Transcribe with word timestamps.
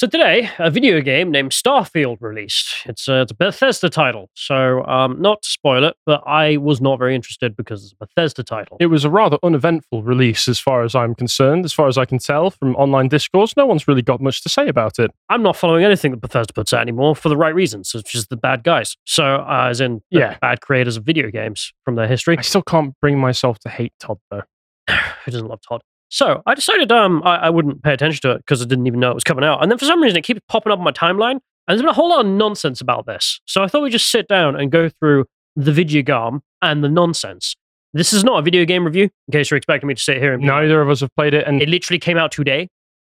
So 0.00 0.06
today, 0.06 0.48
a 0.58 0.70
video 0.70 1.02
game 1.02 1.30
named 1.30 1.50
Starfield 1.50 2.22
released. 2.22 2.86
It's 2.86 3.06
a, 3.06 3.20
it's 3.20 3.32
a 3.32 3.34
Bethesda 3.34 3.90
title, 3.90 4.30
so 4.32 4.82
um, 4.86 5.20
not 5.20 5.42
to 5.42 5.48
spoil 5.50 5.84
it, 5.84 5.94
but 6.06 6.22
I 6.26 6.56
was 6.56 6.80
not 6.80 6.98
very 6.98 7.14
interested 7.14 7.54
because 7.54 7.84
it's 7.84 7.92
a 7.92 8.06
Bethesda 8.06 8.42
title. 8.42 8.78
It 8.80 8.86
was 8.86 9.04
a 9.04 9.10
rather 9.10 9.36
uneventful 9.42 10.02
release, 10.02 10.48
as 10.48 10.58
far 10.58 10.84
as 10.84 10.94
I'm 10.94 11.14
concerned. 11.14 11.66
As 11.66 11.74
far 11.74 11.86
as 11.86 11.98
I 11.98 12.06
can 12.06 12.16
tell 12.18 12.48
from 12.48 12.74
online 12.76 13.08
discourse, 13.08 13.54
no 13.58 13.66
one's 13.66 13.86
really 13.86 14.00
got 14.00 14.22
much 14.22 14.42
to 14.44 14.48
say 14.48 14.68
about 14.68 14.98
it. 14.98 15.10
I'm 15.28 15.42
not 15.42 15.54
following 15.54 15.84
anything 15.84 16.12
that 16.12 16.22
Bethesda 16.22 16.54
puts 16.54 16.72
out 16.72 16.80
anymore 16.80 17.14
for 17.14 17.28
the 17.28 17.36
right 17.36 17.54
reasons, 17.54 17.92
which 17.92 18.14
is 18.14 18.26
the 18.28 18.38
bad 18.38 18.64
guys. 18.64 18.96
So, 19.04 19.22
uh, 19.22 19.66
as 19.68 19.82
in, 19.82 20.00
Yeah. 20.08 20.38
bad 20.40 20.62
creators 20.62 20.96
of 20.96 21.04
video 21.04 21.30
games 21.30 21.74
from 21.84 21.96
their 21.96 22.08
history. 22.08 22.38
I 22.38 22.40
still 22.40 22.62
can't 22.62 22.94
bring 23.02 23.18
myself 23.18 23.58
to 23.58 23.68
hate 23.68 23.92
Todd, 24.00 24.16
though. 24.30 24.44
Who 24.88 25.30
doesn't 25.30 25.46
love 25.46 25.60
Todd? 25.60 25.82
So 26.10 26.42
I 26.44 26.54
decided 26.54 26.92
um 26.92 27.22
I, 27.24 27.36
I 27.36 27.50
wouldn't 27.50 27.82
pay 27.82 27.92
attention 27.92 28.20
to 28.22 28.32
it 28.32 28.38
because 28.38 28.60
I 28.60 28.66
didn't 28.66 28.86
even 28.86 29.00
know 29.00 29.10
it 29.10 29.14
was 29.14 29.24
coming 29.24 29.44
out. 29.44 29.62
And 29.62 29.70
then 29.70 29.78
for 29.78 29.86
some 29.86 30.02
reason 30.02 30.18
it 30.18 30.24
keeps 30.24 30.40
popping 30.48 30.72
up 30.72 30.78
on 30.78 30.84
my 30.84 30.92
timeline. 30.92 31.38
And 31.68 31.78
there's 31.78 31.82
been 31.82 31.88
a 31.88 31.94
whole 31.94 32.10
lot 32.10 32.24
of 32.24 32.30
nonsense 32.30 32.80
about 32.80 33.06
this. 33.06 33.40
So 33.46 33.62
I 33.62 33.68
thought 33.68 33.82
we'd 33.82 33.90
just 33.90 34.10
sit 34.10 34.26
down 34.28 34.56
and 34.56 34.70
go 34.70 34.88
through 34.88 35.26
the 35.56 35.72
video 35.72 36.02
game 36.02 36.40
and 36.62 36.82
the 36.82 36.88
nonsense. 36.88 37.54
This 37.92 38.12
is 38.12 38.22
not 38.24 38.38
a 38.38 38.42
video 38.42 38.64
game 38.64 38.84
review, 38.84 39.04
in 39.04 39.32
case 39.32 39.50
you're 39.50 39.56
expecting 39.56 39.88
me 39.88 39.94
to 39.94 40.02
sit 40.02 40.18
here 40.18 40.32
and 40.32 40.42
Neither 40.42 40.80
of 40.80 40.88
us 40.90 41.00
have 41.00 41.14
played 41.16 41.34
it, 41.34 41.46
and 41.46 41.60
it 41.60 41.68
literally 41.68 41.98
came 41.98 42.16
out 42.16 42.32
today. 42.32 42.68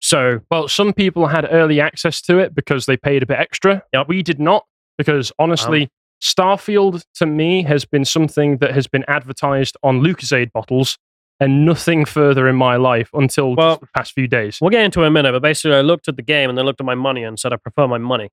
So 0.01 0.41
well, 0.51 0.67
some 0.69 0.93
people 0.93 1.29
had 1.29 1.47
early 1.51 1.81
access 1.81 2.21
to 2.23 2.39
it 2.39 2.55
because 2.55 2.87
they 2.87 2.97
paid 2.97 3.23
a 3.23 3.27
bit 3.27 3.39
extra. 3.39 3.83
Yep. 3.93 4.09
We 4.09 4.23
did 4.23 4.41
not 4.41 4.65
because 4.99 5.33
honestly, 5.39 5.89
Starfield 6.23 7.05
to 7.15 7.27
me 7.27 7.63
has 7.65 7.85
been 7.85 8.05
something 8.05 8.59
that 8.59 8.73
has 8.73 8.87
been 8.87 9.05
advertised 9.09 9.77
on 9.83 10.01
Lucozade 10.01 10.53
bottles 10.53 10.99
and 11.43 11.65
nothing 11.65 12.05
further 12.05 12.49
in 12.49 12.57
my 12.57 12.77
life 12.77 13.11
until 13.15 13.55
Well- 13.55 13.79
the 13.79 13.89
past 13.97 14.13
few 14.13 14.29
days. 14.29 14.59
we'll 14.61 14.71
get 14.71 14.85
into 14.85 15.01
it 15.01 15.05
in 15.05 15.09
a 15.09 15.11
minute, 15.11 15.33
but 15.33 15.43
basically 15.43 15.77
I 15.77 15.81
looked 15.81 16.09
at 16.09 16.17
the 16.17 16.23
game 16.23 16.49
and 16.49 16.57
then 16.57 16.65
looked 16.65 16.81
at 16.81 16.87
my 16.87 16.95
money 16.95 17.23
and 17.25 17.39
said 17.39 17.53
I 17.53 17.57
prefer 17.57 17.87
my 17.89 17.99
money. 17.99 18.29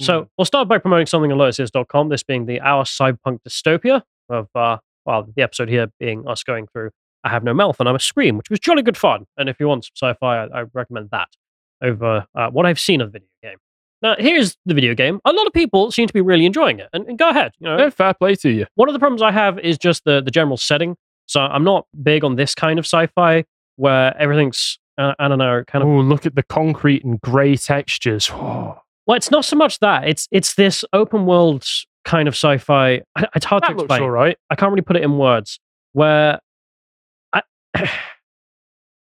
So 0.00 0.28
we'll 0.36 0.46
start 0.46 0.66
by 0.66 0.78
promoting 0.78 1.06
something 1.06 1.30
on 1.30 1.38
lotuseaters.com, 1.38 2.08
this 2.08 2.24
being 2.24 2.46
the 2.46 2.60
Our 2.60 2.82
Cyberpunk 2.84 3.38
Dystopia 3.46 4.02
of, 4.28 4.48
uh, 4.54 4.78
well, 5.06 5.28
the 5.36 5.42
episode 5.42 5.68
here 5.68 5.88
being 6.00 6.26
us 6.26 6.42
going 6.42 6.66
through 6.66 6.90
I 7.22 7.28
Have 7.28 7.44
No 7.44 7.54
Mouth 7.54 7.78
and 7.78 7.88
I 7.88 7.92
Must 7.92 8.04
Scream, 8.04 8.36
which 8.36 8.50
was 8.50 8.58
jolly 8.58 8.82
good 8.82 8.96
fun. 8.96 9.26
And 9.36 9.48
if 9.48 9.60
you 9.60 9.68
want 9.68 9.84
some 9.84 9.92
sci 9.94 10.16
fi, 10.18 10.44
I, 10.44 10.60
I 10.62 10.64
recommend 10.72 11.10
that 11.12 11.28
over 11.82 12.26
uh, 12.34 12.48
what 12.50 12.66
I've 12.66 12.80
seen 12.80 13.00
of 13.00 13.12
the 13.12 13.18
video 13.20 13.28
game. 13.42 13.58
Now, 14.02 14.16
here's 14.18 14.56
the 14.66 14.74
video 14.74 14.94
game. 14.94 15.20
A 15.24 15.32
lot 15.32 15.46
of 15.46 15.52
people 15.52 15.92
seem 15.92 16.08
to 16.08 16.12
be 16.12 16.20
really 16.20 16.46
enjoying 16.46 16.80
it. 16.80 16.88
And, 16.92 17.06
and 17.06 17.16
go 17.16 17.28
ahead. 17.28 17.52
You 17.60 17.68
know, 17.68 17.78
Yeah, 17.78 17.90
fair 17.90 18.14
play 18.14 18.34
to 18.36 18.50
you. 18.50 18.66
one 18.74 18.88
of 18.88 18.92
the 18.94 18.98
problems 18.98 19.22
I 19.22 19.30
have 19.30 19.58
is 19.60 19.78
just 19.78 20.04
the, 20.04 20.20
the 20.20 20.32
general 20.32 20.56
setting. 20.56 20.96
So 21.26 21.40
I'm 21.40 21.64
not 21.64 21.86
big 22.02 22.24
on 22.24 22.36
this 22.36 22.54
kind 22.54 22.78
of 22.78 22.84
sci 22.84 23.06
fi 23.08 23.44
where 23.76 24.16
everything's, 24.20 24.78
uh, 24.98 25.14
I 25.18 25.28
don't 25.28 25.38
know, 25.38 25.64
kind 25.66 25.82
of 25.82 25.88
Oh, 25.88 26.00
look 26.00 26.26
at 26.26 26.34
the 26.34 26.42
concrete 26.42 27.04
and 27.04 27.20
grey 27.20 27.56
textures. 27.56 28.30
Well, 29.04 29.16
it's 29.16 29.32
not 29.32 29.44
so 29.44 29.56
much 29.56 29.80
that. 29.80 30.06
It's 30.08 30.28
it's 30.30 30.54
this 30.54 30.84
open 30.92 31.26
world 31.26 31.66
kind 32.04 32.28
of 32.28 32.34
sci-fi. 32.34 33.00
I- 33.16 33.26
It's 33.34 33.44
hard 33.44 33.64
to 33.64 33.68
that 33.70 33.76
looks 33.76 33.86
explain. 33.86 34.02
all 34.02 34.10
right. 34.10 34.36
I 34.48 34.54
can't 34.54 34.70
really 34.70 34.82
put 34.82 34.94
it 34.94 35.02
in 35.02 35.18
words. 35.18 35.58
Where 35.92 36.38
I, 37.32 37.42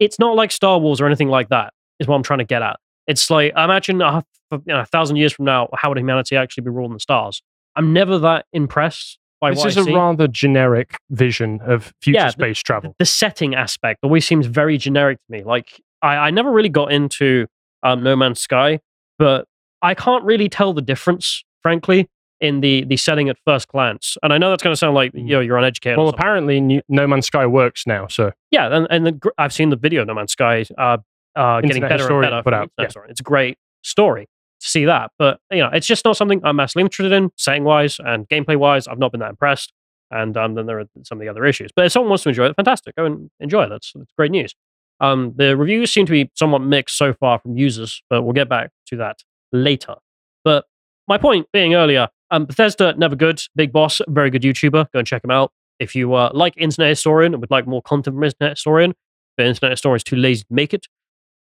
it's 0.01 0.19
not 0.19 0.35
like 0.35 0.51
Star 0.51 0.79
Wars 0.81 1.01
or 1.01 1.07
anything 1.07 1.29
like 1.29 1.49
that. 1.51 1.73
Is 2.01 2.09
what 2.09 2.17
I'm 2.17 2.25
trying 2.25 2.41
to 2.41 2.45
get 2.45 2.61
at. 2.61 2.77
It's 3.07 3.31
like 3.31 3.53
imagine 3.57 4.03
a, 4.03 4.25
you 4.51 4.61
know, 4.67 4.81
a 4.81 4.85
thousand 4.87 5.15
years 5.17 5.33
from 5.33 5.45
now, 5.45 5.69
how 5.75 5.91
would 5.91 5.99
humanity 5.99 6.37
actually 6.37 6.63
be 6.65 6.71
ruling 6.71 6.93
the 6.95 7.01
stars? 7.01 7.41
I'm 7.77 7.93
never 7.93 8.19
that 8.19 8.47
impressed 8.53 9.19
what 9.41 9.67
is 9.67 9.77
a 9.77 9.85
rather 9.85 10.27
generic 10.29 10.97
vision 11.11 11.61
of 11.65 11.93
future 12.01 12.19
Yeah, 12.21 12.29
space 12.31 12.59
travel. 12.61 12.95
the 12.99 13.05
setting 13.05 13.55
aspect 13.55 14.01
always 14.03 14.27
seems 14.27 14.47
very 14.47 14.79
generic 14.79 15.19
to 15.19 15.33
me. 15.33 15.43
Like 15.45 15.81
I, 16.03 16.17
I 16.17 16.31
never 16.31 16.51
really 16.51 16.69
got 16.69 16.93
into 16.93 17.47
um, 17.83 18.03
No 18.03 18.17
Man's 18.17 18.41
Sky, 18.41 18.81
but 19.19 19.47
I 19.83 19.95
can't 19.95 20.25
really 20.25 20.49
tell 20.49 20.73
the 20.73 20.81
difference, 20.83 21.45
frankly, 21.63 22.09
in 22.41 22.61
the 22.61 22.85
the 22.85 22.97
setting 22.97 23.29
at 23.29 23.37
first 23.47 23.69
glance. 23.69 24.17
And 24.23 24.33
I 24.33 24.39
know 24.39 24.51
that's 24.51 24.63
going 24.63 24.73
to 24.73 24.79
sound 24.79 24.95
like 24.95 25.13
you 25.15 25.23
know 25.25 25.41
you're 25.41 25.59
uneducated. 25.59 25.99
Well, 25.99 26.09
apparently, 26.09 26.61
New- 26.61 26.83
No 26.89 27.07
Man's 27.07 27.27
Sky 27.27 27.47
works 27.47 27.87
now, 27.87 28.07
so 28.07 28.33
yeah, 28.51 28.75
and, 28.75 28.87
and 28.91 29.07
the, 29.07 29.31
I've 29.39 29.53
seen 29.53 29.71
the 29.71 29.77
video 29.77 30.05
No 30.05 30.15
Man's 30.15 30.33
Sky 30.33 30.65
uh, 30.79 30.99
uh, 31.37 31.61
getting 31.61 31.83
better 31.83 32.11
and 32.11 32.23
better. 32.23 32.43
put 32.43 32.55
out, 32.55 32.71
yeah. 32.79 32.89
It's 33.09 33.21
a 33.21 33.25
great 33.25 33.59
story 33.83 34.27
to 34.65 34.71
see 34.71 34.85
that, 34.87 35.11
but 35.19 35.39
you 35.51 35.59
know, 35.59 35.71
it's 35.73 35.87
just 35.87 36.05
not 36.05 36.17
something 36.17 36.41
I'm 36.43 36.57
massively 36.57 36.83
interested 36.83 37.13
in, 37.13 37.31
setting 37.37 37.65
wise 37.65 37.99
and 38.01 38.29
gameplay 38.29 38.57
wise. 38.57 38.89
I've 38.89 38.99
not 38.99 39.13
been 39.13 39.21
that 39.21 39.31
impressed. 39.31 39.73
And 40.11 40.37
um, 40.37 40.55
then 40.55 40.67
there 40.67 40.79
are 40.79 40.85
some 41.03 41.19
of 41.19 41.21
the 41.21 41.29
other 41.29 41.45
issues. 41.45 41.71
But 41.75 41.87
if 41.87 41.93
someone 41.93 42.09
wants 42.11 42.23
to 42.23 42.29
enjoy 42.29 42.47
it, 42.47 42.57
fantastic. 42.57 42.95
Go 42.95 43.05
and 43.05 43.31
enjoy 43.41 43.65
it. 43.65 43.69
That's, 43.69 43.93
that's 43.95 44.13
great 44.17 44.31
news. 44.31 44.55
Um, 45.01 45.33
the 45.37 45.57
reviews 45.57 45.93
seem 45.93 46.07
to 46.07 46.13
be 46.13 46.31
somewhat 46.35 46.61
mixed 46.61 46.97
so 46.97 47.13
far 47.15 47.41
from 47.41 47.57
users, 47.57 48.03
but 48.09 48.23
we'll 48.23 48.33
get 48.33 48.49
back 48.49 48.71
to 48.87 48.97
that 48.99 49.19
later. 49.53 49.97
But 50.45 50.67
my 51.09 51.19
point 51.19 51.49
being 51.53 51.75
earlier, 51.75 52.09
um, 52.31 52.45
Bethesda, 52.47 52.95
never 52.97 53.17
good. 53.17 53.43
Big 53.57 53.73
Boss, 53.73 54.01
very 54.09 54.31
good 54.31 54.43
YouTuber. 54.43 54.93
Go 54.93 54.99
and 54.99 55.07
check 55.07 55.25
him 55.25 55.31
out. 55.31 55.53
If 55.81 55.95
you 55.97 56.15
uh, 56.15 56.31
like 56.33 56.55
Internet 56.57 56.91
Historian 56.91 57.35
and 57.35 57.41
would 57.41 57.51
like 57.51 57.67
more 57.67 57.83
content 57.83 58.15
from 58.15 58.23
Internet 58.23 58.57
Historian, 58.57 58.95
but 59.37 59.47
Internet 59.47 59.73
Historian 59.73 59.97
is 59.97 60.05
too 60.05 60.17
lazy 60.17 60.45
to 60.45 60.55
make 60.55 60.73
it. 60.73 60.87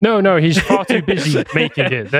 No, 0.01 0.21
no, 0.21 0.37
he's 0.37 0.59
far 0.59 0.85
too 0.85 1.01
busy 1.01 1.43
making 1.55 1.91
it. 1.91 2.13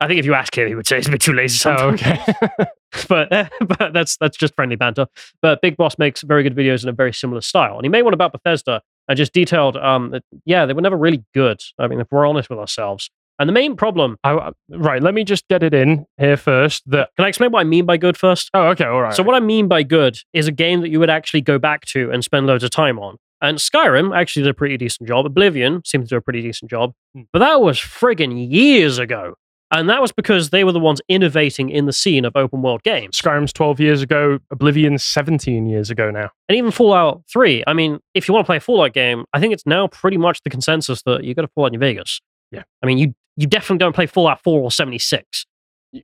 I 0.00 0.06
think 0.06 0.18
if 0.18 0.26
you 0.26 0.34
ask 0.34 0.56
him, 0.56 0.66
he 0.66 0.74
would 0.74 0.86
say 0.86 0.96
he's 0.96 1.08
a 1.08 1.12
bit 1.12 1.20
too 1.20 1.32
lazy 1.32 1.68
Oh, 1.68 1.90
okay. 1.90 2.20
but 3.08 3.28
but 3.78 3.92
that's 3.92 4.16
that's 4.16 4.36
just 4.36 4.54
friendly 4.54 4.76
banter. 4.76 5.06
But 5.40 5.60
Big 5.60 5.76
Boss 5.76 5.98
makes 5.98 6.22
very 6.22 6.42
good 6.42 6.56
videos 6.56 6.82
in 6.82 6.88
a 6.88 6.92
very 6.92 7.12
similar 7.12 7.40
style, 7.40 7.76
and 7.76 7.84
he 7.84 7.88
made 7.88 8.02
one 8.02 8.14
about 8.14 8.32
Bethesda 8.32 8.82
and 9.06 9.18
just 9.18 9.34
detailed, 9.34 9.76
um, 9.76 10.12
that, 10.12 10.22
yeah, 10.46 10.64
they 10.64 10.72
were 10.72 10.80
never 10.80 10.96
really 10.96 11.22
good. 11.34 11.60
I 11.78 11.88
mean, 11.88 12.00
if 12.00 12.06
we're 12.10 12.26
honest 12.26 12.48
with 12.48 12.58
ourselves. 12.58 13.10
And 13.38 13.48
the 13.48 13.52
main 13.52 13.76
problem, 13.76 14.16
I, 14.22 14.52
right, 14.70 15.02
let 15.02 15.12
me 15.12 15.24
just 15.24 15.46
get 15.48 15.62
it 15.62 15.74
in 15.74 16.06
here 16.18 16.36
first. 16.36 16.84
That 16.86 17.10
can 17.16 17.24
I 17.24 17.28
explain 17.28 17.50
what 17.50 17.60
I 17.60 17.64
mean 17.64 17.84
by 17.84 17.96
good 17.96 18.16
first? 18.16 18.48
oh, 18.54 18.68
okay, 18.68 18.84
all 18.84 19.02
right. 19.02 19.14
So 19.14 19.22
what 19.24 19.34
I 19.34 19.40
mean 19.40 19.66
by 19.66 19.82
good 19.82 20.16
is 20.32 20.46
a 20.46 20.52
game 20.52 20.82
that 20.82 20.88
you 20.88 21.00
would 21.00 21.10
actually 21.10 21.40
go 21.40 21.58
back 21.58 21.84
to 21.86 22.10
and 22.12 22.22
spend 22.22 22.46
loads 22.46 22.62
of 22.62 22.70
time 22.70 22.98
on. 22.98 23.18
And 23.40 23.58
Skyrim 23.58 24.16
actually 24.16 24.42
did 24.44 24.50
a 24.50 24.54
pretty 24.54 24.76
decent 24.76 25.08
job. 25.08 25.26
Oblivion 25.26 25.82
seemed 25.84 26.04
to 26.04 26.08
do 26.08 26.16
a 26.16 26.20
pretty 26.20 26.40
decent 26.42 26.70
job, 26.70 26.92
Hmm. 27.14 27.22
but 27.32 27.40
that 27.40 27.60
was 27.60 27.78
friggin' 27.78 28.50
years 28.50 28.98
ago. 28.98 29.34
And 29.70 29.88
that 29.90 30.00
was 30.00 30.12
because 30.12 30.50
they 30.50 30.62
were 30.62 30.70
the 30.72 30.78
ones 30.78 31.00
innovating 31.08 31.68
in 31.68 31.86
the 31.86 31.92
scene 31.92 32.24
of 32.24 32.36
open 32.36 32.62
world 32.62 32.82
games. 32.84 33.18
Skyrim's 33.20 33.52
twelve 33.52 33.80
years 33.80 34.02
ago. 34.02 34.38
Oblivion's 34.52 35.02
seventeen 35.02 35.66
years 35.66 35.90
ago 35.90 36.10
now. 36.12 36.30
and 36.48 36.56
even 36.56 36.70
Fallout 36.70 37.22
3. 37.32 37.64
I 37.66 37.72
mean, 37.72 37.98
if 38.14 38.28
you 38.28 38.34
want 38.34 38.44
to 38.44 38.48
play 38.48 38.58
a 38.58 38.60
Fallout 38.60 38.92
game, 38.92 39.24
I 39.32 39.40
think 39.40 39.52
it's 39.52 39.66
now 39.66 39.88
pretty 39.88 40.16
much 40.16 40.42
the 40.44 40.50
consensus 40.50 41.02
that 41.02 41.24
you 41.24 41.34
got 41.34 41.42
to 41.42 41.48
Fallout 41.48 41.72
New 41.72 41.78
Vegas. 41.78 42.20
Yeah. 42.52 42.62
I 42.82 42.86
mean, 42.86 42.98
you 42.98 43.14
you 43.36 43.48
definitely 43.48 43.78
don't 43.78 43.94
play 43.94 44.06
Fallout 44.06 44.40
4 44.44 44.60
or 44.60 44.70
76. 44.70 45.44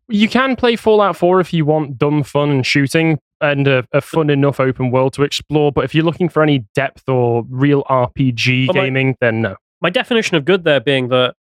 You 0.08 0.28
can 0.28 0.56
play 0.56 0.74
Fallout 0.74 1.16
4 1.16 1.38
if 1.41 1.52
you 1.52 1.64
want 1.64 1.97
dumb 1.97 2.24
fun 2.24 2.50
and 2.50 2.66
shooting 2.66 3.20
and 3.41 3.67
a, 3.67 3.87
a 3.93 4.01
fun 4.01 4.31
enough 4.31 4.61
open 4.61 4.91
world 4.91 5.12
to 5.15 5.23
explore. 5.23 5.73
But 5.73 5.84
if 5.84 5.95
you're 5.95 6.05
looking 6.05 6.28
for 6.28 6.43
any 6.43 6.67
depth 6.75 7.09
or 7.09 7.45
real 7.49 7.84
RPG 7.84 8.69
Well, 8.69 8.77
my- 8.77 8.84
gaming, 8.84 9.17
then 9.21 9.43
no. 9.43 9.56
My 9.83 9.89
definition 9.91 10.37
of 10.37 10.45
good 10.45 10.65
there 10.65 10.81
being 10.81 11.09
that, 11.09 11.34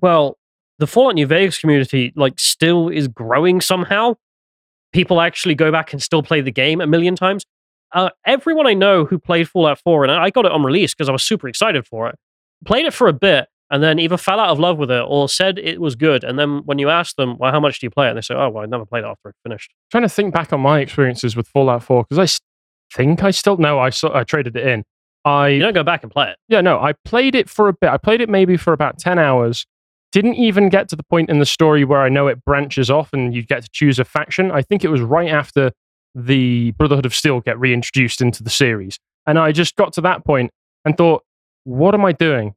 well, 0.00 0.36
the 0.78 0.86
Fallout 0.86 1.14
New 1.14 1.26
Vegas 1.26 1.58
community 1.58 2.12
like 2.16 2.38
still 2.38 2.88
is 2.90 3.08
growing 3.08 3.60
somehow. 3.62 4.14
People 4.92 5.20
actually 5.20 5.54
go 5.54 5.72
back 5.72 5.92
and 5.92 6.02
still 6.02 6.22
play 6.22 6.40
the 6.40 6.50
game 6.52 6.80
a 6.80 6.86
million 6.86 7.16
times. 7.16 7.44
Uh, 7.92 8.10
everyone 8.26 8.66
I 8.66 8.74
know 8.74 9.06
who 9.06 9.18
played 9.18 9.48
Fallout 9.48 9.78
4, 9.80 10.04
and 10.04 10.12
I 10.12 10.28
got 10.30 10.44
it 10.44 10.52
on 10.52 10.62
release 10.62 10.94
because 10.94 11.08
I 11.08 11.12
was 11.12 11.22
super 11.24 11.48
excited 11.48 11.86
for 11.86 12.08
it, 12.08 12.16
played 12.66 12.84
it 12.84 12.92
for 12.92 13.08
a 13.08 13.12
bit 13.14 13.48
and 13.70 13.82
then 13.82 13.98
either 13.98 14.16
fell 14.16 14.40
out 14.40 14.48
of 14.48 14.58
love 14.58 14.78
with 14.78 14.90
it 14.90 15.04
or 15.06 15.28
said 15.28 15.58
it 15.58 15.80
was 15.80 15.94
good. 15.94 16.24
And 16.24 16.38
then 16.38 16.62
when 16.64 16.78
you 16.78 16.88
ask 16.88 17.16
them, 17.16 17.36
well, 17.38 17.52
how 17.52 17.60
much 17.60 17.80
do 17.80 17.86
you 17.86 17.90
play 17.90 18.06
it? 18.06 18.10
And 18.10 18.16
they 18.16 18.22
say, 18.22 18.34
oh, 18.34 18.48
well, 18.48 18.62
I 18.62 18.66
never 18.66 18.86
played 18.86 19.04
it 19.04 19.06
after 19.06 19.28
it 19.30 19.36
finished. 19.42 19.72
trying 19.90 20.02
to 20.04 20.08
think 20.08 20.32
back 20.32 20.52
on 20.52 20.60
my 20.60 20.80
experiences 20.80 21.36
with 21.36 21.46
Fallout 21.48 21.82
4 21.82 22.04
because 22.08 22.38
I 22.38 22.94
think 22.96 23.22
I 23.22 23.30
still 23.30 23.56
no, 23.58 23.78
I 23.78 23.90
saw, 23.90 24.16
I 24.16 24.24
traded 24.24 24.56
it 24.56 24.66
in. 24.66 24.84
I 25.24 25.48
You 25.48 25.60
don't 25.60 25.74
go 25.74 25.82
back 25.82 26.02
and 26.02 26.10
play 26.10 26.30
it. 26.30 26.36
yeah 26.48 26.60
no, 26.62 26.78
I 26.80 26.94
played 27.04 27.34
it 27.34 27.50
for 27.50 27.68
a 27.68 27.72
bit. 27.74 27.90
I 27.90 27.98
played 27.98 28.20
it 28.20 28.28
maybe 28.28 28.56
for 28.56 28.72
about 28.72 28.98
ten 28.98 29.18
hours. 29.18 29.66
Didn't 30.12 30.36
even 30.36 30.70
get 30.70 30.88
to 30.88 30.96
the 30.96 31.02
point 31.02 31.28
in 31.28 31.38
the 31.38 31.44
story 31.44 31.84
where 31.84 32.00
I 32.00 32.08
know 32.08 32.28
it 32.28 32.42
branches 32.46 32.90
off 32.90 33.12
and 33.12 33.34
you 33.34 33.42
get 33.42 33.62
to 33.64 33.68
choose 33.70 33.98
a 33.98 34.04
faction. 34.04 34.50
I 34.50 34.62
think 34.62 34.82
it 34.84 34.88
was 34.88 35.02
right 35.02 35.28
after 35.28 35.72
the 36.14 36.70
Brotherhood 36.72 37.04
of 37.04 37.14
Steel 37.14 37.40
get 37.40 37.58
reintroduced 37.60 38.22
into 38.22 38.42
the 38.42 38.48
series, 38.48 38.98
and 39.26 39.38
I 39.38 39.52
just 39.52 39.76
got 39.76 39.92
to 39.94 40.00
that 40.02 40.24
point 40.24 40.50
and 40.86 40.96
thought, 40.96 41.24
what 41.64 41.94
am 41.94 42.04
I 42.06 42.12
doing? 42.12 42.54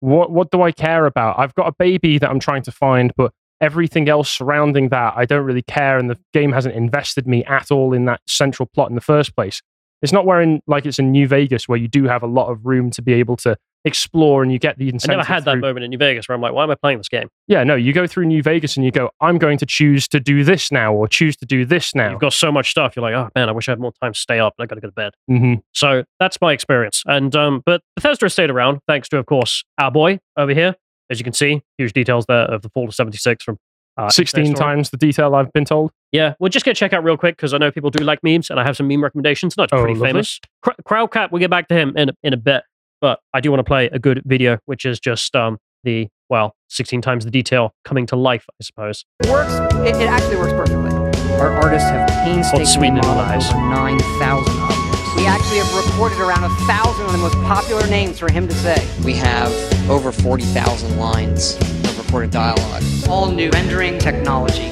What 0.00 0.30
what 0.30 0.50
do 0.50 0.62
I 0.62 0.72
care 0.72 1.06
about? 1.06 1.38
I've 1.38 1.54
got 1.54 1.68
a 1.68 1.74
baby 1.78 2.18
that 2.18 2.30
I'm 2.30 2.40
trying 2.40 2.62
to 2.62 2.72
find, 2.72 3.12
but 3.16 3.32
everything 3.60 4.08
else 4.08 4.30
surrounding 4.30 4.88
that, 4.88 5.14
I 5.16 5.26
don't 5.26 5.44
really 5.44 5.62
care, 5.62 5.98
and 5.98 6.10
the 6.10 6.18
game 6.32 6.52
hasn't 6.52 6.74
invested 6.74 7.26
me 7.26 7.44
at 7.44 7.70
all 7.70 7.92
in 7.92 8.06
that 8.06 8.20
central 8.26 8.68
plot 8.74 8.88
in 8.88 8.94
the 8.94 9.02
first 9.02 9.34
place. 9.36 9.60
It's 10.02 10.12
not 10.12 10.26
in 10.40 10.60
like 10.66 10.86
it's 10.86 10.98
in 10.98 11.10
New 11.10 11.28
Vegas 11.28 11.68
where 11.68 11.78
you 11.78 11.88
do 11.88 12.04
have 12.04 12.22
a 12.22 12.26
lot 12.26 12.50
of 12.50 12.64
room 12.64 12.90
to 12.92 13.02
be 13.02 13.12
able 13.14 13.36
to 13.38 13.56
explore 13.84 14.42
and 14.42 14.52
you 14.52 14.58
get 14.58 14.76
the 14.78 14.88
incentive. 14.88 15.14
I 15.14 15.22
never 15.22 15.26
had 15.32 15.44
that 15.44 15.52
through- 15.52 15.60
moment 15.60 15.84
in 15.84 15.90
New 15.90 15.98
Vegas 15.98 16.28
where 16.28 16.34
I'm 16.36 16.42
like, 16.42 16.52
why 16.52 16.62
am 16.64 16.70
I 16.70 16.74
playing 16.74 16.98
this 16.98 17.08
game? 17.08 17.28
Yeah, 17.48 17.64
no, 17.64 17.74
you 17.74 17.92
go 17.92 18.06
through 18.06 18.26
New 18.26 18.42
Vegas 18.42 18.76
and 18.76 18.84
you 18.84 18.90
go, 18.90 19.10
I'm 19.20 19.38
going 19.38 19.58
to 19.58 19.66
choose 19.66 20.06
to 20.08 20.20
do 20.20 20.44
this 20.44 20.70
now 20.70 20.92
or 20.94 21.08
choose 21.08 21.36
to 21.38 21.46
do 21.46 21.64
this 21.64 21.94
now. 21.94 22.10
You've 22.10 22.20
got 22.20 22.32
so 22.32 22.52
much 22.52 22.70
stuff. 22.70 22.94
You're 22.94 23.02
like, 23.02 23.14
oh 23.14 23.28
man, 23.34 23.48
I 23.48 23.52
wish 23.52 23.68
I 23.68 23.72
had 23.72 23.80
more 23.80 23.92
time 24.02 24.12
to 24.12 24.18
stay 24.18 24.38
up. 24.38 24.54
I 24.58 24.66
got 24.66 24.74
to 24.76 24.80
go 24.80 24.88
to 24.88 24.92
bed. 24.92 25.12
hmm 25.28 25.54
So 25.72 26.04
that's 26.18 26.38
my 26.40 26.52
experience. 26.52 27.02
And 27.06 27.34
um, 27.34 27.62
but 27.64 27.82
Bethesda 27.96 28.28
stayed 28.28 28.50
around 28.50 28.80
thanks 28.86 29.08
to, 29.10 29.18
of 29.18 29.26
course, 29.26 29.64
our 29.78 29.90
boy 29.90 30.20
over 30.36 30.52
here, 30.54 30.74
as 31.08 31.18
you 31.18 31.24
can 31.24 31.32
see, 31.32 31.62
huge 31.78 31.92
details 31.92 32.26
there 32.28 32.42
of 32.44 32.62
the 32.62 32.68
fall 32.70 32.86
of 32.88 32.94
76 32.94 33.42
from 33.42 33.56
uh, 33.96 34.08
16 34.08 34.54
times 34.54 34.90
the 34.90 34.96
detail 34.96 35.34
I've 35.34 35.52
been 35.52 35.64
told. 35.64 35.90
Yeah, 36.12 36.34
we'll 36.38 36.48
just 36.48 36.64
get 36.64 36.76
check 36.76 36.92
out 36.92 37.02
real 37.04 37.16
quick 37.16 37.36
because 37.36 37.52
I 37.52 37.58
know 37.58 37.70
people 37.70 37.90
do 37.90 38.02
like 38.04 38.20
memes, 38.22 38.48
and 38.48 38.58
I 38.58 38.64
have 38.64 38.76
some 38.76 38.88
meme 38.88 39.02
recommendations. 39.02 39.56
Not 39.56 39.68
Oh, 39.72 39.78
pretty 39.82 39.94
lovely. 39.94 40.08
famous. 40.10 40.40
Cr- 40.62 40.70
Crowdcat, 40.88 41.30
we'll 41.32 41.40
get 41.40 41.50
back 41.50 41.68
to 41.68 41.74
him 41.74 41.96
in 41.96 42.10
in 42.22 42.32
a 42.32 42.36
bit, 42.36 42.62
but 43.00 43.20
I 43.34 43.40
do 43.40 43.50
want 43.50 43.60
to 43.60 43.64
play 43.64 43.86
a 43.92 43.98
good 43.98 44.22
video, 44.24 44.58
which 44.66 44.84
is 44.84 45.00
just 45.00 45.34
um 45.36 45.58
the 45.84 46.08
well, 46.28 46.54
16 46.68 47.02
times 47.02 47.24
the 47.24 47.30
detail 47.30 47.74
coming 47.84 48.06
to 48.06 48.16
life, 48.16 48.46
I 48.48 48.62
suppose. 48.62 49.04
works. 49.28 49.52
It, 49.80 49.96
it 49.96 50.08
actually 50.08 50.36
works 50.36 50.52
perfectly. 50.52 50.94
Our 51.40 51.50
artists 51.50 51.90
have 51.90 52.08
painstakingly 52.24 52.66
sweet 52.66 52.92
little 52.92 53.10
modeled 53.10 53.42
eyes. 53.42 53.50
over 53.50 53.60
9,000 53.60 54.62
objects. 54.62 55.16
We 55.16 55.26
actually 55.26 55.58
have 55.58 55.86
recorded 55.86 56.20
around 56.20 56.44
a 56.44 56.54
thousand 56.66 57.06
of 57.06 57.12
the 57.12 57.18
most 57.18 57.34
popular 57.46 57.84
names 57.88 58.18
for 58.18 58.30
him 58.30 58.46
to 58.46 58.54
say. 58.54 58.86
We 59.04 59.14
have 59.14 59.50
over 59.90 60.12
40,000 60.12 60.96
lines 60.98 61.56
of 61.56 61.98
recorded 61.98 62.30
dialogue. 62.30 62.84
All 63.08 63.30
new 63.30 63.50
rendering 63.50 63.98
technology. 63.98 64.70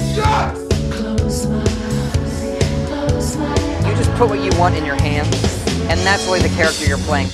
You 3.85 3.95
just 3.97 4.11
put 4.15 4.29
what 4.29 4.41
you 4.41 4.57
want 4.59 4.77
in 4.77 4.85
your 4.85 4.95
hands, 4.95 5.35
and 5.91 5.99
that's 6.01 6.25
really 6.27 6.41
the 6.41 6.55
character 6.55 6.87
you're 6.87 6.99
playing. 6.99 7.31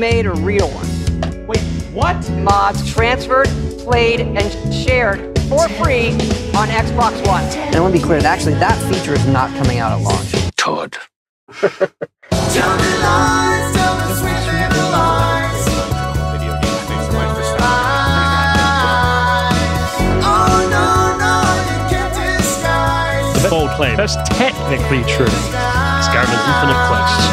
We 0.00 0.06
made 0.06 0.24
a 0.24 0.32
real 0.32 0.66
one. 0.70 1.46
Wait, 1.46 1.60
what? 1.92 2.16
Mods 2.30 2.90
transferred, 2.90 3.48
played, 3.80 4.20
and 4.22 4.74
shared 4.74 5.38
for 5.40 5.68
free 5.68 6.12
on 6.56 6.68
Xbox 6.68 7.26
One. 7.26 7.44
And 7.44 7.76
I 7.76 7.80
want 7.80 7.94
to 7.94 8.00
be 8.00 8.06
clear, 8.06 8.18
actually, 8.20 8.54
that 8.54 8.80
feature 8.90 9.12
is 9.12 9.26
not 9.26 9.50
coming 9.58 9.78
out 9.78 9.92
at 9.92 10.02
launch. 10.02 10.32
Todd. 10.56 10.96
The 23.34 23.48
bold 23.50 23.70
claim. 23.72 23.98
That's 23.98 24.16
technically 24.30 25.02
true. 25.12 25.26
Skyrim 25.26 26.32
is 26.32 26.40
infinite 26.48 26.88
quests. 26.88 27.26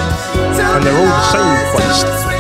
And 0.60 0.84
they're 0.86 0.98
all 1.00 1.06
the 1.06 1.32
same 1.32 1.72
quest. 1.72 2.37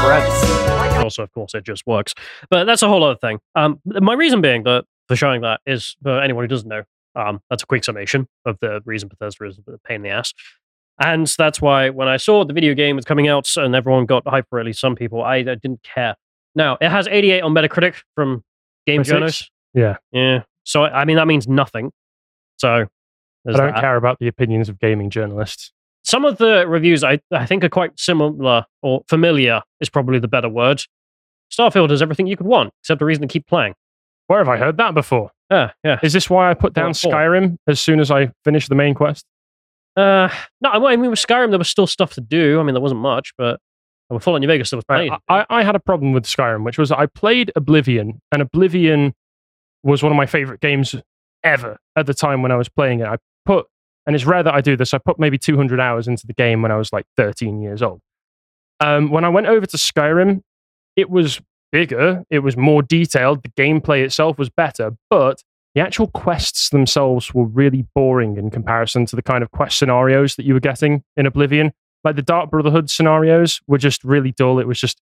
You 0.00 0.06
can 0.06 0.32
do 0.32 0.64
them 0.64 0.78
forever. 0.78 1.04
Also, 1.04 1.22
of 1.22 1.32
course, 1.32 1.54
it 1.54 1.64
just 1.64 1.86
works. 1.86 2.14
But 2.48 2.64
that's 2.64 2.82
a 2.82 2.88
whole 2.88 3.04
other 3.04 3.16
thing. 3.16 3.38
Um, 3.54 3.80
my 3.84 4.14
reason 4.14 4.40
being 4.40 4.62
that 4.64 4.84
for 5.08 5.16
showing 5.16 5.42
that 5.42 5.60
is 5.66 5.96
for 6.02 6.20
anyone 6.20 6.44
who 6.44 6.48
doesn't 6.48 6.68
know, 6.68 6.82
um, 7.16 7.40
that's 7.50 7.62
a 7.62 7.66
quick 7.66 7.84
summation 7.84 8.28
of 8.46 8.58
the 8.60 8.80
reason 8.84 9.08
Bethesda 9.08 9.44
is 9.46 9.58
a 9.58 9.78
pain 9.86 9.96
in 9.96 10.02
the 10.02 10.08
ass. 10.10 10.32
And 11.00 11.26
that's 11.38 11.60
why 11.60 11.90
when 11.90 12.08
I 12.08 12.18
saw 12.18 12.44
the 12.44 12.52
video 12.52 12.74
game 12.74 12.96
was 12.96 13.04
coming 13.04 13.28
out 13.28 13.48
and 13.56 13.74
everyone 13.74 14.06
got 14.06 14.26
hype 14.26 14.46
for 14.50 14.60
at 14.60 14.66
least 14.66 14.80
some 14.80 14.94
people, 14.94 15.22
I, 15.22 15.36
I 15.36 15.42
didn't 15.42 15.82
care. 15.82 16.14
Now, 16.54 16.76
it 16.80 16.90
has 16.90 17.06
88 17.06 17.42
on 17.42 17.52
Metacritic 17.54 17.96
from 18.14 18.44
Game? 18.86 19.02
Journals. 19.02 19.50
Yeah. 19.74 19.96
Yeah. 20.12 20.42
So, 20.64 20.84
I 20.84 21.00
I 21.00 21.04
mean, 21.04 21.16
that 21.16 21.26
means 21.26 21.48
nothing. 21.48 21.92
So, 22.58 22.86
I 23.48 23.52
don't 23.52 23.72
that. 23.72 23.80
care 23.80 23.96
about 23.96 24.18
the 24.18 24.28
opinions 24.28 24.68
of 24.68 24.78
gaming 24.78 25.10
journalists. 25.10 25.72
Some 26.04 26.24
of 26.24 26.38
the 26.38 26.66
reviews 26.66 27.04
I, 27.04 27.20
I 27.30 27.46
think 27.46 27.62
are 27.64 27.68
quite 27.68 27.98
similar 27.98 28.64
or 28.82 29.02
familiar 29.08 29.62
is 29.80 29.88
probably 29.88 30.18
the 30.18 30.28
better 30.28 30.48
word. 30.48 30.82
Starfield 31.52 31.90
has 31.90 32.00
everything 32.00 32.26
you 32.26 32.36
could 32.36 32.46
want, 32.46 32.72
except 32.82 33.02
a 33.02 33.04
reason 33.04 33.22
to 33.22 33.28
keep 33.28 33.46
playing. 33.46 33.74
Where 34.28 34.38
have 34.38 34.48
I 34.48 34.56
heard 34.56 34.76
that 34.76 34.94
before? 34.94 35.30
Yeah, 35.50 35.72
yeah. 35.84 35.98
Is 36.02 36.12
this 36.12 36.30
why 36.30 36.50
I 36.50 36.54
put 36.54 36.72
down 36.72 36.94
Four. 36.94 37.12
Skyrim 37.12 37.56
as 37.66 37.80
soon 37.80 37.98
as 38.00 38.10
I 38.10 38.30
finished 38.44 38.68
the 38.68 38.76
main 38.76 38.94
quest? 38.94 39.24
Uh, 39.96 40.28
no, 40.60 40.70
I 40.70 40.96
mean 40.96 41.10
with 41.10 41.18
Skyrim 41.18 41.50
there 41.50 41.58
was 41.58 41.68
still 41.68 41.88
stuff 41.88 42.14
to 42.14 42.20
do. 42.20 42.60
I 42.60 42.62
mean 42.62 42.74
there 42.74 42.80
wasn't 42.80 43.00
much, 43.00 43.32
but 43.36 43.58
with 44.08 44.22
Fallout 44.22 44.40
New 44.40 44.46
Vegas 44.46 44.70
there 44.70 44.76
was 44.76 44.84
plenty. 44.84 45.10
I, 45.10 45.18
I, 45.28 45.46
I 45.50 45.62
had 45.64 45.74
a 45.74 45.80
problem 45.80 46.12
with 46.12 46.24
Skyrim, 46.24 46.64
which 46.64 46.78
was 46.78 46.92
I 46.92 47.06
played 47.06 47.50
Oblivion, 47.56 48.20
and 48.30 48.40
Oblivion 48.40 49.12
was 49.82 50.02
one 50.02 50.12
of 50.12 50.16
my 50.16 50.26
favorite 50.26 50.60
games 50.60 50.94
ever 51.42 51.78
at 51.96 52.06
the 52.06 52.14
time 52.14 52.42
when 52.42 52.52
I 52.52 52.56
was 52.56 52.68
playing 52.68 53.00
it. 53.00 53.06
I 53.06 53.16
put, 53.44 53.66
and 54.10 54.16
it's 54.16 54.24
rare 54.24 54.42
that 54.42 54.52
I 54.52 54.60
do 54.60 54.76
this, 54.76 54.92
I 54.92 54.98
put 54.98 55.20
maybe 55.20 55.38
200 55.38 55.78
hours 55.78 56.08
into 56.08 56.26
the 56.26 56.32
game 56.32 56.62
when 56.62 56.72
I 56.72 56.76
was 56.76 56.92
like 56.92 57.06
13 57.16 57.62
years 57.62 57.80
old. 57.80 58.00
Um, 58.80 59.08
when 59.08 59.24
I 59.24 59.28
went 59.28 59.46
over 59.46 59.64
to 59.64 59.76
Skyrim, 59.76 60.40
it 60.96 61.08
was 61.08 61.40
bigger, 61.70 62.24
it 62.28 62.40
was 62.40 62.56
more 62.56 62.82
detailed, 62.82 63.44
the 63.44 63.50
gameplay 63.50 64.02
itself 64.02 64.36
was 64.36 64.50
better, 64.50 64.96
but 65.10 65.44
the 65.76 65.80
actual 65.80 66.08
quests 66.08 66.70
themselves 66.70 67.32
were 67.32 67.44
really 67.44 67.86
boring 67.94 68.36
in 68.36 68.50
comparison 68.50 69.06
to 69.06 69.14
the 69.14 69.22
kind 69.22 69.44
of 69.44 69.52
quest 69.52 69.78
scenarios 69.78 70.34
that 70.34 70.44
you 70.44 70.54
were 70.54 70.60
getting 70.60 71.04
in 71.16 71.24
Oblivion. 71.24 71.70
Like 72.02 72.16
the 72.16 72.22
Dark 72.22 72.50
Brotherhood 72.50 72.90
scenarios 72.90 73.60
were 73.68 73.78
just 73.78 74.02
really 74.02 74.32
dull. 74.32 74.58
It 74.58 74.66
was 74.66 74.80
just 74.80 75.00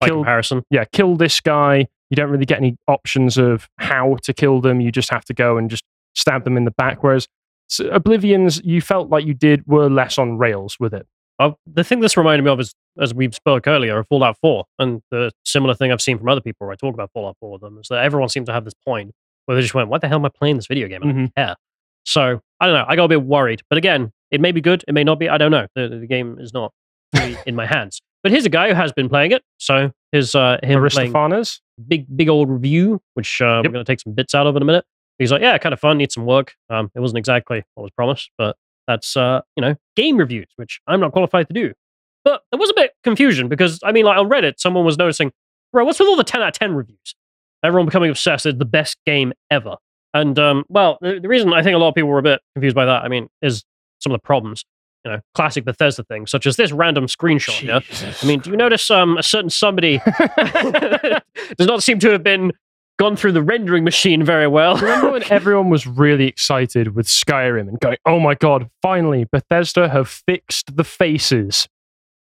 by 0.00 0.06
kill- 0.06 0.16
comparison. 0.16 0.62
yeah, 0.70 0.86
kill 0.86 1.16
this 1.16 1.42
guy. 1.42 1.88
You 2.08 2.16
don't 2.16 2.30
really 2.30 2.46
get 2.46 2.56
any 2.56 2.78
options 2.88 3.36
of 3.36 3.68
how 3.76 4.16
to 4.22 4.32
kill 4.32 4.62
them. 4.62 4.80
You 4.80 4.90
just 4.90 5.10
have 5.10 5.26
to 5.26 5.34
go 5.34 5.58
and 5.58 5.68
just 5.68 5.84
stab 6.14 6.44
them 6.44 6.56
in 6.56 6.64
the 6.64 6.70
back. 6.70 7.02
Whereas 7.02 7.28
s- 7.70 7.80
Oblivion's, 7.92 8.60
you 8.64 8.80
felt 8.80 9.10
like 9.10 9.24
you 9.26 9.34
did 9.34 9.66
were 9.66 9.88
less 9.90 10.18
on 10.18 10.38
rails 10.38 10.76
with 10.80 10.94
it. 10.94 11.06
Uh, 11.38 11.50
the 11.66 11.84
thing 11.84 12.00
this 12.00 12.16
reminded 12.16 12.44
me 12.44 12.50
of 12.50 12.58
is, 12.60 12.74
as 12.98 13.12
we 13.12 13.30
spoke 13.30 13.66
earlier, 13.66 13.98
of 13.98 14.06
Fallout 14.08 14.36
4, 14.40 14.64
and 14.78 15.02
the 15.10 15.30
similar 15.44 15.74
thing 15.74 15.92
I've 15.92 16.00
seen 16.00 16.16
from 16.18 16.28
other 16.28 16.40
people 16.40 16.66
where 16.66 16.72
I 16.72 16.76
talk 16.76 16.94
about 16.94 17.10
Fallout 17.12 17.36
4 17.40 17.52
with 17.52 17.60
them 17.60 17.78
is 17.78 17.88
that 17.90 18.02
everyone 18.02 18.28
seems 18.30 18.46
to 18.46 18.52
have 18.52 18.64
this 18.64 18.72
point 18.86 19.12
where 19.44 19.54
they 19.54 19.60
just 19.62 19.74
went, 19.74 19.88
"What 19.90 20.00
the 20.00 20.08
hell 20.08 20.18
am 20.18 20.24
I 20.24 20.30
playing 20.30 20.56
this 20.56 20.66
video 20.66 20.88
game?" 20.88 21.00
I 21.02 21.06
don't 21.12 21.34
care. 21.36 21.56
So 22.04 22.40
I 22.60 22.66
don't 22.66 22.74
know. 22.74 22.84
I 22.88 22.96
got 22.96 23.04
a 23.04 23.08
bit 23.08 23.22
worried, 23.22 23.60
but 23.68 23.76
again, 23.76 24.12
it 24.30 24.40
may 24.40 24.52
be 24.52 24.60
good. 24.60 24.82
It 24.88 24.94
may 24.94 25.04
not 25.04 25.18
be. 25.18 25.28
I 25.28 25.36
don't 25.38 25.50
know. 25.50 25.66
The, 25.74 25.88
the 25.88 26.06
game 26.06 26.38
is 26.40 26.54
not 26.54 26.72
really 27.14 27.36
in 27.46 27.54
my 27.54 27.66
hands. 27.74 28.00
But 28.22 28.32
here's 28.32 28.46
a 28.46 28.48
guy 28.50 28.68
who 28.68 28.74
has 28.74 28.92
been 28.92 29.08
playing 29.08 29.32
it. 29.32 29.42
So 29.58 29.92
his 30.12 30.34
uh, 30.34 30.58
him 30.62 30.80
Aristofanes. 30.80 31.60
big 31.86 32.06
big 32.16 32.28
old 32.28 32.48
review, 32.48 33.00
which 33.14 33.40
uh, 33.42 33.56
Yep. 33.62 33.64
we're 33.66 33.72
going 33.72 33.84
to 33.84 33.92
take 33.92 34.00
some 34.00 34.14
bits 34.14 34.34
out 34.34 34.46
of 34.46 34.56
in 34.56 34.62
a 34.62 34.64
minute. 34.64 34.84
He's 35.18 35.32
like, 35.32 35.40
yeah, 35.40 35.56
kind 35.58 35.72
of 35.72 35.80
fun, 35.80 35.98
needs 35.98 36.14
some 36.14 36.26
work. 36.26 36.54
Um, 36.68 36.90
it 36.94 37.00
wasn't 37.00 37.18
exactly 37.18 37.64
what 37.74 37.84
was 37.84 37.92
promised, 37.92 38.30
but 38.36 38.56
that's 38.86 39.16
uh, 39.16 39.40
you 39.56 39.62
know 39.62 39.74
game 39.96 40.16
reviews, 40.16 40.46
which 40.56 40.80
I'm 40.86 41.00
not 41.00 41.12
qualified 41.12 41.48
to 41.48 41.54
do. 41.54 41.72
But 42.24 42.42
there 42.50 42.58
was 42.58 42.70
a 42.70 42.74
bit 42.74 42.90
of 42.90 43.02
confusion 43.04 43.48
because 43.48 43.78
I 43.84 43.92
mean, 43.92 44.04
like 44.04 44.18
on 44.18 44.28
Reddit, 44.28 44.54
someone 44.58 44.84
was 44.84 44.98
noticing, 44.98 45.32
bro, 45.72 45.84
what's 45.84 45.98
with 45.98 46.08
all 46.08 46.16
the 46.16 46.24
10 46.24 46.42
out 46.42 46.48
of 46.48 46.54
10 46.54 46.74
reviews? 46.74 47.14
Everyone 47.62 47.86
becoming 47.86 48.10
obsessed. 48.10 48.46
It's 48.46 48.58
the 48.58 48.64
best 48.64 48.98
game 49.06 49.32
ever. 49.50 49.76
And 50.12 50.38
um, 50.38 50.64
well, 50.68 50.98
the, 51.00 51.20
the 51.20 51.28
reason 51.28 51.52
I 51.52 51.62
think 51.62 51.74
a 51.74 51.78
lot 51.78 51.88
of 51.88 51.94
people 51.94 52.10
were 52.10 52.18
a 52.18 52.22
bit 52.22 52.40
confused 52.54 52.74
by 52.74 52.84
that, 52.84 53.02
I 53.02 53.08
mean, 53.08 53.28
is 53.42 53.64
some 54.00 54.12
of 54.12 54.20
the 54.20 54.26
problems. 54.26 54.64
You 55.04 55.12
know, 55.12 55.20
classic 55.36 55.64
Bethesda 55.64 56.02
things, 56.02 56.32
such 56.32 56.46
as 56.46 56.56
this 56.56 56.72
random 56.72 57.06
screenshot. 57.06 57.62
Yeah, 57.62 57.78
I 58.20 58.26
mean, 58.26 58.40
do 58.40 58.50
you 58.50 58.56
notice 58.56 58.90
um, 58.90 59.16
a 59.18 59.22
certain 59.22 59.50
somebody 59.50 60.00
does 61.56 61.68
not 61.68 61.84
seem 61.84 62.00
to 62.00 62.10
have 62.10 62.24
been 62.24 62.50
gone 62.98 63.16
through 63.16 63.32
the 63.32 63.42
rendering 63.42 63.84
machine 63.84 64.24
very 64.24 64.46
well? 64.46 64.76
Remember 64.76 65.10
when 65.12 65.22
everyone 65.30 65.70
was 65.70 65.86
really 65.86 66.26
excited 66.26 66.94
with 66.94 67.06
Skyrim 67.06 67.68
and 67.68 67.78
going, 67.80 67.96
"Oh 68.06 68.20
my 68.20 68.34
god, 68.34 68.70
finally 68.82 69.24
Bethesda 69.30 69.88
have 69.88 70.08
fixed 70.08 70.76
the 70.76 70.84
faces." 70.84 71.68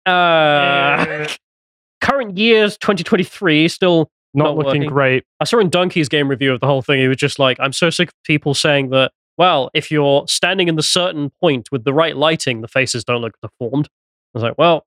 uh, 0.06 1.26
current 2.00 2.36
year's 2.38 2.76
2023 2.78 3.68
still. 3.68 4.10
Not, 4.34 4.44
Not 4.44 4.56
looking 4.56 4.80
working. 4.80 4.88
great. 4.88 5.24
I 5.40 5.44
saw 5.44 5.58
in 5.58 5.68
Donkey's 5.68 6.08
game 6.08 6.26
review 6.26 6.54
of 6.54 6.60
the 6.60 6.66
whole 6.66 6.80
thing. 6.80 6.98
He 6.98 7.06
was 7.06 7.18
just 7.18 7.38
like, 7.38 7.58
"I'm 7.60 7.72
so 7.74 7.90
sick 7.90 8.08
of 8.08 8.14
people 8.24 8.54
saying 8.54 8.88
that." 8.90 9.12
Well, 9.38 9.70
if 9.74 9.90
you're 9.90 10.26
standing 10.28 10.68
in 10.68 10.76
the 10.76 10.82
certain 10.82 11.30
point 11.40 11.68
with 11.72 11.84
the 11.84 11.92
right 11.92 12.16
lighting, 12.16 12.60
the 12.60 12.68
faces 12.68 13.02
don't 13.04 13.20
look 13.22 13.34
deformed. 13.42 13.86
I 13.86 14.38
was 14.38 14.42
like, 14.42 14.56
well, 14.58 14.86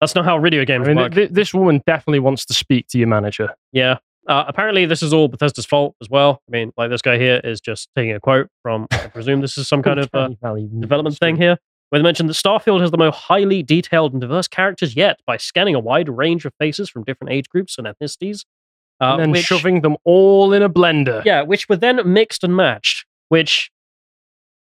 that's 0.00 0.14
not 0.14 0.26
how 0.26 0.38
video 0.38 0.60
I 0.62 0.64
games 0.66 0.86
mean, 0.86 0.96
work. 0.96 1.14
th- 1.14 1.30
this 1.30 1.54
woman 1.54 1.82
definitely 1.86 2.18
wants 2.20 2.44
to 2.46 2.54
speak 2.54 2.86
to 2.88 2.98
your 2.98 3.08
manager. 3.08 3.54
Yeah. 3.72 3.96
Uh, 4.28 4.44
apparently, 4.48 4.86
this 4.86 5.02
is 5.02 5.12
all 5.12 5.28
Bethesda's 5.28 5.66
fault 5.66 5.94
as 6.02 6.10
well. 6.10 6.42
I 6.48 6.50
mean, 6.50 6.72
like 6.76 6.90
this 6.90 7.02
guy 7.02 7.16
here 7.18 7.40
is 7.44 7.60
just 7.60 7.88
taking 7.94 8.12
a 8.12 8.20
quote 8.20 8.48
from, 8.62 8.86
I 8.90 9.06
presume 9.08 9.40
this 9.40 9.56
is 9.56 9.68
some 9.68 9.82
kind 9.82 10.00
of 10.00 10.10
uh, 10.12 10.28
development 10.80 11.16
thing 11.18 11.36
here, 11.36 11.58
where 11.90 12.00
they 12.00 12.02
mentioned 12.02 12.28
that 12.28 12.34
Starfield 12.34 12.80
has 12.80 12.90
the 12.90 12.98
most 12.98 13.14
highly 13.14 13.62
detailed 13.62 14.12
and 14.12 14.20
diverse 14.20 14.48
characters 14.48 14.96
yet 14.96 15.20
by 15.26 15.36
scanning 15.36 15.74
a 15.76 15.80
wide 15.80 16.08
range 16.08 16.44
of 16.44 16.52
faces 16.58 16.90
from 16.90 17.04
different 17.04 17.32
age 17.32 17.48
groups 17.48 17.78
and 17.78 17.86
ethnicities. 17.86 18.44
Uh, 19.00 19.12
and 19.12 19.20
then 19.20 19.30
which, 19.30 19.44
shoving 19.44 19.82
them 19.82 19.96
all 20.04 20.52
in 20.52 20.62
a 20.62 20.70
blender. 20.70 21.24
yeah, 21.24 21.42
which 21.42 21.68
were 21.68 21.76
then 21.76 22.00
mixed 22.12 22.42
and 22.42 22.56
matched. 22.56 23.04
Which, 23.28 23.70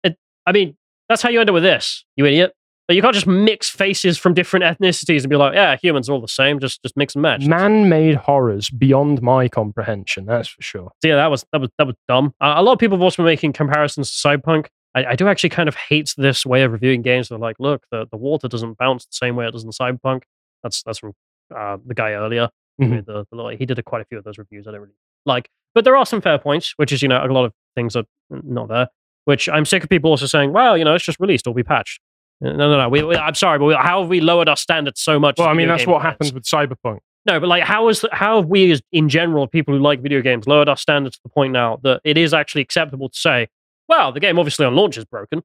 it, 0.04 0.16
I 0.46 0.52
mean, 0.52 0.76
that's 1.08 1.20
how 1.20 1.28
you 1.28 1.40
end 1.40 1.50
up 1.50 1.54
with 1.54 1.64
this, 1.64 2.04
you 2.16 2.24
idiot. 2.24 2.54
But 2.88 2.96
you 2.96 3.02
can't 3.02 3.14
just 3.14 3.26
mix 3.28 3.70
faces 3.70 4.18
from 4.18 4.34
different 4.34 4.64
ethnicities 4.64 5.20
and 5.22 5.30
be 5.30 5.36
like, 5.36 5.54
yeah, 5.54 5.76
humans 5.80 6.08
are 6.08 6.12
all 6.12 6.20
the 6.20 6.28
same. 6.28 6.58
Just 6.58 6.82
just 6.82 6.96
mix 6.96 7.14
and 7.14 7.22
match. 7.22 7.46
Man-made 7.46 8.16
horrors 8.16 8.70
beyond 8.70 9.22
my 9.22 9.48
comprehension. 9.48 10.26
That's 10.26 10.48
for 10.48 10.60
sure. 10.62 10.90
So 11.00 11.08
yeah, 11.08 11.16
that 11.16 11.30
was 11.30 11.44
that 11.52 11.60
was 11.60 11.70
that 11.78 11.86
was 11.86 11.96
dumb. 12.08 12.34
Uh, 12.40 12.54
a 12.56 12.62
lot 12.62 12.72
of 12.72 12.78
people 12.78 12.96
have 12.98 13.02
also 13.02 13.22
been 13.22 13.26
making 13.30 13.52
comparisons 13.52 14.10
to 14.10 14.28
Cyberpunk. 14.28 14.66
I, 14.94 15.04
I 15.06 15.14
do 15.16 15.28
actually 15.28 15.50
kind 15.50 15.68
of 15.68 15.74
hate 15.76 16.12
this 16.18 16.44
way 16.44 16.62
of 16.64 16.72
reviewing 16.72 17.02
games. 17.02 17.28
They're 17.28 17.38
like, 17.38 17.56
look, 17.58 17.84
the, 17.90 18.06
the 18.10 18.16
water 18.18 18.48
doesn't 18.48 18.76
bounce 18.78 19.04
the 19.06 19.12
same 19.12 19.36
way 19.36 19.46
it 19.46 19.52
does 19.52 19.64
in 19.64 19.70
Cyberpunk. 19.70 20.22
That's 20.62 20.82
that's 20.82 20.98
from 20.98 21.12
uh, 21.54 21.78
the 21.86 21.94
guy 21.94 22.12
earlier. 22.12 22.50
Mhm. 22.80 23.04
the, 23.04 23.24
the 23.30 23.56
he 23.58 23.64
did 23.66 23.78
a, 23.78 23.82
quite 23.82 24.02
a 24.02 24.04
few 24.06 24.18
of 24.18 24.24
those 24.24 24.38
reviews. 24.38 24.66
I 24.66 24.72
don't 24.72 24.80
really 24.80 24.94
like, 25.24 25.48
but 25.74 25.84
there 25.84 25.96
are 25.96 26.04
some 26.06 26.20
fair 26.20 26.38
points, 26.38 26.72
which 26.76 26.90
is 26.92 27.00
you 27.00 27.08
know 27.08 27.24
a 27.24 27.26
lot 27.26 27.44
of 27.44 27.52
things 27.76 27.94
are 27.96 28.04
not 28.30 28.68
there. 28.68 28.88
Which 29.24 29.48
I'm 29.48 29.64
sick 29.64 29.84
of 29.84 29.88
people 29.88 30.10
also 30.10 30.26
saying, 30.26 30.52
well, 30.52 30.76
you 30.76 30.84
know, 30.84 30.94
it's 30.96 31.04
just 31.04 31.20
released 31.20 31.46
it'll 31.46 31.54
be 31.54 31.62
patched. 31.62 32.00
No, 32.42 32.52
no, 32.56 32.76
no. 32.76 32.88
We, 32.88 33.04
we, 33.04 33.16
I'm 33.16 33.36
sorry, 33.36 33.58
but 33.60 33.66
we, 33.66 33.74
how 33.74 34.00
have 34.00 34.08
we 34.08 34.20
lowered 34.20 34.48
our 34.48 34.56
standards 34.56 35.00
so 35.00 35.20
much? 35.20 35.36
Well, 35.38 35.48
I 35.48 35.54
mean, 35.54 35.68
that's 35.68 35.86
what 35.86 36.02
happens 36.02 36.32
with 36.32 36.42
Cyberpunk. 36.42 36.98
No, 37.24 37.38
but 37.38 37.48
like, 37.48 37.62
how 37.62 37.88
is 37.88 38.00
the, 38.00 38.08
how 38.10 38.40
have 38.40 38.48
we, 38.48 38.72
as 38.72 38.82
in 38.90 39.08
general, 39.08 39.46
people 39.46 39.74
who 39.74 39.80
like 39.80 40.00
video 40.00 40.20
games, 40.22 40.48
lowered 40.48 40.68
our 40.68 40.76
standards 40.76 41.16
to 41.16 41.22
the 41.22 41.28
point 41.28 41.52
now 41.52 41.78
that 41.84 42.00
it 42.02 42.18
is 42.18 42.34
actually 42.34 42.62
acceptable 42.62 43.08
to 43.08 43.16
say, 43.16 43.46
"Well, 43.88 44.10
the 44.10 44.18
game 44.18 44.40
obviously 44.40 44.66
on 44.66 44.74
launch 44.74 44.98
is 44.98 45.04
broken." 45.04 45.44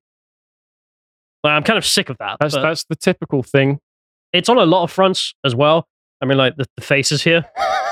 Like, 1.44 1.52
I'm 1.52 1.62
kind 1.64 1.78
of 1.78 1.86
sick 1.86 2.10
of 2.10 2.18
that. 2.18 2.38
That's 2.40 2.56
that's 2.56 2.86
the 2.86 2.96
typical 2.96 3.44
thing. 3.44 3.80
it's 4.34 4.50
on 4.50 4.58
a 4.58 4.66
lot 4.66 4.84
of 4.84 4.92
fronts 4.92 5.36
as 5.46 5.54
well. 5.54 5.88
I 6.20 6.26
mean, 6.26 6.40
like 6.40 6.56
the, 6.56 6.66
the 6.76 6.82
faces 6.82 7.22
here. 7.24 7.46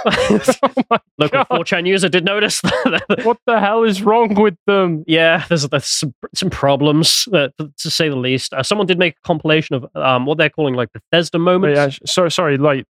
oh 0.91 0.97
Local 1.17 1.43
God. 1.43 1.47
4chan 1.65 1.87
user 1.87 2.09
did 2.09 2.25
notice. 2.25 2.61
that- 2.61 3.21
What 3.25 3.37
the 3.45 3.59
hell 3.59 3.83
is 3.83 4.01
wrong 4.01 4.35
with 4.35 4.55
them? 4.67 5.03
yeah, 5.07 5.45
there's, 5.49 5.67
there's 5.67 5.85
some, 5.85 6.13
some 6.33 6.49
problems, 6.49 7.27
uh, 7.33 7.49
to, 7.57 7.89
say 7.91 8.09
the 8.09 8.15
least. 8.15 8.53
Uh, 8.53 8.63
someone 8.63 8.87
did 8.87 8.99
make 8.99 9.15
a 9.17 9.21
compilation 9.27 9.75
of 9.75 9.85
um, 9.95 10.25
what 10.25 10.37
they're 10.37 10.49
calling 10.49 10.75
like 10.75 10.89
Bethesda 10.93 11.37
But 11.37 11.43
moments. 11.43 11.77
yeah, 11.77 12.05
so 12.05 12.29
sorry, 12.29 12.57
like 12.57 12.85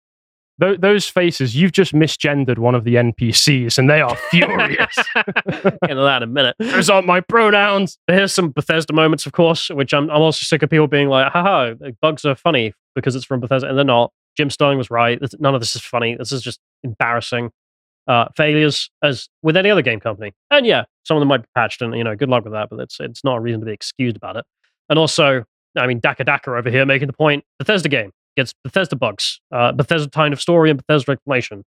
tho- 0.59 0.76
those 0.76 1.07
faces. 1.09 1.54
You've 1.57 1.73
just 1.73 1.92
misgendered 1.92 2.59
one 2.59 2.75
of 2.75 2.85
the 2.85 2.95
NPCs, 2.95 3.78
and 3.78 3.90
they 3.90 4.00
are 4.00 4.16
furious. 4.31 4.97
Into 5.16 6.02
that 6.02 6.19
in 6.19 6.23
a 6.23 6.26
minute. 6.26 6.57
Those 6.59 6.88
aren't 6.90 7.07
my 7.07 7.21
pronouns. 7.21 7.99
But 8.07 8.16
here's 8.16 8.33
some 8.33 8.50
Bethesda 8.50 8.92
moments, 8.92 9.26
of 9.26 9.33
course, 9.33 9.69
which 9.71 9.92
I'm, 9.92 10.09
I'm 10.11 10.23
also 10.23 10.45
sick 10.45 10.62
of 10.62 10.71
people 10.71 10.87
being 10.87 11.09
like, 11.09 11.33
haha, 11.33 11.75
bugs 12.00 12.25
are 12.25 12.35
funny 12.37 12.73
because 12.95 13.16
it's 13.16 13.25
from 13.25 13.40
Bethesda, 13.40 13.69
and 13.69 13.76
they're 13.76 13.85
not. 13.85 14.12
Jim 14.37 14.49
Sterling 14.49 14.78
was 14.78 14.90
right. 14.90 15.19
None 15.40 15.54
of 15.54 15.61
this 15.61 15.76
is 15.76 15.83
funny. 15.83 16.14
This 16.16 16.33
is 16.33 16.40
just 16.40 16.59
embarrassing. 16.82 17.50
Uh, 18.08 18.26
failures, 18.36 18.90
as 19.04 19.28
with 19.44 19.56
any 19.56 19.70
other 19.70 19.80
game 19.80 20.00
company. 20.00 20.32
And 20.50 20.66
yeah, 20.66 20.82
some 21.04 21.16
of 21.16 21.20
them 21.20 21.28
might 21.28 21.42
be 21.42 21.46
patched, 21.54 21.80
and 21.82 21.96
you 21.96 22.02
know, 22.02 22.16
good 22.16 22.28
luck 22.28 22.42
with 22.42 22.52
that, 22.52 22.68
but 22.68 22.80
it's, 22.80 22.98
it's 22.98 23.22
not 23.22 23.36
a 23.36 23.40
reason 23.40 23.60
to 23.60 23.66
be 23.66 23.70
excused 23.70 24.16
about 24.16 24.36
it. 24.36 24.44
And 24.88 24.98
also, 24.98 25.44
I 25.78 25.86
mean, 25.86 26.00
Daka 26.00 26.24
Daka 26.24 26.50
over 26.56 26.68
here 26.68 26.84
making 26.84 27.06
the 27.06 27.12
point 27.12 27.44
Bethesda 27.60 27.88
game 27.88 28.10
gets 28.36 28.54
Bethesda 28.64 28.96
bugs, 28.96 29.40
uh, 29.52 29.70
Bethesda 29.70 30.10
kind 30.10 30.32
of 30.32 30.40
story, 30.40 30.68
and 30.68 30.84
Bethesda 30.84 31.12
explanation. 31.12 31.62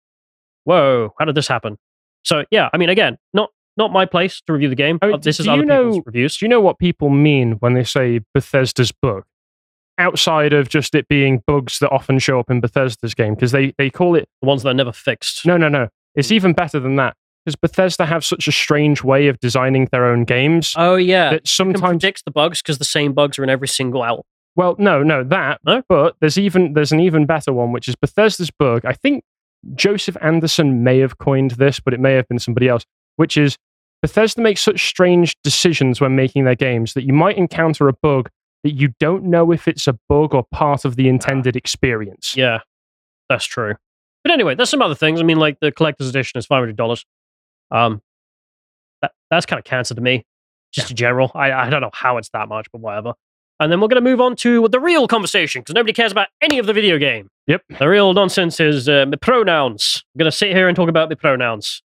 Whoa, 0.66 1.14
how 1.18 1.24
did 1.24 1.36
this 1.36 1.48
happen? 1.48 1.78
So 2.26 2.44
yeah, 2.52 2.70
I 2.74 2.78
mean, 2.78 2.90
again, 2.90 3.18
not 3.34 3.52
not 3.78 3.94
my 3.94 4.06
place 4.06 4.42
to 4.46 4.52
review 4.52 4.68
the 4.68 4.76
game. 4.76 5.00
I 5.02 5.06
mean, 5.06 5.16
Uh, 5.16 5.20
this 5.20 5.40
is 5.40 5.46
you 5.46 5.54
other 5.54 5.62
people's 5.64 5.96
know- 5.98 6.04
reviews. 6.06 6.36
Do 6.38 6.44
you 6.46 6.50
know 6.50 6.60
what 6.60 6.80
people 6.80 7.10
mean 7.10 7.54
when 7.62 7.76
they 7.76 7.86
say 7.86 8.20
Bethesda's 8.34 8.92
bug? 8.92 9.24
Outside 9.98 10.54
of 10.54 10.68
just 10.68 10.94
it 10.94 11.08
being 11.08 11.42
bugs 11.48 11.80
that 11.80 11.90
often 11.90 12.20
show 12.20 12.40
up 12.40 12.52
in 12.52 12.60
Bethesda's 12.60 13.14
game, 13.14 13.36
because 13.36 13.52
they, 13.52 13.74
they 13.78 13.90
call 13.90 14.16
it 14.16 14.28
the 14.42 14.48
ones 14.48 14.64
that 14.64 14.70
are 14.70 14.74
never 14.74 14.92
fixed. 14.92 15.46
no, 15.46 15.58
no, 15.58 15.70
no. 15.70 15.88
It's 16.16 16.30
hmm. 16.30 16.36
even 16.36 16.54
better 16.54 16.80
than 16.80 16.96
that. 16.98 17.16
Because 17.46 17.56
Bethesda 17.58 18.08
have 18.08 18.26
such 18.26 18.48
a 18.48 18.52
strange 18.52 19.04
way 19.04 19.28
of 19.28 19.40
designing 19.40 19.88
their 19.92 20.06
own 20.08 20.24
games 20.24 20.74
Oh 20.76 20.96
yeah, 20.96 21.26
that 21.26 21.34
you 21.34 21.40
can 21.40 21.46
sometimes 21.46 22.02
predict 22.02 22.26
the 22.26 22.32
bugs 22.32 22.62
because 22.62 22.80
the 22.80 22.86
same 22.86 23.14
bugs 23.14 23.38
are 23.38 23.44
in 23.44 23.52
every 23.52 23.68
single 23.68 24.02
out. 24.02 24.26
Well, 24.56 24.76
no, 24.80 25.04
no, 25.04 25.24
that. 25.26 25.60
No? 25.64 25.84
But 25.88 26.16
there's 26.22 26.40
even 26.40 26.74
there's 26.74 26.92
an 26.92 27.00
even 27.00 27.28
better 27.28 27.54
one, 27.54 27.72
which 27.72 27.88
is 27.88 27.96
Bethesda's 27.96 28.50
bug. 28.50 28.84
I 28.84 28.94
think 28.94 29.24
Joseph 29.76 30.18
Anderson 30.22 30.84
may 30.84 31.00
have 31.00 31.20
coined 31.20 31.52
this, 31.52 31.80
but 31.80 31.94
it 31.94 32.00
may 32.00 32.14
have 32.14 32.28
been 32.28 32.40
somebody 32.40 32.68
else. 32.68 32.84
Which 33.18 33.38
is 33.38 33.58
Bethesda 34.02 34.42
makes 34.42 34.62
such 34.62 34.88
strange 34.88 35.36
decisions 35.44 36.02
when 36.02 36.16
making 36.16 36.46
their 36.46 36.56
games 36.56 36.94
that 36.94 37.04
you 37.04 37.14
might 37.14 37.38
encounter 37.38 37.88
a 37.88 37.94
bug 37.94 38.30
that 38.66 38.74
you 38.74 38.96
don't 39.00 39.24
know 39.24 39.52
if 39.52 39.68
it's 39.68 39.86
a 39.86 39.94
bug 40.10 40.34
or 40.34 40.44
part 40.52 40.86
of 40.86 40.96
the 40.96 41.08
intended 41.08 41.56
experience. 41.56 42.36
Yeah, 42.36 42.62
that's 43.30 43.46
true. 43.46 43.76
But 44.24 44.32
anyway, 44.32 44.56
there's 44.56 44.72
some 44.72 44.82
other 44.82 44.96
things. 44.96 45.20
I 45.20 45.24
mean, 45.24 45.38
like 45.38 45.60
the 45.60 45.72
collector's 45.72 46.10
edition 46.10 46.40
is 46.40 46.48
five 46.48 46.62
hundred 46.62 46.76
dollars. 46.76 47.06
Um, 47.70 48.02
that, 49.04 49.12
that's 49.30 49.46
kind 49.46 49.60
of 49.60 49.66
cancer 49.66 49.94
to 49.94 50.02
me, 50.02 50.26
just 50.74 50.90
in 50.90 50.98
general. 50.98 51.32
I 51.36 51.52
I 51.52 51.70
don't 51.70 51.82
know 51.82 51.92
how 51.94 52.18
it's 52.18 52.30
that 52.30 52.50
much, 52.50 52.66
but 52.72 52.82
whatever. 52.82 53.14
And 53.60 53.72
then 53.72 53.80
we're 53.80 53.88
going 53.88 54.04
to 54.04 54.10
move 54.10 54.20
on 54.20 54.36
to 54.38 54.68
the 54.68 54.80
real 54.80 55.08
conversation 55.08 55.62
because 55.62 55.76
nobody 55.76 55.94
cares 55.94 56.12
about 56.12 56.30
any 56.42 56.58
of 56.58 56.66
the 56.66 56.74
video 56.74 56.98
game. 56.98 57.30
Yep. 57.48 57.62
The 57.80 57.88
real 57.88 58.14
nonsense 58.14 58.60
is 58.60 58.90
uh, 58.90 59.06
the 59.06 59.16
pronouns. 59.16 60.04
I'm 60.14 60.20
going 60.20 60.32
to 60.32 60.36
sit 60.36 60.52
here 60.52 60.68
and 60.68 60.76
talk 60.76 60.90
about 60.90 61.10
the 61.10 61.16
pronouns. 61.16 61.84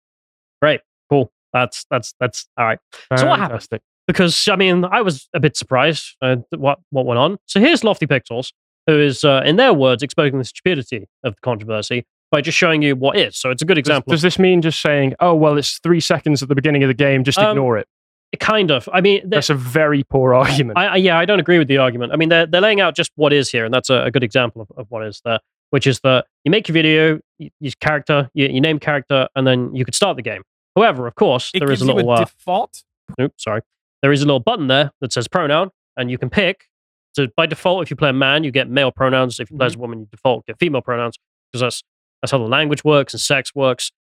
Great, 0.62 0.80
cool. 1.10 1.30
That's 1.52 1.84
that's 1.90 2.14
that's 2.18 2.46
all 2.56 2.64
right. 2.64 2.78
So 3.18 3.26
what 3.26 3.38
happened? 3.38 3.82
Fantastic. 4.12 4.47
because 4.47 4.49
I 4.52 4.57
mean 4.57 4.85
I 4.85 5.00
was 5.02 5.28
a 5.35 5.40
bit 5.40 5.57
surprised 5.57 6.16
uh, 6.23 6.37
what 6.57 6.78
what 6.90 7.07
went 7.07 7.19
on. 7.19 7.38
So 7.47 7.61
here's 7.61 7.85
Lofty 7.85 8.07
Pixels, 8.07 8.52
who 8.87 8.99
is, 9.00 9.25
uh, 9.25 9.42
in 9.45 9.57
their 9.57 9.73
words, 9.73 10.02
exposing 10.02 10.38
the 10.38 10.45
stupidity 10.45 11.07
of 11.25 11.35
the 11.35 11.40
controversy 11.42 12.04
by 12.31 12.40
just 12.40 12.57
showing 12.57 12.83
you 12.83 12.97
what 12.97 13.16
is. 13.19 13.37
So 13.38 13.50
it's 13.50 13.62
a 13.62 13.64
good 13.66 13.78
example. 13.78 14.11
does 14.11 14.23
this 14.23 14.38
mean 14.38 14.62
just 14.62 14.81
saying, 14.81 15.14
"Oh, 15.21 15.35
well, 15.35 15.59
it's 15.59 15.78
three 15.83 16.00
seconds 16.00 16.42
at 16.42 16.49
the 16.49 16.54
beginning 16.54 16.83
of 16.83 16.88
the 16.88 16.95
game, 16.95 17.25
just 17.25 17.38
Um, 17.38 17.50
ignore 17.50 17.76
it"? 17.78 17.87
of, 18.33 18.38
kind 18.38 18.71
of. 18.71 18.88
I 18.92 19.00
mean, 19.02 19.21
they're- 19.23 19.37
That's 19.38 19.50
a 19.50 19.54
very 19.54 20.02
poor 20.04 20.33
argument. 20.35 20.78
I, 20.78 20.87
I, 20.87 20.97
yeah, 20.97 21.19
I 21.19 21.26
don't 21.26 21.40
agree 21.40 21.59
with 21.59 21.69
the 21.69 21.76
argument. 21.78 22.12
I 22.12 22.16
mean, 22.16 22.28
they're 22.31 22.47
they're 22.47 22.61
laying 22.62 22.81
out 22.81 22.97
just 22.97 23.12
what 23.16 23.33
is 23.33 23.50
here, 23.50 23.64
and 23.66 23.73
that's 23.75 23.90
a, 23.90 24.04
a 24.04 24.11
good 24.11 24.23
example 24.25 24.62
of, 24.62 24.69
of 24.78 24.87
what 24.90 25.04
is 25.07 25.21
there. 25.25 25.40
Which 25.71 25.87
is 25.87 26.00
that 26.00 26.26
you 26.45 26.50
make 26.50 26.69
your 26.69 26.75
video, 26.75 27.19
you, 27.38 27.50
your 27.61 27.73
character, 27.81 28.31
you, 28.35 28.47
you 28.49 28.61
name 28.61 28.78
character, 28.78 29.28
and 29.35 29.47
then 29.47 29.75
you 29.75 29.85
could 29.87 29.95
start 29.95 30.16
the 30.16 30.23
game. 30.23 30.42
However, 30.76 31.07
of 31.07 31.14
course, 31.14 31.50
It 31.54 31.61
there 31.61 31.71
is 31.71 31.81
gives 31.81 31.88
a 31.88 31.92
you 31.92 31.97
little. 31.97 32.11
a 32.12 32.14
uh, 32.14 32.25
default. 32.25 32.83
Oops, 33.21 33.42
sorry. 33.45 33.61
There 34.02 34.12
is 34.12 34.23
a 34.23 34.26
little 34.26 34.40
button 34.40 34.66
there 34.66 34.90
that 35.00 35.12
says 35.12 35.28
pronoun, 35.28 35.71
and 35.97 36.11
you 36.11 36.18
can 36.18 36.28
pick. 36.28 36.66
So 37.14 37.28
by 37.37 37.47
default, 37.47 37.82
if 37.82 37.90
you 37.90 37.97
play 37.97 38.11
a 38.11 38.14
man, 38.14 38.42
you 38.42 38.50
get 38.50 38.68
male 38.68 38.90
pronouns. 38.90 39.38
If 39.38 39.50
you 39.50 39.56
play 39.56 39.66
as 39.66 39.75
a 39.75 39.78
woman, 39.78 40.00
you 40.00 40.06
default 40.11 40.47
get 40.47 40.59
female 40.59 40.80
pronouns 40.80 41.18
because 41.50 41.61
that's 41.61 41.82
that's 42.21 42.32
how 42.32 42.38
the 42.38 42.44
language 42.44 42.85
works 42.85 43.12
and 43.14 43.21
sex 43.21 43.54
works. 43.54 43.92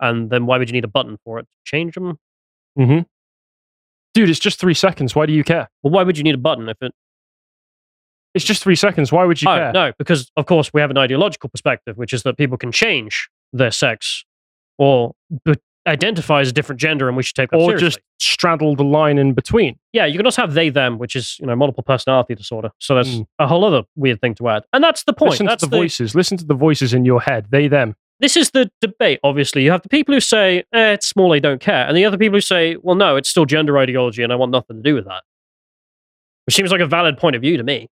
And 0.00 0.30
then 0.30 0.46
why 0.46 0.58
would 0.58 0.68
you 0.68 0.72
need 0.72 0.84
a 0.84 0.88
button 0.88 1.18
for 1.24 1.38
it? 1.38 1.42
To 1.42 1.48
change 1.64 1.94
them? 1.94 2.18
Mm-hmm. 2.78 3.00
Dude, 4.14 4.30
it's 4.30 4.38
just 4.38 4.60
three 4.60 4.74
seconds. 4.74 5.14
Why 5.14 5.26
do 5.26 5.32
you 5.32 5.44
care? 5.44 5.68
Well, 5.82 5.92
why 5.92 6.02
would 6.02 6.16
you 6.16 6.24
need 6.24 6.34
a 6.34 6.38
button 6.38 6.68
if 6.68 6.76
it? 6.80 6.92
It's 8.34 8.44
just 8.44 8.62
three 8.62 8.76
seconds. 8.76 9.12
Why 9.12 9.24
would 9.24 9.40
you 9.40 9.48
oh 9.48 9.56
care? 9.56 9.72
no, 9.72 9.92
because 9.98 10.30
of 10.36 10.46
course 10.46 10.72
we 10.72 10.80
have 10.80 10.90
an 10.90 10.98
ideological 10.98 11.48
perspective, 11.48 11.96
which 11.96 12.12
is 12.12 12.24
that 12.24 12.36
people 12.36 12.56
can 12.56 12.72
change 12.72 13.28
their 13.52 13.70
sex 13.70 14.24
or 14.78 15.12
identify 15.86 16.40
as 16.40 16.48
a 16.48 16.52
different 16.52 16.80
gender, 16.80 17.08
and 17.08 17.16
we 17.16 17.22
should 17.22 17.34
take 17.34 17.50
that 17.50 17.56
or 17.58 17.76
seriously. 17.76 17.86
just 17.88 17.98
straddle 18.18 18.74
the 18.74 18.84
line 18.84 19.18
in 19.18 19.32
between. 19.34 19.76
yeah, 19.92 20.06
you 20.06 20.16
can 20.16 20.26
also 20.26 20.42
have 20.42 20.54
they 20.54 20.68
them, 20.70 20.98
which 20.98 21.14
is 21.14 21.36
you 21.40 21.46
know 21.46 21.54
multiple 21.56 21.82
personality 21.82 22.34
disorder. 22.34 22.70
So 22.78 22.94
that's 22.94 23.08
Mm. 23.10 23.26
a 23.38 23.46
whole 23.46 23.64
other 23.64 23.82
weird 23.96 24.20
thing 24.20 24.34
to 24.36 24.48
add, 24.48 24.64
and 24.72 24.82
that's 24.82 25.04
the 25.04 25.12
point. 25.12 25.32
Listen 25.32 25.46
that's 25.46 25.62
to 25.62 25.68
the, 25.68 25.76
voices. 25.76 26.14
Listen 26.14 26.36
to 26.38 26.44
the 26.44 26.54
voices 26.54 26.94
in 26.94 27.04
your 27.04 27.20
head. 27.20 27.46
They, 27.50 27.68
them. 27.68 27.94
this 28.20 28.36
is 28.36 28.50
the 28.52 28.70
debate. 28.80 29.20
Obviously, 29.24 29.62
you 29.64 29.70
have 29.70 29.82
the 29.82 29.88
people 29.88 30.14
who 30.14 30.20
say 30.20 30.64
eh, 30.72 30.92
it's 30.92 31.06
small, 31.06 31.30
they 31.30 31.40
don't 31.40 31.60
care, 31.60 31.86
and 31.86 31.96
the 31.96 32.04
other 32.04 32.16
people 32.18 32.36
who 32.36 32.40
say, 32.40 32.76
well, 32.82 32.96
no, 32.96 33.16
it's 33.16 33.28
still 33.28 33.44
gender 33.44 33.76
ideology, 33.78 34.22
and 34.22 34.32
I 34.32 34.36
want 34.36 34.52
nothing 34.52 34.76
to 34.76 34.82
do 34.82 34.94
with 34.94 35.04
that. 35.04 35.22
Which 36.46 36.54
seems 36.56 36.70
like 36.70 36.80
a 36.80 36.86
valid 36.86 37.18
point 37.18 37.36
of 37.36 37.42
view 37.42 37.56
to 37.56 37.62
me. 37.62 37.88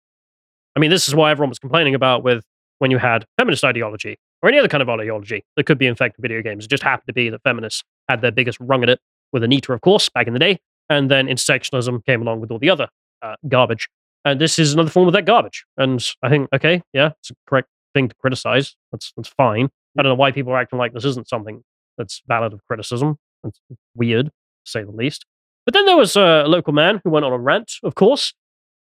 I 0.77 0.81
mean, 0.81 0.91
this 0.91 1.09
is 1.09 1.15
why 1.15 1.31
everyone 1.31 1.49
was 1.51 1.59
complaining 1.59 1.95
about 1.95 2.23
with 2.23 2.45
when 2.79 2.91
you 2.91 2.99
had 2.99 3.25
feminist 3.39 3.65
ideology 3.65 4.17
or 4.43 4.49
any 4.49 4.59
other 4.59 4.69
kind 4.69 4.83
of 4.83 4.89
ideology 4.89 5.45
that 5.57 5.65
could 5.65 5.79
be 5.79 5.87
infecting 5.87 6.23
video 6.23 6.43
games. 6.43 6.65
It 6.65 6.69
just 6.69 6.83
happened 6.83 7.07
to 7.09 7.13
be 7.13 7.31
that 7.31 7.43
feminists 7.43 7.83
had 8.09 8.21
their 8.21 8.33
biggest 8.33 8.59
rung 8.61 8.83
at 8.83 8.89
it 8.89 9.01
with 9.33 9.43
Anita, 9.43 9.73
of 9.73 9.81
course, 9.81 10.09
back 10.09 10.27
in 10.27 10.33
the 10.33 10.39
day, 10.39 10.59
and 10.89 11.11
then 11.11 11.27
intersectionalism 11.27 12.05
came 12.05 12.23
along 12.23 12.41
with 12.41 12.51
all 12.51 12.59
the 12.59 12.71
other 12.71 12.89
uh, 13.23 13.37
garbage. 13.49 13.89
And 14.25 14.41
this 14.41 14.59
is 14.59 14.73
another 14.73 14.91
form 14.91 15.07
of 15.07 15.15
that 15.15 15.25
garbage. 15.25 15.65
And 15.77 16.05
I 16.23 16.29
think, 16.29 16.49
okay, 16.53 16.83
yeah, 16.93 17.11
it's 17.21 17.31
a 17.31 17.35
correct 17.47 17.69
thing 17.95 18.09
to 18.09 18.15
criticize. 18.17 18.77
That's 18.93 19.13
that's 19.17 19.29
fine. 19.29 19.69
I 19.99 20.03
don't 20.03 20.11
know 20.11 20.17
why 20.17 20.33
people 20.33 20.53
are 20.53 20.59
acting 20.59 20.79
like 20.79 20.93
this 20.93 21.05
isn't 21.05 21.29
something 21.29 21.63
that's 21.97 22.23
valid 22.27 22.53
of 22.53 22.65
criticism. 22.67 23.17
It's 23.45 23.61
weird, 23.95 24.27
to 24.27 24.33
say 24.65 24.83
the 24.85 24.93
least. 24.93 25.25
But 25.65 25.75
then 25.75 25.87
there 25.87 25.97
was 25.97 26.17
a 26.17 26.45
local 26.47 26.73
man 26.73 27.01
who 27.05 27.11
went 27.11 27.25
on 27.25 27.33
a 27.33 27.39
rant, 27.39 27.73
of 27.83 27.95
course, 27.95 28.33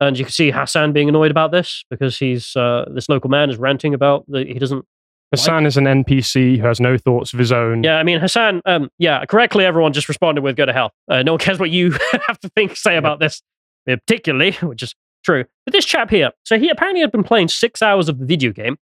and 0.01 0.19
you 0.19 0.25
can 0.25 0.33
see 0.33 0.51
Hassan 0.51 0.93
being 0.93 1.09
annoyed 1.09 1.31
about 1.31 1.53
this 1.53 1.85
because 1.91 2.19
he's 2.19 2.55
uh, 2.55 2.85
this 2.93 3.09
local 3.09 3.31
man 3.31 3.51
is 3.51 3.57
ranting 3.57 3.95
about 3.95 4.25
that 4.29 4.47
he 4.47 4.59
doesn't. 4.59 4.85
Hassan 5.33 5.67
is 5.67 5.77
an 5.77 5.85
NPC 5.85 6.59
who 6.59 6.67
has 6.67 6.81
no 6.81 6.97
thoughts 6.97 7.33
of 7.33 7.39
his 7.39 7.51
own. 7.51 7.83
Yeah, 7.83 7.97
I 7.97 8.03
mean 8.05 8.21
Hassan. 8.21 8.63
Um, 8.65 8.91
yeah, 8.99 9.25
correctly, 9.25 9.65
everyone 9.65 9.93
just 9.93 10.09
responded 10.09 10.43
with 10.43 10.57
"Go 10.57 10.67
to 10.67 10.73
hell." 10.73 10.93
Uh, 11.09 11.23
no 11.23 11.33
one 11.33 11.39
cares 11.41 11.59
what 11.59 11.71
you 11.71 11.91
have 12.27 12.39
to 12.41 12.49
think 12.51 12.77
say 12.77 12.97
about 12.97 13.19
this, 13.19 13.43
uh, 13.91 13.97
particularly, 13.97 14.53
which 14.63 14.83
is 14.83 14.95
true. 15.25 15.45
But 15.65 15.73
this 15.73 15.85
chap 15.85 16.11
here, 16.11 16.31
so 16.45 16.59
he 16.59 16.69
apparently 16.69 17.01
had 17.01 17.11
been 17.11 17.25
playing 17.25 17.49
six 17.49 17.83
hours 17.83 18.09
of 18.09 18.19
the 18.19 18.27
video 18.27 18.53
game. 18.53 18.77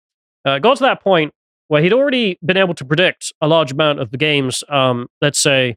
Uh, 0.44 0.58
got 0.58 0.76
to 0.76 0.82
that 0.82 1.02
point 1.02 1.32
where 1.68 1.82
he'd 1.82 1.94
already 1.94 2.38
been 2.44 2.58
able 2.58 2.74
to 2.74 2.84
predict 2.84 3.32
a 3.40 3.48
large 3.48 3.72
amount 3.72 3.98
of 3.98 4.10
the 4.10 4.18
game's, 4.18 4.62
um, 4.68 5.06
let's 5.22 5.38
say, 5.38 5.76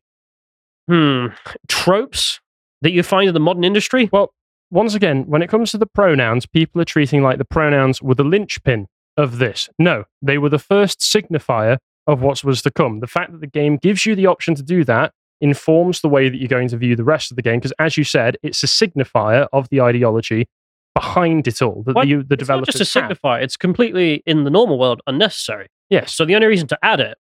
hmm, 0.90 1.28
tropes 1.70 2.42
that 2.82 2.92
you 2.92 3.04
find 3.04 3.30
in 3.30 3.34
the 3.34 3.40
modern 3.40 3.64
industry. 3.64 4.10
Well, 4.12 4.34
once 4.70 4.94
again, 4.94 5.24
when 5.28 5.42
it 5.42 5.48
comes 5.48 5.72
to 5.72 5.78
the 5.78 5.86
pronouns, 5.86 6.46
people 6.46 6.82
are 6.82 6.86
treating 6.86 7.24
like 7.24 7.38
the 7.38 7.46
pronouns 7.46 8.02
were 8.02 8.16
the 8.16 8.26
linchpin 8.26 8.88
of 9.18 9.40
this. 9.40 9.70
No, 9.80 10.06
they 10.22 10.38
were 10.38 10.50
the 10.50 10.60
first 10.60 11.00
signifier 11.00 11.78
of 12.06 12.22
what 12.22 12.44
was 12.44 12.62
to 12.62 12.72
come. 12.72 13.00
The 13.02 13.08
fact 13.08 13.32
that 13.34 13.42
the 13.42 13.48
game 13.48 13.78
gives 13.78 14.06
you 14.06 14.16
the 14.16 14.28
option 14.28 14.56
to 14.56 14.64
do 14.64 14.84
that 14.86 15.12
informs 15.42 16.02
the 16.02 16.10
way 16.10 16.30
that 16.30 16.38
you're 16.38 16.48
going 16.48 16.68
to 16.70 16.78
view 16.78 16.96
the 16.96 17.04
rest 17.04 17.32
of 17.32 17.36
the 17.36 17.42
game. 17.42 17.60
Because, 17.60 17.74
as 17.80 17.98
you 17.98 18.04
said, 18.04 18.38
it's 18.44 18.64
a 18.64 18.68
signifier 18.68 19.48
of 19.54 19.68
the 19.70 19.82
ideology 19.82 20.48
behind 20.96 21.48
it 21.48 21.62
all 21.62 21.84
that 21.86 21.96
What? 21.96 22.08
the, 22.08 22.16
the 22.16 22.34
It's 22.34 22.40
developers 22.40 22.76
just 22.76 22.96
a 22.96 23.02
have. 23.02 23.12
signifier; 23.12 23.42
it's 23.42 23.58
completely 23.58 24.24
in 24.26 24.46
the 24.46 24.50
normal 24.50 24.80
world 24.80 25.02
unnecessary. 25.06 25.68
Yes. 25.90 26.14
So 26.14 26.26
the 26.26 26.36
only 26.36 26.48
reason 26.48 26.68
to 26.70 26.80
add 26.82 27.00
it 27.00 27.18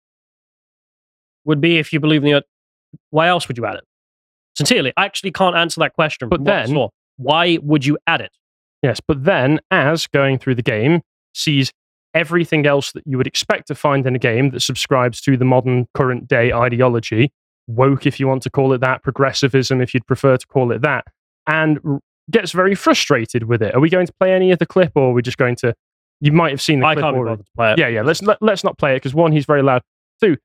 would 1.44 1.60
be 1.60 1.78
if 1.78 1.92
you 1.92 2.00
believe 2.00 2.24
in 2.24 2.32
the. 2.32 2.44
Why 3.10 3.28
else 3.28 3.48
would 3.48 3.58
you 3.58 3.66
add 3.66 3.74
it? 3.76 3.84
Sincerely, 4.56 4.92
I 4.96 5.04
actually 5.04 5.32
can't 5.32 5.54
answer 5.56 5.80
that 5.80 5.92
question. 5.94 6.28
But 6.28 6.36
from 6.38 6.44
what 6.44 6.54
I 6.54 6.66
then- 6.66 6.88
why 7.18 7.58
would 7.62 7.84
you 7.86 7.98
add 8.06 8.20
it? 8.20 8.30
Yes, 8.82 9.00
but 9.06 9.24
then 9.24 9.58
as 9.70 10.06
going 10.06 10.38
through 10.38 10.54
the 10.54 10.62
game 10.62 11.00
sees 11.34 11.72
everything 12.16 12.66
else 12.66 12.92
that 12.92 13.02
you 13.06 13.16
would 13.18 13.26
expect 13.26 13.68
to 13.68 13.74
find 13.74 14.06
in 14.06 14.16
a 14.16 14.18
game 14.18 14.50
that 14.50 14.60
subscribes 14.60 15.20
to 15.22 15.36
the 15.36 15.44
modern 15.44 15.86
current 15.94 16.26
day 16.26 16.52
ideology, 16.52 17.32
woke 17.66 18.06
if 18.06 18.18
you 18.18 18.26
want 18.26 18.42
to 18.42 18.50
call 18.50 18.72
it 18.72 18.80
that, 18.80 19.02
progressivism 19.02 19.80
if 19.80 19.92
you'd 19.94 20.06
prefer 20.06 20.36
to 20.36 20.46
call 20.46 20.72
it 20.72 20.82
that, 20.82 21.04
and 21.46 21.78
r- 21.84 22.00
gets 22.30 22.52
very 22.52 22.74
frustrated 22.74 23.44
with 23.44 23.62
it. 23.62 23.74
Are 23.74 23.80
we 23.80 23.90
going 23.90 24.06
to 24.06 24.12
play 24.18 24.32
any 24.32 24.50
of 24.50 24.58
the 24.58 24.66
clip 24.66 24.92
or 24.96 25.10
are 25.10 25.12
we 25.12 25.22
just 25.22 25.36
going 25.38 25.56
to 25.56 25.74
you 26.20 26.32
might 26.32 26.50
have 26.50 26.62
seen 26.62 26.80
the 26.80 26.86
I 26.86 26.94
clip 26.94 27.02
can't 27.04 27.14
be 27.14 27.18
already. 27.18 27.32
bothered 27.32 27.46
to 27.46 27.52
play 27.54 27.72
it. 27.72 27.78
Yeah, 27.78 27.88
yeah. 27.88 28.02
Let's 28.02 28.22
let, 28.22 28.38
let's 28.40 28.64
not 28.64 28.78
play 28.78 28.92
it 28.94 28.96
because 28.96 29.14
one, 29.14 29.32
he's 29.32 29.44
very 29.44 29.62
loud. 29.62 29.82
Two, 30.22 30.38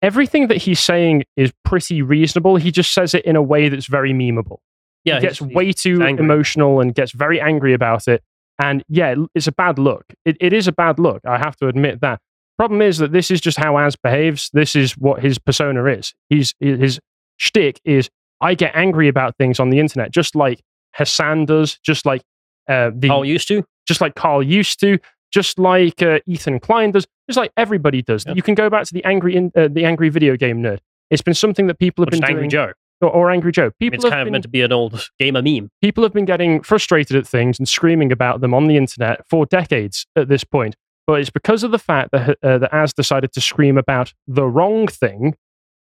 everything 0.00 0.48
that 0.48 0.56
he's 0.56 0.80
saying 0.80 1.24
is 1.36 1.52
pretty 1.64 2.00
reasonable. 2.00 2.56
He 2.56 2.70
just 2.70 2.94
says 2.94 3.12
it 3.12 3.24
in 3.26 3.36
a 3.36 3.42
way 3.42 3.68
that's 3.68 3.86
very 3.86 4.12
memeable. 4.12 4.58
yeah. 5.04 5.16
he 5.16 5.20
gets 5.20 5.38
he's- 5.38 5.52
way 5.54 5.72
too 5.72 6.02
angry. 6.02 6.24
emotional 6.24 6.80
and 6.80 6.94
gets 6.94 7.12
very 7.12 7.38
angry 7.40 7.74
about 7.74 8.08
it. 8.08 8.22
And 8.60 8.84
yeah, 8.88 9.14
it's 9.34 9.46
a 9.46 9.52
bad 9.52 9.78
look. 9.78 10.04
It, 10.24 10.36
it 10.40 10.52
is 10.52 10.68
a 10.68 10.72
bad 10.72 10.98
look. 10.98 11.20
I 11.24 11.38
have 11.38 11.56
to 11.56 11.68
admit 11.68 12.00
that. 12.00 12.20
Problem 12.58 12.82
is 12.82 12.98
that 12.98 13.12
this 13.12 13.30
is 13.30 13.40
just 13.40 13.56
how 13.58 13.78
Az 13.78 13.96
behaves. 13.96 14.50
This 14.52 14.76
is 14.76 14.92
what 14.98 15.22
his 15.22 15.38
persona 15.38 15.84
is. 15.86 16.12
He's 16.28 16.54
his 16.60 17.00
shtick 17.38 17.80
is 17.84 18.10
I 18.42 18.54
get 18.54 18.72
angry 18.74 19.08
about 19.08 19.36
things 19.38 19.58
on 19.60 19.70
the 19.70 19.78
internet, 19.78 20.10
just 20.10 20.34
like 20.36 20.60
Hassan 20.94 21.46
does, 21.46 21.78
just 21.82 22.04
like 22.04 22.22
uh, 22.68 22.90
the 22.94 23.08
Carl 23.08 23.24
used 23.24 23.48
to. 23.48 23.64
just 23.86 24.00
like 24.02 24.14
Carl 24.14 24.42
used 24.42 24.78
to, 24.80 24.98
just 25.32 25.58
like 25.58 26.02
uh, 26.02 26.18
Ethan 26.26 26.60
Klein 26.60 26.90
does, 26.90 27.06
just 27.28 27.38
like 27.38 27.52
everybody 27.56 28.02
does. 28.02 28.24
Yeah. 28.26 28.34
You 28.34 28.42
can 28.42 28.54
go 28.54 28.68
back 28.68 28.84
to 28.84 28.92
the 28.92 29.04
angry 29.04 29.36
in, 29.36 29.52
uh, 29.56 29.68
the 29.70 29.84
angry 29.86 30.10
video 30.10 30.36
game 30.36 30.62
nerd. 30.62 30.80
It's 31.10 31.22
been 31.22 31.34
something 31.34 31.66
that 31.66 31.78
people 31.78 32.02
have 32.02 32.08
Or 32.08 32.10
just 32.12 32.22
been 32.22 32.30
Angry 32.30 32.42
doing, 32.42 32.50
Joe. 32.50 32.72
Or, 33.00 33.10
or 33.10 33.30
Angry 33.30 33.52
Joe. 33.52 33.70
People 33.78 33.96
it's 33.96 34.04
have 34.04 34.12
kind 34.12 34.22
of 34.22 34.26
been, 34.26 34.32
meant 34.32 34.42
to 34.42 34.48
be 34.48 34.62
an 34.62 34.72
old 34.72 35.08
gamer 35.18 35.42
meme. 35.42 35.70
people 35.80 36.02
have 36.04 36.12
been 36.12 36.24
getting 36.24 36.62
frustrated 36.62 37.16
at 37.16 37.26
things 37.26 37.58
and 37.58 37.68
screaming 37.68 38.12
about 38.12 38.40
them 38.40 38.54
on 38.54 38.66
the 38.66 38.76
internet 38.76 39.26
for 39.28 39.46
decades 39.46 40.06
at 40.16 40.28
this 40.28 40.44
point. 40.44 40.76
But 41.06 41.20
it's 41.20 41.30
because 41.30 41.64
of 41.64 41.70
the 41.70 41.78
fact 41.78 42.12
that 42.12 42.38
uh, 42.42 42.58
that 42.58 42.72
Az 42.72 42.92
decided 42.92 43.32
to 43.32 43.40
scream 43.40 43.76
about 43.76 44.12
the 44.26 44.46
wrong 44.46 44.86
thing 44.86 45.34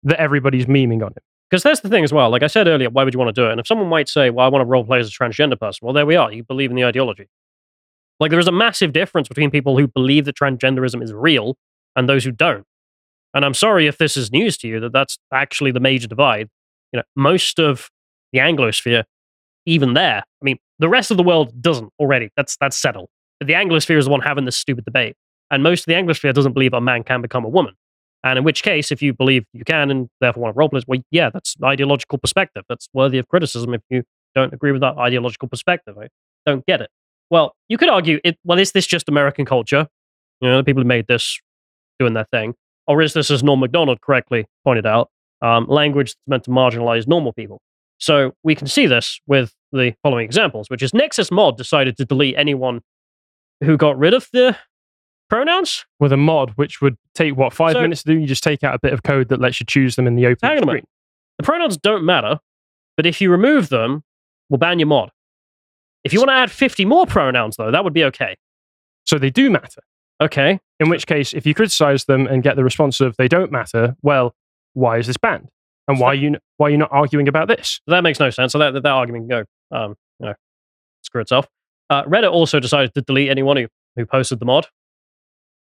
that 0.03 0.21
everybody's 0.21 0.67
memeing 0.67 1.03
on 1.03 1.13
him. 1.13 1.23
Because 1.51 1.63
that's 1.63 1.81
the 1.81 1.89
thing 1.89 2.03
as 2.03 2.13
well. 2.13 2.29
Like 2.29 2.43
I 2.43 2.49
said 2.49 2.67
earlier, 2.67 2.91
why 2.91 3.05
would 3.05 3.15
you 3.15 3.19
want 3.19 3.35
to 3.35 3.41
do 3.41 3.47
it? 3.47 3.53
And 3.53 3.61
if 3.61 3.67
someone 3.67 3.89
might 3.89 4.09
say, 4.09 4.31
well, 4.31 4.45
I 4.45 4.49
want 4.49 4.63
to 4.63 4.67
role 4.67 4.85
play 4.85 4.99
as 4.99 5.09
a 5.09 5.13
transgender 5.13 5.59
person, 5.59 5.87
well, 5.87 5.95
there 5.95 6.05
we 6.05 6.17
are. 6.17 6.33
You 6.33 6.43
believe 6.43 6.71
in 6.71 6.77
the 6.77 6.85
ideology. 6.85 7.29
Like 8.19 8.31
there 8.31 8.41
is 8.41 8.49
a 8.49 8.53
massive 8.53 8.93
difference 8.93 9.29
between 9.29 9.51
people 9.51 9.79
who 9.79 9.87
believe 9.87 10.25
that 10.25 10.37
transgenderism 10.37 11.03
is 11.03 11.13
real 11.13 11.57
and 11.95 12.09
those 12.09 12.25
who 12.25 12.33
don't. 12.33 12.65
And 13.33 13.45
I'm 13.45 13.55
sorry 13.55 13.87
if 13.87 13.99
this 13.99 14.17
is 14.17 14.33
news 14.33 14.57
to 14.59 14.69
you 14.69 14.81
that 14.81 14.93
that's 14.93 15.19
actually 15.33 15.71
the 15.71 15.81
major 15.81 16.09
divide. 16.09 16.49
You 16.97 17.01
know, 17.03 17.05
most 17.15 17.59
of 17.59 17.91
the 18.33 18.39
Anglosphere, 18.39 19.05
even 19.67 19.93
there, 19.93 20.23
I 20.23 20.45
mean, 20.45 20.57
the 20.79 20.89
rest 20.89 21.11
of 21.11 21.19
the 21.19 21.23
world 21.23 21.61
doesn't 21.61 21.91
already. 21.99 22.31
That's 22.39 22.57
that's 22.57 22.77
settled. 22.77 23.11
But 23.39 23.49
the 23.49 23.53
Anglosphere 23.53 23.99
is 23.99 24.07
the 24.07 24.11
one 24.11 24.23
having 24.23 24.47
this 24.47 24.57
stupid 24.57 24.87
debate. 24.87 25.15
And 25.51 25.63
most 25.63 25.81
of 25.81 25.87
the 25.87 25.93
Anglosphere 25.93 26.33
doesn't 26.33 26.55
believe 26.55 26.73
a 26.73 26.81
man 26.81 27.05
can 27.05 27.21
become 27.21 27.45
a 27.45 27.51
woman. 27.51 27.75
And 28.25 28.39
in 28.39 28.45
which 28.45 28.63
case, 28.63 28.91
if 28.91 29.03
you 29.03 29.13
believe 29.13 29.45
you 29.53 29.63
can 29.63 29.91
and 29.91 30.09
therefore 30.23 30.45
want 30.45 30.57
to 30.57 30.59
roleplay, 30.59 30.85
well, 30.87 31.01
yeah, 31.11 31.29
that's 31.29 31.55
an 31.57 31.65
ideological 31.65 32.17
perspective. 32.17 32.65
That's 32.67 32.89
worthy 32.95 33.19
of 33.19 33.29
criticism 33.29 33.75
if 33.75 33.83
you 33.91 34.03
don't 34.35 34.55
agree 34.55 34.73
with 34.73 34.81
that 34.81 34.97
ideological 34.97 35.49
perspective. 35.49 35.99
I 35.99 36.09
don't 36.47 36.65
get 36.65 36.81
it. 36.81 36.89
Well, 37.29 37.55
you 37.69 37.77
could 37.77 37.91
argue, 37.91 38.21
it, 38.25 38.39
well, 38.43 38.59
is 38.59 38.73
this 38.73 38.87
just 38.87 39.11
American 39.11 39.45
culture? 39.45 39.87
You 40.41 40.49
know, 40.49 40.57
the 40.57 40.65
people 40.65 40.83
who 40.83 40.89
made 40.89 41.09
this 41.09 41.39
doing 41.99 42.15
their 42.15 42.27
thing. 42.33 42.55
Or 42.87 43.03
is 43.03 43.13
this, 43.13 43.31
as 43.31 43.43
Norm 43.43 43.61
MacDonald 43.61 44.01
correctly 44.01 44.47
pointed 44.65 44.87
out, 44.87 45.11
um, 45.43 45.67
language 45.69 46.11
that's 46.13 46.27
meant 46.27 46.45
to 46.45 46.51
marginalize 46.51 47.07
normal 47.07 47.33
people? 47.33 47.61
So 47.99 48.33
we 48.43 48.55
can 48.55 48.67
see 48.67 48.87
this 48.87 49.21
with 49.27 49.55
the 49.73 49.95
following 50.03 50.25
examples, 50.25 50.69
which 50.69 50.83
is 50.83 50.93
Nexus 50.93 51.31
Mod 51.31 51.57
decided 51.57 51.97
to 51.97 52.05
delete 52.05 52.37
anyone 52.37 52.81
who 53.65 53.77
got 53.77 53.99
rid 53.99 54.13
of 54.15 54.29
the 54.33 54.57
pronouns. 55.31 55.85
With 55.99 56.13
a 56.13 56.17
mod, 56.17 56.51
which 56.57 56.81
would 56.81 56.97
take 57.15 57.37
what 57.37 57.53
five 57.53 57.73
So- 57.73 57.83
minutes 57.83 58.03
to 58.03 58.13
do, 58.13 58.19
you 58.21 58.27
just 58.27 58.43
take 58.45 58.63
out 58.63 58.75
a 58.75 58.79
bit 58.79 58.93
of 58.93 59.03
code 59.03 59.29
that 59.29 59.41
lets 59.41 59.61
you 59.61 59.67
choose 59.67 59.97
them 59.97 60.07
in 60.07 60.15
the 60.15 60.27
open 60.27 60.39
Hang 60.49 60.59
on 60.59 60.65
a 60.65 60.67
screen. 60.73 60.85
The 61.39 61.45
pronouns 61.45 61.77
don't 61.77 62.05
matter, 62.05 62.39
but 62.97 63.07
if 63.07 63.21
you 63.21 63.31
remove 63.31 63.69
them, 63.69 64.03
we'll 64.49 64.59
ban 64.59 64.79
your 64.79 64.89
mod. 64.89 65.11
If 66.05 66.13
you 66.13 66.21
want 66.21 66.29
to 66.31 66.35
add 66.35 66.51
50 66.51 66.85
more 66.85 67.07
pronouns, 67.07 67.57
though, 67.57 67.71
that 67.71 67.83
would 67.83 67.93
be 67.93 68.05
okay. 68.05 68.37
So 69.07 69.19
they 69.19 69.31
do 69.31 69.51
matter. 69.51 69.83
Okay. 70.21 70.61
In 70.79 70.89
which 70.89 71.07
case, 71.07 71.35
if 71.35 71.47
you 71.47 71.55
criticize 71.55 72.05
them 72.05 72.27
and 72.27 72.43
get 72.43 72.57
the 72.57 72.65
response 72.65 73.01
of 73.01 73.17
they 73.17 73.29
don't 73.29 73.51
matter, 73.51 73.97
well, 74.03 74.35
why 74.77 74.99
is 74.99 75.07
this 75.07 75.17
banned? 75.17 75.49
And 75.89 75.99
why 75.99 76.09
are 76.09 76.15
you 76.15 76.37
why 76.59 76.69
are 76.69 76.71
you 76.71 76.77
not 76.77 76.91
arguing 76.93 77.29
about 77.29 77.49
this? 77.49 77.81
That 77.87 78.03
makes 78.03 78.21
no 78.21 78.31
sense. 78.31 78.53
So 78.53 78.59
that, 78.59 78.73
that, 78.73 78.83
that 78.83 78.91
argument 78.91 79.29
can 79.29 79.45
go, 79.45 79.77
um, 79.77 79.95
you 80.21 80.27
know, 80.27 80.35
screw 81.03 81.23
itself. 81.23 81.47
Uh, 81.89 82.03
Reddit 82.05 82.31
also 82.31 82.61
decided 82.61 82.93
to 82.95 83.03
delete 83.03 83.31
anyone 83.31 83.57
who, 83.57 83.69
who 83.95 84.05
posted 84.05 84.41
the 84.41 84.45
mod. 84.45 84.67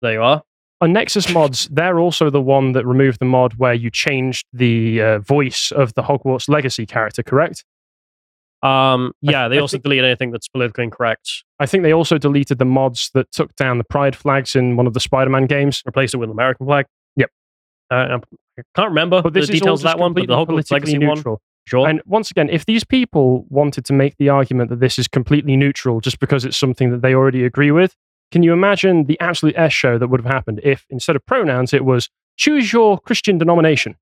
There 0.02 0.12
you 0.12 0.22
are. 0.22 0.42
On 0.80 0.92
Nexus 0.92 1.32
mods, 1.32 1.68
they're 1.70 2.00
also 2.00 2.30
the 2.30 2.40
one 2.40 2.72
that 2.72 2.86
removed 2.86 3.20
the 3.20 3.26
mod 3.26 3.54
where 3.54 3.74
you 3.74 3.90
changed 3.90 4.46
the 4.52 5.00
uh, 5.00 5.18
voice 5.20 5.70
of 5.70 5.94
the 5.94 6.02
Hogwarts 6.02 6.48
Legacy 6.48 6.86
character, 6.86 7.22
correct? 7.22 7.64
Um, 8.62 9.12
yeah, 9.20 9.48
they 9.48 9.58
also 9.58 9.78
deleted 9.78 10.06
anything 10.06 10.32
that's 10.32 10.48
politically 10.48 10.84
incorrect, 10.84 11.44
I 11.60 11.66
think 11.66 11.82
they 11.82 11.92
also 11.92 12.16
deleted 12.16 12.58
the 12.58 12.64
mods 12.64 13.10
that 13.12 13.30
took 13.32 13.54
down 13.56 13.76
the 13.76 13.84
pride 13.84 14.16
flags 14.16 14.56
in 14.56 14.76
one 14.76 14.86
of 14.86 14.94
the 14.94 15.00
Spider-Man 15.00 15.46
games. 15.46 15.82
replaced 15.84 16.14
it 16.14 16.16
with 16.16 16.30
an 16.30 16.32
American 16.32 16.66
flag. 16.66 16.86
Uh, 17.90 18.18
I 18.58 18.62
can't 18.76 18.88
remember 18.88 19.22
But 19.22 19.32
this 19.34 19.46
the 19.46 19.54
details 19.54 19.80
of 19.80 19.84
that 19.84 19.98
one, 19.98 20.12
but 20.12 20.26
the 20.26 20.36
whole 20.36 20.46
politically 20.46 20.76
Legacy 20.76 20.98
one, 20.98 21.16
neutral. 21.16 21.40
sure. 21.66 21.88
And 21.88 22.00
once 22.06 22.30
again, 22.30 22.48
if 22.50 22.66
these 22.66 22.84
people 22.84 23.46
wanted 23.48 23.84
to 23.86 23.92
make 23.92 24.16
the 24.18 24.28
argument 24.28 24.70
that 24.70 24.80
this 24.80 24.98
is 24.98 25.08
completely 25.08 25.56
neutral 25.56 26.00
just 26.00 26.20
because 26.20 26.44
it's 26.44 26.56
something 26.58 26.90
that 26.90 27.02
they 27.02 27.14
already 27.14 27.44
agree 27.44 27.70
with, 27.70 27.96
can 28.32 28.42
you 28.42 28.52
imagine 28.52 29.04
the 29.06 29.18
absolute 29.20 29.56
S 29.56 29.72
show 29.72 29.98
that 29.98 30.08
would 30.08 30.20
have 30.22 30.32
happened 30.32 30.60
if 30.62 30.86
instead 30.90 31.16
of 31.16 31.24
pronouns 31.26 31.72
it 31.72 31.84
was 31.84 32.08
choose 32.36 32.72
your 32.72 32.98
Christian 32.98 33.38
denomination 33.38 33.96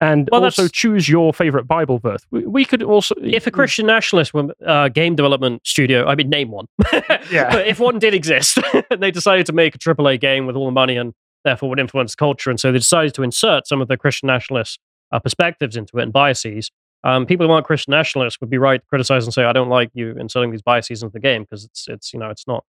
and 0.00 0.28
Well, 0.32 0.42
also 0.42 0.66
choose 0.66 1.08
your 1.08 1.32
favorite 1.32 1.68
Bible 1.68 1.98
verse? 1.98 2.22
We, 2.32 2.44
we 2.46 2.64
could 2.64 2.82
also 2.82 3.14
if 3.22 3.46
a 3.46 3.52
Christian 3.52 3.86
nationalist 3.86 4.34
were, 4.34 4.48
uh, 4.66 4.88
game 4.88 5.14
development 5.14 5.64
studio, 5.64 6.06
I 6.06 6.16
mean, 6.16 6.30
name 6.30 6.50
one. 6.50 6.66
Yeah. 7.30 7.50
But 7.50 7.66
if 7.68 7.78
one 7.78 7.98
did 7.98 8.12
exist, 8.12 8.58
and 8.90 9.00
they 9.00 9.10
decided 9.12 9.46
to 9.46 9.52
make 9.52 9.74
a 9.74 9.78
AAA 9.78 10.20
game 10.20 10.46
with 10.46 10.56
all 10.56 10.66
the 10.66 10.72
money 10.72 10.96
and 10.96 11.14
therefore 11.44 11.68
would 11.70 11.80
influence 11.80 12.14
culture, 12.14 12.50
and 12.50 12.58
so 12.60 12.70
they 12.72 12.78
decided 12.78 13.14
to 13.14 13.22
insert 13.22 13.66
some 13.66 13.80
of 13.80 13.88
the 13.88 13.96
Christian 13.96 14.26
nationalist 14.26 14.78
uh, 15.12 15.18
perspectives 15.18 15.76
into 15.76 15.98
it 15.98 16.02
and 16.04 16.12
biases. 16.12 16.70
Um, 17.04 17.26
people 17.26 17.46
who 17.46 17.52
aren't 17.52 17.66
Christian 17.66 17.90
nationalists 17.90 18.40
would 18.40 18.50
be 18.50 18.58
right 18.58 18.80
to 18.80 18.86
criticize 18.86 19.24
and 19.24 19.34
say, 19.34 19.44
"I 19.44 19.52
don't 19.52 19.68
like 19.68 19.90
you 19.94 20.14
inserting 20.18 20.50
these 20.52 20.62
biases 20.62 21.02
into 21.02 21.12
the 21.12 21.20
game 21.20 21.42
because 21.42 21.64
it's 21.64 21.86
it's 21.88 22.12
you 22.12 22.18
know 22.20 22.30
it's 22.30 22.46
not 22.46 22.64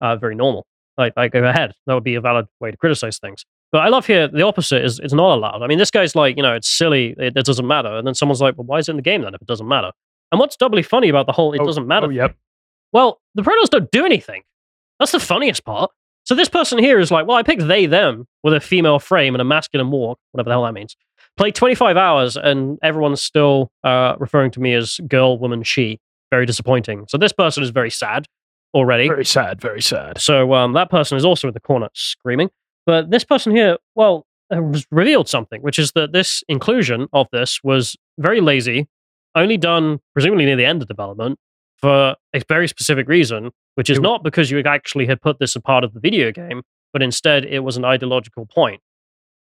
uh, 0.00 0.16
very 0.16 0.34
normal." 0.34 0.66
Like, 0.98 1.12
like 1.16 1.32
go 1.32 1.44
ahead, 1.44 1.72
that 1.86 1.94
would 1.94 2.04
be 2.04 2.16
a 2.16 2.20
valid 2.20 2.46
way 2.60 2.70
to 2.70 2.76
criticize 2.76 3.18
things. 3.18 3.44
But 3.70 3.78
I 3.82 3.88
love 3.88 4.06
here 4.06 4.26
the 4.28 4.42
opposite 4.42 4.84
is 4.84 4.98
it's 4.98 5.12
not 5.14 5.36
allowed. 5.36 5.62
I 5.62 5.66
mean, 5.68 5.78
this 5.78 5.90
guy's 5.90 6.14
like, 6.16 6.36
you 6.36 6.42
know, 6.42 6.54
it's 6.54 6.68
silly, 6.68 7.14
it, 7.18 7.36
it 7.36 7.46
doesn't 7.46 7.66
matter, 7.66 7.88
and 7.96 8.06
then 8.06 8.14
someone's 8.14 8.40
like, 8.40 8.56
"Well, 8.58 8.66
why 8.66 8.78
is 8.78 8.88
it 8.88 8.92
in 8.92 8.96
the 8.96 9.02
game 9.02 9.22
then 9.22 9.34
if 9.34 9.40
it 9.40 9.46
doesn't 9.48 9.68
matter?" 9.68 9.92
And 10.32 10.38
what's 10.38 10.56
doubly 10.56 10.82
funny 10.82 11.08
about 11.08 11.26
the 11.26 11.32
whole 11.32 11.54
"it 11.54 11.60
Oh, 11.60 11.66
doesn't 11.66 11.86
matter" 11.86 12.06
Oh, 12.06 12.10
yep. 12.10 12.36
well, 12.92 13.20
the 13.34 13.42
pronouns 13.42 13.70
don't 13.70 13.90
do 13.90 14.04
anything. 14.04 14.42
That's 14.98 15.12
the 15.12 15.20
funniest 15.20 15.64
part. 15.64 15.90
So 16.28 16.34
this 16.34 16.50
person 16.50 16.78
here 16.78 16.98
is 16.98 17.10
like, 17.10 17.26
well, 17.26 17.38
I 17.38 17.42
picked 17.42 17.66
they, 17.68 17.86
them 17.86 18.26
with 18.42 18.52
a 18.52 18.60
female 18.60 18.98
frame 18.98 19.34
and 19.34 19.40
a 19.40 19.46
masculine 19.46 19.90
walk, 19.90 20.18
whatever 20.32 20.50
the 20.50 20.52
hell 20.52 20.64
that 20.64 20.74
means. 20.74 20.94
Played 21.38 21.54
25 21.54 21.96
hours 21.96 22.36
and 22.36 22.78
everyone's 22.82 23.22
still 23.22 23.70
uh, 23.82 24.14
referring 24.18 24.50
to 24.50 24.60
me 24.60 24.74
as 24.74 25.00
girl, 25.08 25.38
woman, 25.38 25.62
she. 25.62 26.00
Very 26.30 26.44
disappointing. 26.44 27.06
So 27.08 27.16
this 27.16 27.32
person 27.32 27.62
is 27.62 27.70
very 27.70 27.90
sad 27.90 28.26
already. 28.74 29.08
Very 29.08 29.24
sad, 29.24 29.58
very 29.58 29.80
sad. 29.80 30.20
So 30.20 30.52
um, 30.52 30.74
that 30.74 30.90
person 30.90 31.16
is 31.16 31.24
also 31.24 31.48
in 31.48 31.54
the 31.54 31.60
corner 31.60 31.88
screaming. 31.94 32.50
But 32.84 33.10
this 33.10 33.24
person 33.24 33.56
here, 33.56 33.78
well, 33.94 34.26
has 34.50 34.86
revealed 34.90 35.30
something, 35.30 35.62
which 35.62 35.78
is 35.78 35.92
that 35.92 36.12
this 36.12 36.44
inclusion 36.46 37.08
of 37.14 37.28
this 37.32 37.60
was 37.64 37.96
very 38.18 38.42
lazy, 38.42 38.86
only 39.34 39.56
done 39.56 40.00
presumably 40.12 40.44
near 40.44 40.56
the 40.56 40.66
end 40.66 40.82
of 40.82 40.88
development 40.88 41.38
for 41.78 42.16
a 42.34 42.42
very 42.48 42.68
specific 42.68 43.08
reason, 43.08 43.50
which 43.78 43.88
is 43.90 43.98
It- 43.98 44.02
not 44.02 44.24
because 44.24 44.50
you 44.50 44.58
actually 44.64 45.06
had 45.06 45.22
put 45.22 45.38
this 45.38 45.54
as 45.54 45.62
part 45.62 45.84
of 45.84 45.94
the 45.94 46.00
video 46.00 46.32
game, 46.32 46.62
but 46.92 47.00
instead 47.00 47.44
it 47.44 47.60
was 47.60 47.76
an 47.76 47.84
ideological 47.84 48.44
point. 48.44 48.80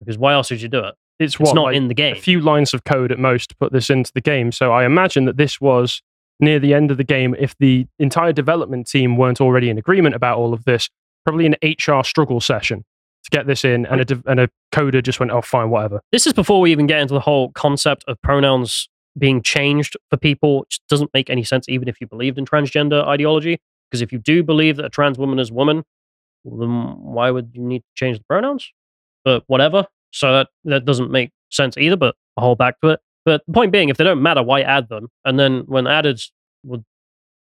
Because 0.00 0.18
why 0.18 0.32
else 0.32 0.50
would 0.50 0.60
you 0.60 0.68
do 0.68 0.80
it? 0.80 0.96
It's 1.20 1.34
It's 1.34 1.38
what 1.40 1.54
not 1.54 1.62
like, 1.66 1.76
in 1.76 1.86
the 1.86 1.94
game. 1.94 2.16
a 2.16 2.18
few 2.18 2.40
lines 2.40 2.74
of 2.74 2.82
code 2.82 3.12
at 3.12 3.20
most 3.20 3.50
to 3.50 3.56
put 3.56 3.72
this 3.72 3.88
into 3.88 4.10
the 4.12 4.20
game. 4.20 4.50
So 4.50 4.72
I 4.72 4.84
imagine 4.84 5.26
that 5.26 5.36
this 5.36 5.60
was 5.60 6.02
near 6.40 6.58
the 6.58 6.74
end 6.74 6.90
of 6.90 6.96
the 6.96 7.04
game. 7.04 7.36
If 7.38 7.56
the 7.58 7.86
entire 8.00 8.32
development 8.32 8.88
team 8.88 9.16
weren't 9.16 9.40
already 9.40 9.70
in 9.70 9.78
agreement 9.78 10.16
about 10.16 10.38
all 10.38 10.52
of 10.52 10.64
this, 10.64 10.90
probably 11.24 11.46
an 11.46 11.54
HR 11.62 12.02
struggle 12.02 12.40
session 12.40 12.84
to 13.24 13.30
get 13.30 13.46
this 13.46 13.64
in, 13.64 13.86
and 13.86 14.00
a 14.10 14.22
and 14.26 14.40
a 14.40 14.48
coder 14.72 15.02
just 15.02 15.20
went, 15.20 15.30
"Oh, 15.30 15.40
fine, 15.40 15.70
whatever." 15.70 16.00
This 16.10 16.26
is 16.26 16.32
before 16.32 16.60
we 16.60 16.72
even 16.72 16.88
get 16.88 17.00
into 17.00 17.14
the 17.14 17.20
whole 17.20 17.52
concept 17.52 18.02
of 18.08 18.20
pronouns 18.22 18.88
being 19.16 19.40
changed 19.40 19.96
for 20.10 20.16
people, 20.16 20.60
which 20.62 20.80
doesn't 20.90 21.10
make 21.14 21.30
any 21.30 21.44
sense, 21.44 21.68
even 21.68 21.86
if 21.88 22.00
you 22.00 22.08
believed 22.08 22.38
in 22.38 22.44
transgender 22.44 23.06
ideology. 23.06 23.58
Because 23.90 24.03
if 24.03 24.12
you 24.12 24.18
do 24.18 24.42
believe 24.42 24.77
that 24.77 24.85
a 24.85 24.90
trans 24.90 25.18
woman 25.18 25.38
is 25.38 25.53
woman, 25.53 25.85
then 26.44 26.96
why 27.03 27.31
would 27.31 27.51
you 27.55 27.62
need 27.62 27.81
to 27.81 27.88
change 27.94 28.18
the 28.18 28.25
pronouns? 28.25 28.70
But 29.25 29.44
whatever. 29.46 29.87
So 30.12 30.33
that, 30.33 30.49
that 30.64 30.85
doesn't 30.85 31.11
make 31.11 31.31
sense 31.51 31.77
either, 31.77 31.96
but 31.96 32.14
I'll 32.37 32.44
hold 32.44 32.59
back 32.59 32.81
to 32.83 32.90
it. 32.90 33.01
But 33.25 33.42
the 33.46 33.53
point 33.53 33.72
being, 33.72 33.88
if 33.88 33.96
they 33.96 34.05
don't 34.05 34.22
matter, 34.22 34.42
why 34.42 34.62
add 34.62 34.88
them? 34.88 35.09
And 35.25 35.38
then 35.38 35.64
when 35.66 35.87
added, 35.87 36.20
well, 36.62 36.85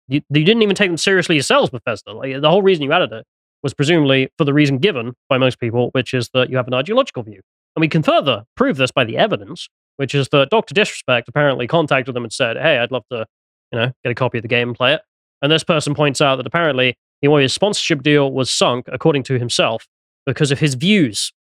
you, 0.07 0.21
you 0.29 0.43
didn't 0.43 0.63
even 0.63 0.75
take 0.75 0.89
them 0.89 0.97
seriously 0.97 1.35
yourselves, 1.35 1.69
Bethesda. 1.69 2.11
Like, 2.11 2.41
the 2.41 2.49
whole 2.49 2.63
reason 2.63 2.83
you 2.83 2.91
added 2.91 3.11
it 3.11 3.25
was 3.61 3.73
presumably 3.73 4.29
for 4.37 4.45
the 4.45 4.53
reason 4.53 4.79
given 4.79 5.13
by 5.27 5.37
most 5.37 5.59
people, 5.59 5.89
which 5.91 6.13
is 6.13 6.29
that 6.33 6.49
you 6.49 6.57
have 6.57 6.67
an 6.67 6.73
ideological 6.73 7.23
view. 7.23 7.41
And 7.75 7.81
we 7.81 7.87
can 7.87 8.01
further 8.01 8.45
prove 8.55 8.77
this 8.77 8.91
by 8.91 9.03
the 9.03 9.17
evidence, 9.17 9.69
which 9.97 10.15
is 10.15 10.29
that 10.29 10.49
Dr. 10.49 10.73
Disrespect 10.73 11.27
apparently 11.29 11.67
contacted 11.67 12.15
them 12.15 12.23
and 12.23 12.33
said, 12.33 12.57
Hey, 12.57 12.79
I'd 12.79 12.91
love 12.91 13.03
to, 13.11 13.25
you 13.71 13.79
know, 13.79 13.91
get 14.03 14.09
a 14.11 14.15
copy 14.15 14.39
of 14.39 14.41
the 14.41 14.47
game 14.47 14.69
and 14.69 14.77
play 14.77 14.95
it. 14.95 15.01
And 15.41 15.51
this 15.51 15.63
person 15.63 15.95
points 15.95 16.21
out 16.21 16.35
that 16.37 16.45
apparently 16.47 16.97
his 17.21 17.53
sponsorship 17.53 18.01
deal 18.03 18.31
was 18.31 18.49
sunk, 18.51 18.87
according 18.91 19.23
to 19.23 19.37
himself, 19.39 19.87
because 20.25 20.51
of 20.51 20.59
his 20.59 20.75
views. 20.75 21.31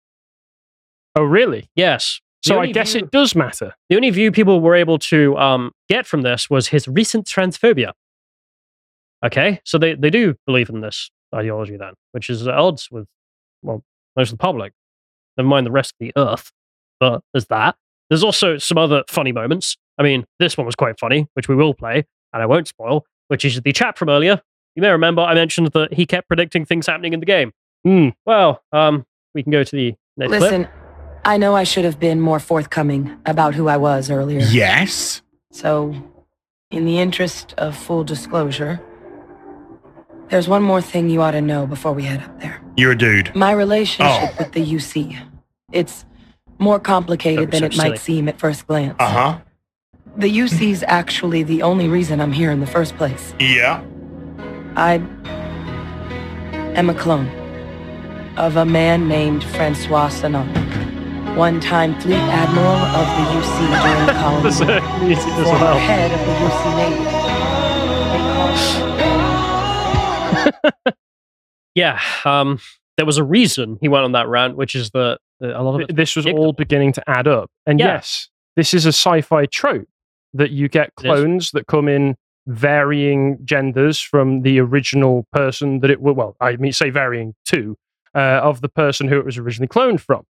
Oh, 1.17 1.23
really? 1.23 1.69
Yes. 1.75 2.21
The 2.45 2.49
So 2.51 2.61
I 2.61 2.71
guess 2.73 2.93
view- 2.93 3.03
it 3.05 3.11
does 3.11 3.35
matter. 3.35 3.75
the 3.89 3.97
only 3.97 4.11
view 4.11 4.31
people 4.31 4.61
were 4.61 4.75
able 4.75 4.99
to 5.01 5.37
um, 5.37 5.73
get 5.89 6.07
from 6.07 6.23
this 6.23 6.49
was 6.49 6.69
his 6.69 6.87
recent 6.89 7.27
transphobia. 7.27 7.93
Okay, 9.25 9.61
so 9.65 9.79
they, 9.79 9.95
they 9.95 10.11
do 10.11 10.37
believe 10.47 10.69
in 10.69 10.81
this 10.81 11.11
ideology 11.35 11.77
then, 11.77 11.95
which 12.13 12.31
is 12.31 12.47
at 12.47 12.55
odds 12.55 12.89
with 12.91 13.07
well 13.63 13.83
most 14.17 14.29
of 14.33 14.39
the 14.39 14.43
public. 14.43 14.73
Never 15.37 15.49
mind 15.49 15.67
the 15.67 15.73
rest 15.73 15.93
of 15.93 15.99
the 15.99 16.13
earth, 16.17 16.53
but 17.01 17.23
there's 17.33 17.47
that. 17.47 17.75
There's 18.11 18.23
also 18.23 18.59
some 18.59 18.79
other 18.79 19.03
funny 19.09 19.33
moments. 19.33 19.77
I 19.99 20.03
mean, 20.05 20.25
this 20.39 20.57
one 20.57 20.67
was 20.67 20.77
quite 20.77 20.99
funny, 21.01 21.27
which 21.35 21.49
we 21.49 21.57
will 21.57 21.75
play, 21.75 22.05
and 22.33 22.43
I 22.43 22.47
won't 22.47 22.69
spoil. 22.69 23.05
Which 23.29 23.45
is 23.45 23.61
the 23.61 23.73
chap 23.73 23.97
from 23.99 24.09
earlier. 24.09 24.41
You 24.75 24.83
may 24.83 24.91
remember 24.91 25.23
I 25.23 25.35
mentioned 25.35 25.69
that 25.73 25.93
he 25.95 26.07
kept 26.07 26.29
predicting 26.29 26.65
things 26.65 26.87
happening 26.87 27.13
in 27.13 27.21
the 27.21 27.27
game. 27.27 27.53
Hmm. 27.85 28.09
Well, 28.27 28.63
um, 28.73 29.07
we 29.35 29.43
can 29.43 29.53
go 29.53 29.65
to 29.65 29.77
the 29.77 29.95
next 30.17 30.29
clip. 30.31 30.41
Listen, 30.43 30.69
I 31.25 31.37
know 31.37 31.55
I 31.55 31.65
should 31.65 31.85
have 31.85 31.99
been 31.99 32.21
more 32.21 32.39
forthcoming 32.41 33.17
about 33.27 33.55
who 33.55 33.69
I 33.69 33.77
was 33.77 34.11
earlier. 34.11 34.41
Yes. 34.41 35.23
So, 35.53 35.95
in 36.71 36.85
the 36.85 36.99
interest 36.99 37.55
of 37.59 37.77
full 37.77 38.05
disclosure, 38.05 38.81
there's 40.29 40.49
one 40.49 40.63
more 40.63 40.81
thing 40.83 41.09
you 41.09 41.23
ought 41.23 41.31
to 41.33 41.41
know 41.41 41.67
before 41.67 41.93
we 41.93 42.05
head 42.05 42.23
up 42.23 42.41
there. 42.41 42.61
You're 42.77 42.93
a 42.93 42.99
dude. 42.99 43.35
My 43.35 43.53
relationship 43.53 44.31
Oh. 44.33 44.35
with 44.39 44.53
the 44.53 44.61
UC. 44.61 45.17
It's 45.73 46.05
more 46.59 46.79
complicated 46.79 47.53
So- 47.53 47.61
than 47.61 47.61
so 47.61 47.67
it 47.67 47.75
silly. 47.75 47.91
might 47.91 47.99
seem 47.99 48.29
at 48.29 48.39
first 48.39 48.67
glance. 48.67 48.97
Uh 48.99 49.09
huh. 49.09 49.39
The 50.19 50.41
UC's 50.41 50.83
actually 50.89 51.43
the 51.45 51.63
only 51.63 51.87
reason 51.89 52.21
I'm 52.21 52.33
here 52.33 52.51
in 52.51 52.59
the 52.61 52.67
first 52.67 52.97
place. 52.97 53.33
Yeah. 53.39 53.83
I 54.75 54.95
am 56.75 56.91
a 56.91 56.95
clone 56.95 57.29
of 58.37 58.57
a 58.57 58.65
man 58.65 59.07
named 59.09 59.45
Francois 59.45 60.09
Sanon, 60.09 60.49
one-time 61.37 62.01
fleet 62.01 62.17
admiral 62.17 62.67
of 62.67 63.07
the 63.17 63.23
UC 63.39 63.83
during 63.83 64.07
the 64.07 64.13
colony. 64.15 64.43
There's 64.43 64.61
music 65.03 65.33
as 65.33 65.45
former 65.47 65.61
well. 65.65 65.79
head 65.79 66.11
of 66.13 66.19
the 66.27 66.33
UC 66.47 66.77
Navy. 66.77 67.05
Yeah, 71.75 72.01
um, 72.25 72.59
there 72.97 73.07
was 73.07 73.19
a 73.19 73.25
reason 73.25 73.79
he 73.81 73.87
went 73.87 74.05
on 74.05 74.11
that 74.13 74.27
rant, 74.27 74.57
which 74.57 74.75
is 74.75 74.91
that 74.91 75.21
uh, 75.41 75.47
a 75.57 75.63
lot 75.63 75.81
of 75.81 75.87
Th- 75.87 75.97
This 75.97 76.17
was 76.17 76.27
all 76.27 76.53
beginning 76.53 76.93
to 76.95 77.03
add 77.09 77.29
up. 77.29 77.49
And 77.67 77.79
Yeah. 77.79 77.87
yes, 77.95 78.31
this 78.57 78.75
is 78.75 78.85
a 78.85 78.89
sci 78.89 79.21
fi 79.21 79.47
trope 79.47 79.87
that 80.35 80.51
you 80.51 80.69
get 80.69 80.95
clones 80.97 81.51
that 81.53 81.67
come 81.67 81.89
in 81.89 82.17
varying 82.47 83.39
genders 83.45 84.01
from 84.01 84.43
the 84.43 84.59
original 84.59 85.27
person 85.33 85.81
that 85.81 85.91
it 85.91 86.01
well, 86.01 86.37
I 86.41 86.57
mean, 86.57 86.73
say 86.73 86.91
varying 86.91 87.35
too, 87.45 87.77
uh, 88.15 88.41
of 88.43 88.61
the 88.61 88.69
person 88.69 89.09
who 89.09 89.19
it 89.19 89.25
was 89.25 89.37
originally 89.39 89.69
cloned 89.69 90.01
from. 90.01 90.25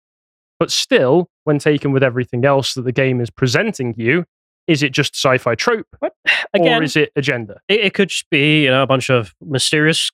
But 0.61 0.70
still, 0.70 1.28
when 1.44 1.59
taken 1.59 1.90
with 1.92 2.02
everything 2.04 2.44
else 2.44 2.74
that 2.74 2.83
the 2.83 2.92
game 2.92 3.20
is 3.20 3.30
presenting 3.30 3.94
you, 3.96 4.24
is 4.66 4.83
it 4.83 4.92
just 4.92 5.14
sci 5.16 5.37
fi 5.38 5.54
trope 5.54 5.87
Again, 6.54 6.80
or 6.80 6.85
is 6.85 6.96
it 6.96 7.11
agenda? 7.16 7.61
it, 7.68 7.80
it 7.80 7.94
could 7.94 8.09
just 8.09 8.30
be 8.30 8.62
you 8.64 8.70
know 8.70 8.83
a 8.83 8.87
bunch 8.87 9.11
of 9.11 9.35
mysterious, 9.40 10.11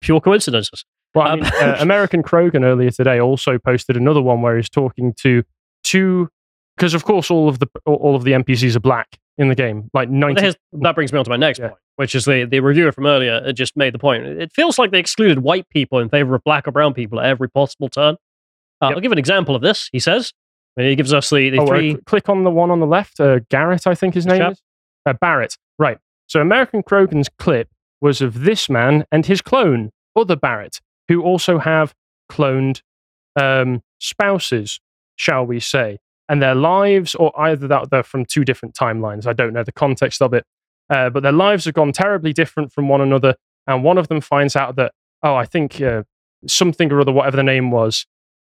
pure 0.00 0.20
coincidences. 0.20 0.84
Well, 1.14 1.26
I 1.26 1.32
Um, 1.32 1.40
mean, 1.40 1.50
uh, 1.60 1.76
American 1.80 2.22
Krogan 2.22 2.62
earlier 2.64 2.90
today 2.90 3.18
also 3.20 3.58
posted 3.58 3.96
another 3.96 4.20
one 4.22 4.42
where 4.42 4.56
he's 4.56 4.68
talking 4.70 5.14
to 5.22 5.42
two, 5.82 6.28
because 6.76 6.94
of 6.94 7.04
course 7.04 7.30
all 7.30 7.48
of 7.48 7.58
the 7.58 7.68
all 7.86 8.16
of 8.16 8.24
the 8.24 8.32
NPCs 8.32 8.76
are 8.76 8.80
black 8.80 9.18
in 9.38 9.48
the 9.48 9.54
game, 9.54 9.90
like 9.94 10.08
ninety. 10.10 10.52
that 10.72 10.94
brings 10.94 11.12
me 11.12 11.18
on 11.18 11.24
to 11.24 11.30
my 11.30 11.36
next 11.36 11.58
Yeah. 11.58 11.68
point, 11.68 11.80
which 11.96 12.14
is 12.14 12.24
the 12.24 12.44
the 12.44 12.60
reviewer 12.60 12.92
from 12.92 13.06
earlier. 13.06 13.42
It 13.44 13.54
just 13.54 13.76
made 13.76 13.94
the 13.94 13.98
point. 13.98 14.24
It 14.24 14.52
feels 14.52 14.78
like 14.78 14.90
they 14.90 14.98
excluded 15.00 15.40
white 15.40 15.68
people 15.70 15.98
in 15.98 16.08
favor 16.08 16.34
of 16.34 16.44
black 16.44 16.66
or 16.68 16.72
brown 16.72 16.94
people 16.94 17.20
at 17.20 17.26
every 17.26 17.48
possible 17.48 17.88
turn. 17.88 18.16
Uh, 18.82 18.86
Yep. 18.88 18.94
I'll 18.96 19.00
give 19.00 19.12
an 19.12 19.18
example 19.18 19.54
of 19.54 19.60
this. 19.62 19.88
He 19.92 19.98
says, 19.98 20.32
he 20.76 20.94
gives 20.96 21.12
us 21.12 21.28
the, 21.28 21.50
the 21.50 21.58
Oh, 21.58 21.64
uh, 21.64 21.66
three. 21.66 21.96
click 22.06 22.28
on 22.30 22.44
the 22.44 22.50
one 22.50 22.70
on 22.70 22.80
the 22.80 22.86
left, 22.86 23.20
uh, 23.20 23.40
Garrett, 23.50 23.86
I 23.86 23.94
think 23.94 24.14
his 24.14 24.24
name 24.24 24.38
Chap. 24.38 24.52
is. 24.52 24.62
Uh, 25.04 25.12
Barrett, 25.12 25.58
right. 25.78 25.98
So 26.28 26.40
American 26.40 26.82
Krogan's 26.82 27.28
clip 27.38 27.68
was 28.00 28.22
of 28.22 28.40
this 28.44 28.70
man 28.70 29.04
and 29.12 29.26
his 29.26 29.42
clone, 29.42 29.90
other 30.16 30.36
Barrett, 30.36 30.80
who 31.08 31.20
also 31.22 31.58
have 31.58 31.92
cloned 32.30 32.80
um, 33.38 33.82
spouses, 33.98 34.80
shall 35.16 35.44
we 35.44 35.60
say, 35.60 35.98
and 36.30 36.40
their 36.40 36.54
lives, 36.54 37.14
or 37.14 37.38
either 37.38 37.68
that 37.68 37.90
they're 37.90 38.02
from 38.02 38.24
two 38.24 38.44
different 38.44 38.74
timelines. 38.74 39.26
I 39.26 39.34
don't 39.34 39.52
know 39.52 39.64
the 39.64 39.72
context 39.72 40.22
of 40.22 40.32
it, 40.32 40.46
uh, 40.88 41.10
but 41.10 41.22
their 41.22 41.32
lives 41.32 41.66
have 41.66 41.74
gone 41.74 41.92
terribly 41.92 42.32
different 42.32 42.72
from 42.72 42.88
one 42.88 43.02
another. 43.02 43.34
And 43.66 43.84
one 43.84 43.98
of 43.98 44.08
them 44.08 44.22
finds 44.22 44.56
out 44.56 44.76
that, 44.76 44.92
oh, 45.22 45.34
I 45.34 45.44
think 45.44 45.80
uh, 45.82 46.04
something 46.46 46.90
or 46.90 47.00
other, 47.00 47.12
whatever 47.12 47.36
the 47.36 47.42
name 47.42 47.70
was, 47.70 48.06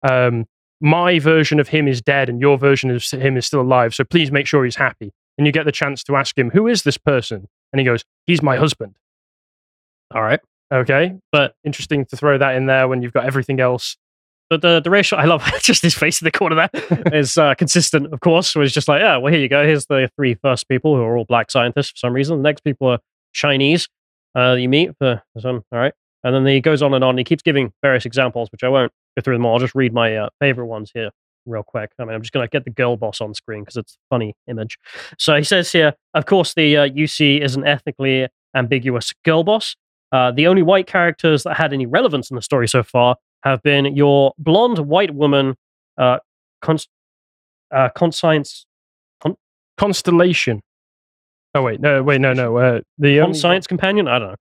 um, 0.09 0.45
my 0.81 1.19
version 1.19 1.59
of 1.59 1.67
him 1.67 1.87
is 1.87 2.01
dead 2.01 2.29
and 2.29 2.41
your 2.41 2.57
version 2.57 2.89
of 2.89 3.03
him 3.03 3.37
is 3.37 3.45
still 3.45 3.61
alive. 3.61 3.93
So 3.93 4.03
please 4.03 4.31
make 4.31 4.47
sure 4.47 4.63
he's 4.63 4.77
happy. 4.77 5.11
And 5.37 5.45
you 5.45 5.53
get 5.53 5.65
the 5.65 5.71
chance 5.71 6.03
to 6.05 6.15
ask 6.15 6.37
him, 6.37 6.49
who 6.51 6.67
is 6.67 6.83
this 6.83 6.97
person? 6.97 7.47
And 7.71 7.79
he 7.79 7.85
goes, 7.85 8.03
he's 8.25 8.41
my 8.41 8.55
husband. 8.55 8.95
All 10.13 10.21
right, 10.23 10.39
Okay. 10.73 11.13
But- 11.31 11.55
interesting 11.63 12.05
to 12.05 12.17
throw 12.17 12.37
that 12.37 12.55
in 12.55 12.65
there 12.65 12.87
when 12.87 13.01
you've 13.01 13.13
got 13.13 13.25
everything 13.25 13.59
else. 13.59 13.97
But 14.53 14.61
the 14.61 14.79
the 14.79 14.89
racial. 14.89 15.17
I 15.23 15.25
love 15.25 15.43
just 15.61 15.81
his 15.81 15.95
face 15.95 16.21
in 16.21 16.25
the 16.25 16.31
corner 16.31 16.55
there 16.55 17.03
is 17.13 17.37
uh, 17.37 17.55
consistent, 17.55 18.13
of 18.13 18.19
course. 18.19 18.55
Was 18.55 18.71
just 18.71 18.87
like, 18.87 19.01
yeah, 19.01 19.17
well, 19.17 19.33
here 19.33 19.41
you 19.41 19.49
go. 19.49 19.65
Here's 19.65 19.85
the 19.87 20.09
three 20.15 20.35
first 20.35 20.67
people 20.67 20.95
who 20.95 21.01
are 21.01 21.17
all 21.17 21.25
black 21.25 21.51
scientists 21.51 21.91
for 21.91 21.97
some 21.97 22.13
reason. 22.13 22.37
The 22.37 22.43
next 22.43 22.61
people 22.61 22.87
are 22.89 22.99
Chinese 23.33 23.87
uh, 24.35 24.55
that 24.55 24.61
you 24.61 24.69
meet 24.69 24.91
for 24.97 25.21
some. 25.39 25.63
All 25.71 25.79
right, 25.79 25.93
and 26.23 26.35
then 26.35 26.45
he 26.45 26.61
goes 26.61 26.81
on 26.81 26.93
and 26.93 27.03
on. 27.03 27.17
He 27.17 27.23
keeps 27.23 27.43
giving 27.43 27.73
various 27.81 28.05
examples, 28.05 28.49
which 28.51 28.63
I 28.63 28.69
won't 28.69 28.91
go 29.17 29.21
through 29.23 29.35
them 29.35 29.45
all. 29.45 29.53
I'll 29.53 29.59
just 29.59 29.75
read 29.75 29.93
my 29.93 30.15
uh, 30.15 30.29
favorite 30.39 30.67
ones 30.67 30.91
here 30.93 31.09
real 31.45 31.63
quick. 31.63 31.91
I 31.99 32.05
mean, 32.05 32.15
I'm 32.15 32.21
just 32.21 32.31
going 32.31 32.47
to 32.47 32.49
get 32.49 32.63
the 32.63 32.69
girl 32.69 32.95
boss 32.95 33.19
on 33.19 33.33
screen 33.33 33.63
because 33.63 33.75
it's 33.75 33.95
a 33.95 34.05
funny 34.09 34.33
image. 34.47 34.77
So 35.17 35.35
he 35.35 35.43
says 35.43 35.71
here, 35.71 35.93
of 36.13 36.25
course, 36.25 36.53
the 36.53 36.77
uh, 36.77 36.87
UC 36.87 37.41
is 37.41 37.55
an 37.55 37.67
ethnically 37.67 38.27
ambiguous 38.55 39.13
girl 39.25 39.43
boss. 39.43 39.75
Uh, 40.13 40.31
the 40.31 40.47
only 40.47 40.61
white 40.61 40.87
characters 40.87 41.43
that 41.43 41.57
had 41.57 41.73
any 41.73 41.85
relevance 41.85 42.29
in 42.29 42.35
the 42.35 42.41
story 42.41 42.67
so 42.67 42.83
far 42.83 43.17
have 43.43 43.61
been 43.63 43.95
your 43.95 44.33
blonde 44.37 44.79
white 44.79 45.13
woman, 45.13 45.55
uh, 45.97 46.19
cons- 46.61 46.87
uh, 47.71 47.89
conscience, 47.95 48.65
Constellation. 49.77 50.61
Oh, 51.55 51.63
wait. 51.63 51.79
No, 51.81 52.03
wait, 52.03 52.21
no, 52.21 52.33
no. 52.33 52.57
Uh, 52.57 52.81
the 52.99 53.19
only- 53.19 53.33
conscience 53.33 53.65
companion. 53.67 54.07
I 54.07 54.19
don't 54.19 54.29
know. 54.29 54.35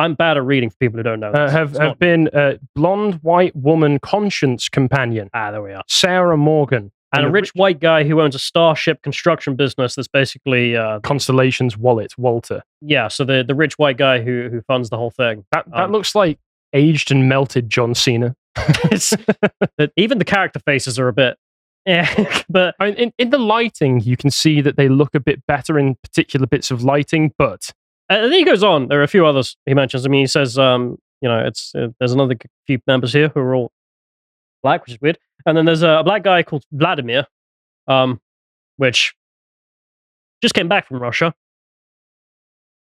I'm 0.00 0.14
bad 0.14 0.36
at 0.36 0.44
reading 0.44 0.70
for 0.70 0.76
people 0.78 0.96
who 0.98 1.04
don't 1.04 1.20
know. 1.20 1.30
uh, 1.30 1.44
this. 1.44 1.52
have, 1.52 1.70
It's 1.70 1.78
have 1.78 1.88
not- 1.90 1.98
been 2.00 2.28
uh, 2.28 2.54
blonde 2.74 3.20
white 3.22 3.54
woman 3.54 4.00
conscience 4.00 4.68
companion, 4.68 5.30
ah, 5.32 5.52
there 5.52 5.62
we 5.62 5.72
are. 5.72 5.82
Sarah 5.88 6.36
Morgan. 6.36 6.90
And 7.16 7.26
a 7.26 7.30
rich 7.30 7.50
white 7.54 7.78
guy 7.78 8.02
who 8.02 8.20
owns 8.20 8.34
a 8.34 8.40
starship 8.40 9.00
construction 9.02 9.54
business 9.54 9.94
that's 9.94 10.08
basically, 10.08 10.76
uh, 10.76 10.98
Constellation's 10.98 11.78
wallet, 11.78 12.12
Walter. 12.18 12.64
yeah. 12.80 13.06
So 13.06 13.24
the, 13.24 13.44
the 13.46 13.54
rich 13.54 13.78
white 13.78 13.96
guy 13.96 14.20
who 14.20 14.48
who 14.50 14.60
funds 14.62 14.90
the 14.90 14.96
whole 14.96 15.12
thing. 15.12 15.44
That, 15.52 15.70
that 15.70 15.84
Um, 15.84 15.92
looks 15.92 16.16
like 16.16 16.40
aged 16.74 17.10
and 17.10 17.28
melted 17.28 17.70
John 17.70 17.94
Cena. 17.94 18.36
even 19.96 20.18
the 20.18 20.24
character 20.24 20.60
faces 20.60 20.98
are 20.98 21.08
a 21.08 21.12
bit, 21.12 21.38
yeah. 21.86 22.42
but 22.48 22.74
I 22.80 22.86
mean, 22.86 22.94
in, 22.94 23.12
in 23.18 23.30
the 23.30 23.38
lighting, 23.38 24.00
you 24.00 24.16
can 24.16 24.30
see 24.30 24.60
that 24.60 24.76
they 24.76 24.88
look 24.88 25.14
a 25.14 25.20
bit 25.20 25.44
better 25.46 25.78
in 25.78 25.96
particular 26.02 26.46
bits 26.46 26.70
of 26.70 26.82
lighting, 26.82 27.32
but 27.38 27.70
Uh, 28.10 28.14
and 28.14 28.24
then 28.32 28.38
he 28.38 28.44
goes 28.44 28.62
on. 28.62 28.88
There 28.88 29.00
are 29.00 29.04
a 29.04 29.08
few 29.08 29.26
others 29.26 29.56
he 29.66 29.74
mentions. 29.74 30.04
I 30.06 30.08
mean, 30.08 30.20
he 30.22 30.26
says, 30.26 30.58
um, 30.58 30.98
you 31.20 31.28
know, 31.28 31.44
it's 31.44 31.74
uh, 31.74 31.88
there's 31.98 32.12
another 32.12 32.36
few 32.66 32.78
members 32.86 33.12
here 33.12 33.28
who 33.28 33.40
are 33.40 33.54
all 33.54 33.72
black, 34.62 34.82
which 34.82 34.92
is 34.92 35.00
weird. 35.00 35.18
And 35.46 35.56
then 35.56 35.64
there's 35.66 35.82
a, 35.82 36.02
black 36.04 36.22
guy 36.22 36.42
called 36.42 36.64
Vladimir, 36.72 37.26
um, 37.86 38.20
which 38.76 39.14
just 40.42 40.54
came 40.54 40.68
back 40.68 40.86
from 40.86 40.98
Russia. 40.98 41.34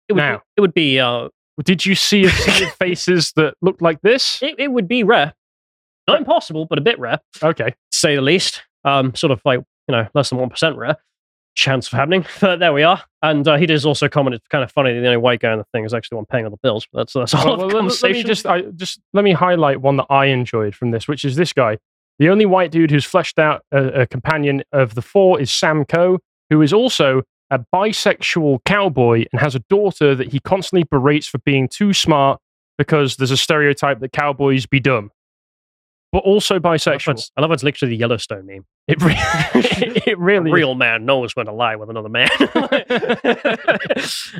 It 0.08 0.12
would, 0.12 0.20
Now. 0.20 0.42
it 0.56 0.60
would 0.60 0.74
be 0.74 1.00
uh, 1.00 1.28
did 1.62 1.86
you 1.86 1.94
see 1.94 2.24
a 2.24 2.30
sea 2.30 2.64
of 2.64 2.72
faces 2.74 3.32
that 3.36 3.54
looked 3.62 3.82
like 3.82 4.00
this? 4.02 4.42
it, 4.42 4.54
it 4.58 4.68
would 4.72 4.88
be 4.88 5.02
rare, 5.04 5.34
not 6.08 6.18
impossible, 6.18 6.66
but 6.66 6.78
a 6.78 6.82
bit 6.82 6.98
rare, 6.98 7.20
to 7.34 7.46
Okay. 7.48 7.74
say 7.92 8.16
the 8.16 8.22
least. 8.22 8.62
Um, 8.84 9.14
sort 9.14 9.30
of 9.30 9.40
like 9.44 9.60
you 9.88 9.92
know 9.92 10.06
less 10.14 10.28
than 10.30 10.38
one 10.38 10.50
percent 10.50 10.76
rare 10.76 10.96
chance 11.56 11.86
of 11.86 11.92
happening. 11.96 12.26
But 12.40 12.58
there 12.58 12.72
we 12.72 12.82
are. 12.82 13.00
And 13.22 13.46
uh, 13.46 13.56
he 13.56 13.64
does 13.66 13.86
also 13.86 14.08
comment. 14.08 14.34
It's 14.34 14.46
kind 14.48 14.64
of 14.64 14.72
funny. 14.72 14.92
that 14.92 15.00
The 15.00 15.06
only 15.06 15.18
white 15.18 15.38
guy 15.40 15.52
in 15.52 15.58
the 15.58 15.64
thing 15.72 15.84
is 15.84 15.94
actually 15.94 16.16
the 16.16 16.18
one 16.18 16.26
paying 16.26 16.44
all 16.44 16.50
the 16.50 16.56
bills. 16.62 16.86
But 16.92 16.98
that's 16.98 17.12
that's 17.12 17.32
a 17.32 17.36
whole 17.36 17.56
Well, 17.56 17.68
well, 17.68 17.82
let, 17.84 18.02
let 18.02 18.12
me 18.12 18.24
just, 18.24 18.44
I, 18.44 18.62
just 18.62 19.00
let 19.12 19.22
me 19.22 19.30
highlight 19.32 19.80
one 19.80 19.96
that 19.98 20.06
I 20.10 20.26
enjoyed 20.26 20.74
from 20.74 20.90
this, 20.90 21.06
which 21.06 21.24
is 21.24 21.36
this 21.36 21.52
guy. 21.52 21.78
The 22.18 22.28
only 22.28 22.44
white 22.44 22.72
dude 22.72 22.90
who's 22.90 23.04
fleshed 23.04 23.38
out 23.38 23.62
a, 23.72 24.02
a 24.02 24.06
companion 24.06 24.62
of 24.72 24.96
the 24.96 25.02
four 25.02 25.40
is 25.40 25.50
Sam 25.52 25.84
Coe, 25.84 26.18
who 26.50 26.60
is 26.60 26.72
also 26.72 27.22
a 27.54 27.64
bisexual 27.74 28.58
cowboy 28.64 29.24
and 29.32 29.40
has 29.40 29.54
a 29.54 29.60
daughter 29.70 30.14
that 30.14 30.32
he 30.32 30.40
constantly 30.40 30.84
berates 30.90 31.26
for 31.26 31.38
being 31.38 31.68
too 31.68 31.92
smart 31.92 32.40
because 32.78 33.16
there's 33.16 33.30
a 33.30 33.36
stereotype 33.36 34.00
that 34.00 34.12
cowboys 34.12 34.66
be 34.66 34.80
dumb. 34.80 35.10
But 36.12 36.18
also 36.24 36.54
I 36.54 36.58
love 36.58 36.62
bisexual. 36.80 37.10
it's- 37.12 37.30
I 37.36 37.40
love 37.40 37.50
it's 37.52 37.62
literally 37.62 37.90
the 37.90 37.96
Yellowstone 37.98 38.46
meme. 38.46 38.64
It, 38.86 39.02
re- 39.02 39.14
it 40.06 40.18
really 40.18 40.50
a 40.50 40.54
is. 40.54 40.54
real 40.54 40.74
man 40.74 41.04
knows 41.06 41.34
when 41.34 41.46
to 41.46 41.52
lie 41.52 41.76
with 41.76 41.90
another 41.90 42.08
man. 42.08 42.28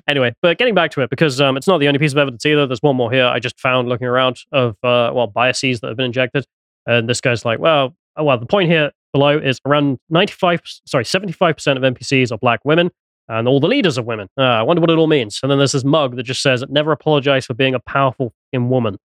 anyway, 0.09 0.35
but 0.43 0.59
getting 0.59 0.75
back 0.75 0.91
to 0.93 1.01
it, 1.01 1.11
because 1.11 1.41
um, 1.41 1.57
it's 1.57 1.67
not 1.67 1.79
the 1.79 1.89
only 1.89 1.99
piece 1.99 2.13
of 2.13 2.19
evidence 2.19 2.45
either. 2.47 2.67
There's 2.67 2.83
one 2.83 2.97
more 2.97 3.11
here 3.11 3.27
I 3.27 3.39
just 3.39 3.59
found 3.59 3.89
looking 3.89 4.07
around 4.07 4.39
of 4.53 4.73
uh, 4.85 5.11
well 5.15 5.27
biases 5.27 5.81
that 5.81 5.89
have 5.89 5.97
been 5.97 6.07
injected, 6.07 6.45
and 6.87 7.09
this 7.09 7.21
guy's 7.21 7.45
like, 7.45 7.59
well, 7.59 7.95
oh, 8.17 8.25
well, 8.25 8.39
the 8.39 8.47
point 8.47 8.71
here 8.71 8.91
below 9.13 9.39
is 9.39 9.61
around 9.65 9.99
95, 10.11 10.61
sorry, 10.87 11.05
75 11.05 11.57
percent 11.57 11.83
of 11.83 11.95
NPCs 11.95 12.33
are 12.33 12.39
black 12.39 12.61
women. 12.65 12.91
And 13.29 13.49
all 13.49 13.59
the 13.61 13.67
leaders 13.69 13.97
are 13.99 14.03
women. 14.03 14.29
Uh, 14.37 14.43
I 14.43 14.63
wonder 14.63 14.81
what 14.81 14.91
it 14.91 14.99
all 14.99 15.07
means. 15.07 15.41
And 15.43 15.51
then 15.51 15.59
there's 15.59 15.73
this 15.73 15.85
mug 15.85 16.17
that 16.17 16.25
just 16.25 16.43
says, 16.43 16.63
"Never 16.69 16.93
apologize 16.93 17.47
for 17.47 17.55
being 17.55 17.75
a 17.75 17.81
powerful 17.81 18.33
fucking 18.53 18.69
woman." 18.69 18.99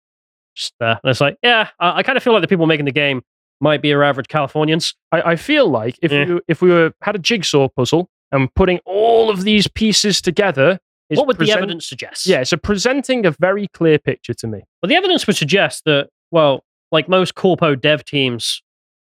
Just 0.56 0.74
there, 0.80 1.00
and 1.04 1.10
it's 1.10 1.22
like, 1.22 1.38
yeah, 1.42 1.70
I, 1.80 1.98
I 2.00 2.04
kind 2.04 2.18
of 2.18 2.24
feel 2.24 2.34
like 2.34 2.42
the 2.42 2.48
people 2.48 2.66
making 2.68 2.86
the 2.86 2.92
game 2.92 3.22
might 3.62 3.82
be 3.82 3.90
your 3.90 4.04
average 4.04 4.28
Californians. 4.28 4.94
I, 5.12 5.22
I 5.22 5.36
feel 5.36 5.70
like 5.70 5.98
if 6.02 6.12
Yeah. 6.12 6.26
we 6.26 6.40
if 6.48 6.62
we 6.62 6.70
were 6.70 6.92
had 7.02 7.16
a 7.16 7.20
jigsaw 7.20 7.70
puzzle 7.70 8.10
and 8.32 8.54
putting 8.56 8.80
all 8.86 9.30
of 9.30 9.44
these 9.44 9.68
pieces 9.68 10.22
together, 10.22 10.80
is 11.10 11.18
what 11.18 11.28
would 11.28 11.38
the 11.38 11.52
evidence 11.52 11.88
suggest? 11.88 12.26
Yeah, 12.26 12.44
so 12.44 12.58
presenting 12.58 13.26
a 13.26 13.32
very 13.32 13.68
clear 13.70 13.98
picture 14.00 14.34
to 14.34 14.48
me. 14.48 14.62
Well, 14.84 14.90
the 14.90 14.96
evidence 14.96 15.26
would 15.28 15.38
suggest 15.38 15.84
that, 15.86 16.10
well, 16.32 16.64
like 16.92 17.08
most 17.08 17.36
corpo 17.36 17.74
dev 17.76 18.04
teams 18.04 18.62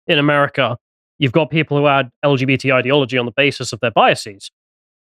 in 0.07 0.19
America, 0.19 0.77
you've 1.19 1.33
got 1.33 1.51
people 1.51 1.77
who 1.79 1.87
add 1.87 2.11
LGBT 2.25 2.75
ideology 2.75 3.17
on 3.19 3.27
the 3.27 3.33
basis 3.33 3.73
of 3.73 3.81
their 3.81 3.91
biases, 3.91 4.51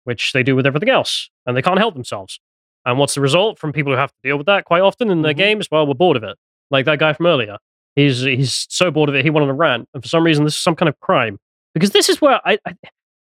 which 0.05 0.33
they 0.33 0.43
do 0.43 0.55
with 0.55 0.65
everything 0.65 0.89
else, 0.89 1.29
and 1.45 1.55
they 1.57 1.61
can't 1.61 1.79
help 1.79 1.93
themselves. 1.93 2.39
And 2.85 2.99
what's 2.99 3.15
the 3.15 3.21
result 3.21 3.57
from 3.59 3.71
people 3.71 3.93
who 3.93 3.97
have 3.97 4.11
to 4.11 4.17
deal 4.23 4.37
with 4.37 4.47
that 4.47 4.65
quite 4.65 4.81
often 4.81 5.09
in 5.09 5.21
their 5.21 5.33
Mhm. 5.33 5.37
games? 5.37 5.67
Well, 5.71 5.87
we're 5.87 5.93
bored 5.93 6.17
of 6.17 6.23
it. 6.23 6.37
Like 6.71 6.85
that 6.85 6.99
guy 6.99 7.13
from 7.13 7.25
earlier. 7.27 7.57
He's 7.95 8.21
he's 8.21 8.65
so 8.69 8.89
bored 8.91 9.09
of 9.09 9.15
it, 9.15 9.23
he 9.23 9.29
went 9.29 9.43
on 9.43 9.49
a 9.49 9.53
rant, 9.53 9.87
and 9.93 10.01
for 10.03 10.09
some 10.09 10.23
reason, 10.23 10.43
this 10.45 10.55
is 10.55 10.61
some 10.61 10.75
kind 10.75 10.89
of 10.89 10.99
crime. 10.99 11.37
Because 11.73 11.91
this 11.91 12.09
is 12.09 12.19
where 12.21 12.39
I, 12.45 12.57
I 12.65 12.73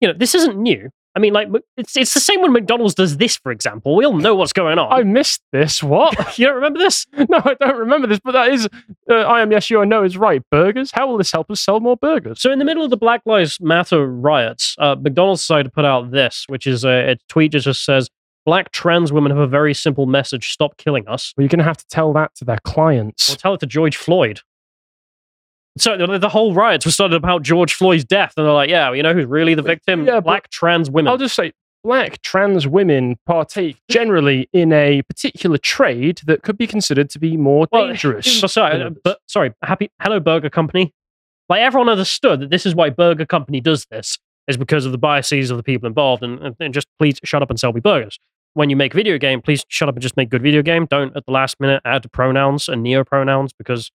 you 0.02 0.08
know, 0.08 0.14
this 0.18 0.34
isn't 0.36 0.58
new. 0.58 0.90
I 1.16 1.20
mean, 1.20 1.32
like 1.32 1.48
it's 1.78 1.96
it's 1.96 2.14
the 2.14 2.20
same 2.20 2.42
when 2.42 2.52
McDonald's 2.52 2.94
does 2.94 3.18
this, 3.18 3.38
for 3.38 3.52
example. 3.52 3.96
We 3.96 4.06
all 4.06 4.18
know 4.18 4.36
what's 4.36 4.52
going 4.52 4.78
on. 4.78 4.92
I 4.92 5.04
missed 5.04 5.42
this. 5.54 5.82
What? 5.82 6.16
you 6.38 6.46
don't 6.46 6.56
remember 6.56 6.80
this? 6.80 7.08
no, 7.30 7.42
I 7.44 7.56
don't 7.60 7.78
remember 7.78 8.08
this, 8.08 8.20
but 8.24 8.34
that 8.34 8.52
is. 8.52 8.68
Uh, 9.10 9.16
I 9.16 9.42
am 9.42 9.52
yes, 9.52 9.70
you 9.70 9.80
I 9.82 9.86
know 9.86 10.04
is 10.04 10.18
right. 10.18 10.42
Burgers. 10.52 10.92
How 10.92 11.08
will 11.08 11.18
this 11.18 11.32
help 11.32 11.50
us 11.50 11.62
sell 11.62 11.80
more 11.80 11.96
burgers? 11.96 12.42
So, 12.42 12.52
in 12.52 12.60
the 12.60 12.66
middle 12.66 12.84
of 12.84 12.90
the 12.90 12.98
Black 12.98 13.22
Lives 13.26 13.60
Matter 13.62 14.06
riots, 14.06 14.76
uh, 14.78 14.96
McDonald's 15.00 15.42
decided 15.42 15.66
to 15.66 15.72
put 15.72 15.86
out 15.86 16.12
this, 16.12 16.46
which 16.48 16.68
is 16.68 16.84
a, 16.84 17.12
a 17.12 17.16
tweet 17.30 17.54
that 17.54 17.62
just 17.62 17.86
says, 17.86 18.10
Black 18.46 18.72
trans 18.72 19.12
women 19.12 19.32
have 19.32 19.40
a 19.40 19.48
very 19.48 19.74
simple 19.74 20.06
message 20.06 20.50
stop 20.50 20.78
killing 20.78 21.08
us. 21.08 21.34
Well, 21.36 21.44
you're 21.44 21.50
going 21.50 21.60
to 21.60 21.66
have 21.66 21.78
to 21.78 21.88
tell 21.88 22.14
that 22.14 22.36
to 22.36 22.46
their 22.46 22.60
clients. 22.64 23.28
We'll 23.28 23.38
tell 23.38 23.54
it 23.56 23.60
to 23.62 23.66
George 23.66 23.98
Floyd. 23.98 24.42
So, 25.78 25.98
the, 25.98 26.18
the 26.18 26.30
whole 26.30 26.54
riots 26.54 26.86
were 26.86 26.92
started 26.92 27.16
about 27.16 27.44
George 27.44 27.74
Floyd's 27.74 28.06
death. 28.06 28.34
And 28.38 28.46
they're 28.46 28.54
like, 28.54 28.70
yeah, 28.70 28.94
you 28.94 29.04
know 29.04 29.14
who's 29.14 29.26
really 29.26 29.56
the 29.56 29.62
victim? 29.62 30.06
yeah, 30.06 30.20
Black 30.22 30.50
trans 30.50 30.90
women. 30.90 31.10
I'll 31.12 31.18
just 31.18 31.36
say, 31.36 31.52
black 31.84 32.22
trans 32.24 32.66
women 32.68 33.16
partake 33.28 33.78
generally 33.90 34.50
in 34.54 34.74
a 34.74 35.02
particular 35.04 35.58
trade 35.58 36.20
that 36.26 36.42
could 36.42 36.58
be 36.58 36.66
considered 36.66 37.10
to 37.12 37.20
be 37.20 37.38
more 37.38 37.68
Well, 37.72 37.88
dangerous. 37.88 38.40
So, 38.40 38.48
sorry, 38.48 38.82
uh, 38.82 38.90
but, 39.04 39.20
sorry, 39.28 39.54
happy, 39.62 39.92
Hello 40.02 40.20
Burger 40.20 40.50
Company. 40.50 40.94
Like, 41.48 41.62
everyone 41.62 41.90
understood 41.90 42.40
that 42.40 42.50
this 42.50 42.66
is 42.66 42.74
why 42.74 42.90
Burger 42.90 43.26
Company 43.26 43.62
does 43.62 43.86
this, 43.92 44.18
is 44.48 44.58
because 44.58 44.86
of 44.86 44.94
the 44.94 44.98
biases 44.98 45.52
of 45.52 45.58
the 45.58 45.64
people 45.64 45.88
involved. 45.88 46.24
And, 46.24 46.56
and, 46.60 46.74
just 46.74 46.88
please 46.98 47.20
shut 47.24 47.44
up 47.44 47.50
and 47.50 47.60
sell 47.60 47.72
me 47.74 47.82
burgers. 47.82 48.18
When 48.54 48.70
you 48.70 48.76
make 48.76 48.94
a 48.94 48.98
video 48.98 49.18
game, 49.18 49.42
please 49.42 49.66
shut 49.68 49.90
up 49.90 49.96
and 49.96 50.02
just 50.02 50.16
make 50.16 50.30
good 50.30 50.42
video 50.42 50.62
game. 50.62 50.88
Don't 50.90 51.16
at 51.16 51.26
the 51.26 51.32
last 51.32 51.60
minute 51.60 51.82
add 51.86 52.10
pronouns 52.14 52.70
and 52.70 52.82
neo 52.82 53.04
pronouns 53.04 53.52
because 53.54 53.92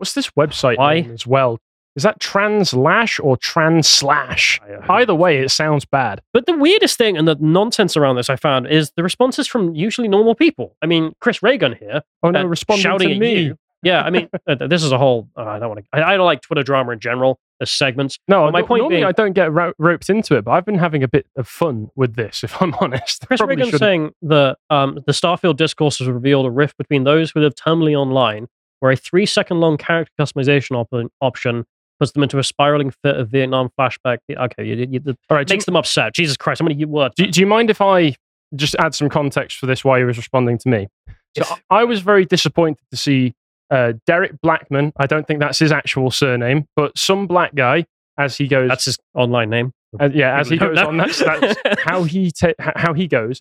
What's 0.00 0.14
this 0.14 0.30
website 0.30 0.78
Why? 0.78 1.00
name 1.02 1.12
as 1.12 1.26
well? 1.26 1.58
Is 1.94 2.04
that 2.04 2.20
translash 2.20 3.20
or 3.20 3.36
trans 3.36 3.88
slash? 3.88 4.60
I, 4.66 4.72
uh, 4.74 4.92
Either 4.92 5.14
way, 5.14 5.38
it 5.38 5.50
sounds 5.50 5.84
bad. 5.84 6.22
But 6.32 6.46
the 6.46 6.56
weirdest 6.56 6.96
thing 6.96 7.16
and 7.18 7.26
the 7.28 7.36
nonsense 7.40 7.96
around 7.96 8.16
this 8.16 8.30
I 8.30 8.36
found 8.36 8.66
is 8.68 8.92
the 8.96 9.02
responses 9.02 9.46
from 9.46 9.74
usually 9.74 10.08
normal 10.08 10.34
people. 10.34 10.76
I 10.82 10.86
mean, 10.86 11.12
Chris 11.20 11.42
Ray 11.42 11.58
Gun 11.58 11.76
here 11.78 12.00
Oh 12.22 12.30
no, 12.30 12.40
uh, 12.40 12.44
responding 12.44 12.82
shouting 12.82 13.08
to 13.08 13.14
at 13.14 13.20
me. 13.20 13.40
you. 13.42 13.58
Yeah, 13.82 14.02
I 14.02 14.10
mean, 14.10 14.28
uh, 14.46 14.66
this 14.68 14.82
is 14.84 14.92
a 14.92 14.98
whole. 14.98 15.28
Uh, 15.36 15.42
I 15.44 15.58
don't 15.58 15.68
want 15.68 15.80
to. 15.80 15.86
I, 15.92 16.14
I 16.14 16.16
don't 16.16 16.26
like 16.26 16.42
Twitter 16.42 16.62
drama 16.62 16.92
in 16.92 17.00
general 17.00 17.40
as 17.60 17.70
segments. 17.70 18.18
No, 18.28 18.42
Well, 18.44 18.52
my 18.52 18.60
no- 18.60 18.66
point 18.66 18.80
normally 18.82 18.96
being- 18.98 19.04
I 19.08 19.12
don't 19.12 19.32
get 19.32 19.52
ro- 19.52 19.72
roped 19.78 20.08
into 20.08 20.36
it, 20.36 20.44
but 20.44 20.52
I've 20.52 20.64
been 20.64 20.78
having 20.78 21.02
a 21.02 21.08
bit 21.08 21.26
of 21.36 21.48
fun 21.48 21.90
with 21.96 22.14
this, 22.14 22.44
if 22.44 22.60
I'm 22.62 22.72
honest. 22.80 23.26
Chris 23.26 23.40
Ray 23.40 23.56
Gun 23.56 23.72
saying 23.72 24.10
that 24.22 24.58
um, 24.70 25.00
the 25.06 25.12
Starfield 25.12 25.56
discourse 25.56 25.98
has 25.98 26.08
revealed 26.08 26.46
a 26.46 26.50
rift 26.50 26.76
between 26.78 27.04
those 27.04 27.30
who 27.32 27.40
live 27.40 27.54
terminally 27.56 27.94
online, 27.96 28.46
where 28.80 28.92
a 28.92 28.96
three 28.96 29.26
second 29.26 29.60
long 29.60 29.76
character 29.76 30.12
customization 30.20 30.72
op- 30.76 31.10
option 31.20 31.64
puts 31.98 32.12
them 32.12 32.22
into 32.22 32.38
a 32.38 32.42
spiraling 32.44 32.90
fit 32.90 33.16
of 33.16 33.28
Vietnam 33.28 33.70
flashback. 33.78 34.18
Okay, 34.30 34.64
you, 34.64 34.74
you, 34.74 35.00
you, 35.04 35.16
All 35.28 35.36
right, 35.36 35.48
makes 35.48 35.66
them 35.66 35.76
upset. 35.76 36.14
Jesus 36.14 36.36
Christ, 36.36 36.60
how 36.60 36.66
many 36.66 36.84
words? 36.84 37.14
do, 37.16 37.26
do 37.26 37.40
you 37.40 37.46
mind 37.46 37.70
if 37.70 37.80
I 37.80 38.14
just 38.56 38.74
add 38.78 38.94
some 38.94 39.08
context 39.08 39.58
for 39.58 39.66
this 39.66 39.84
while 39.84 39.98
he 39.98 40.04
was 40.04 40.16
responding 40.16 40.58
to 40.58 40.68
me? 40.68 40.88
So 41.36 41.44
I 41.68 41.84
was 41.84 42.00
very 42.00 42.24
disappointed 42.24 42.82
to 42.90 42.96
see 42.96 43.34
uh, 43.70 43.92
Derek 44.06 44.32
Blackman. 44.42 44.92
I 44.96 45.06
don't 45.06 45.26
think 45.26 45.38
that's 45.40 45.58
his 45.60 45.70
actual 45.70 46.10
surname, 46.10 46.66
but 46.74 46.96
some 46.98 47.26
black 47.28 47.54
guy, 47.54 47.84
as 48.18 48.36
he 48.36 48.48
goes, 48.48 48.68
That's 48.68 48.86
his 48.86 48.98
online 49.14 49.50
name. 49.50 49.72
uh, 50.00 50.08
yeah, 50.12 50.40
as 50.40 50.48
he 50.48 50.56
goes 50.56 50.78
on, 50.78 50.96
that's, 50.96 51.18
that's 51.18 51.60
how 51.84 52.02
he 52.02 52.32
ta- 52.32 52.54
how 52.76 52.94
he 52.94 53.06
goes. 53.06 53.40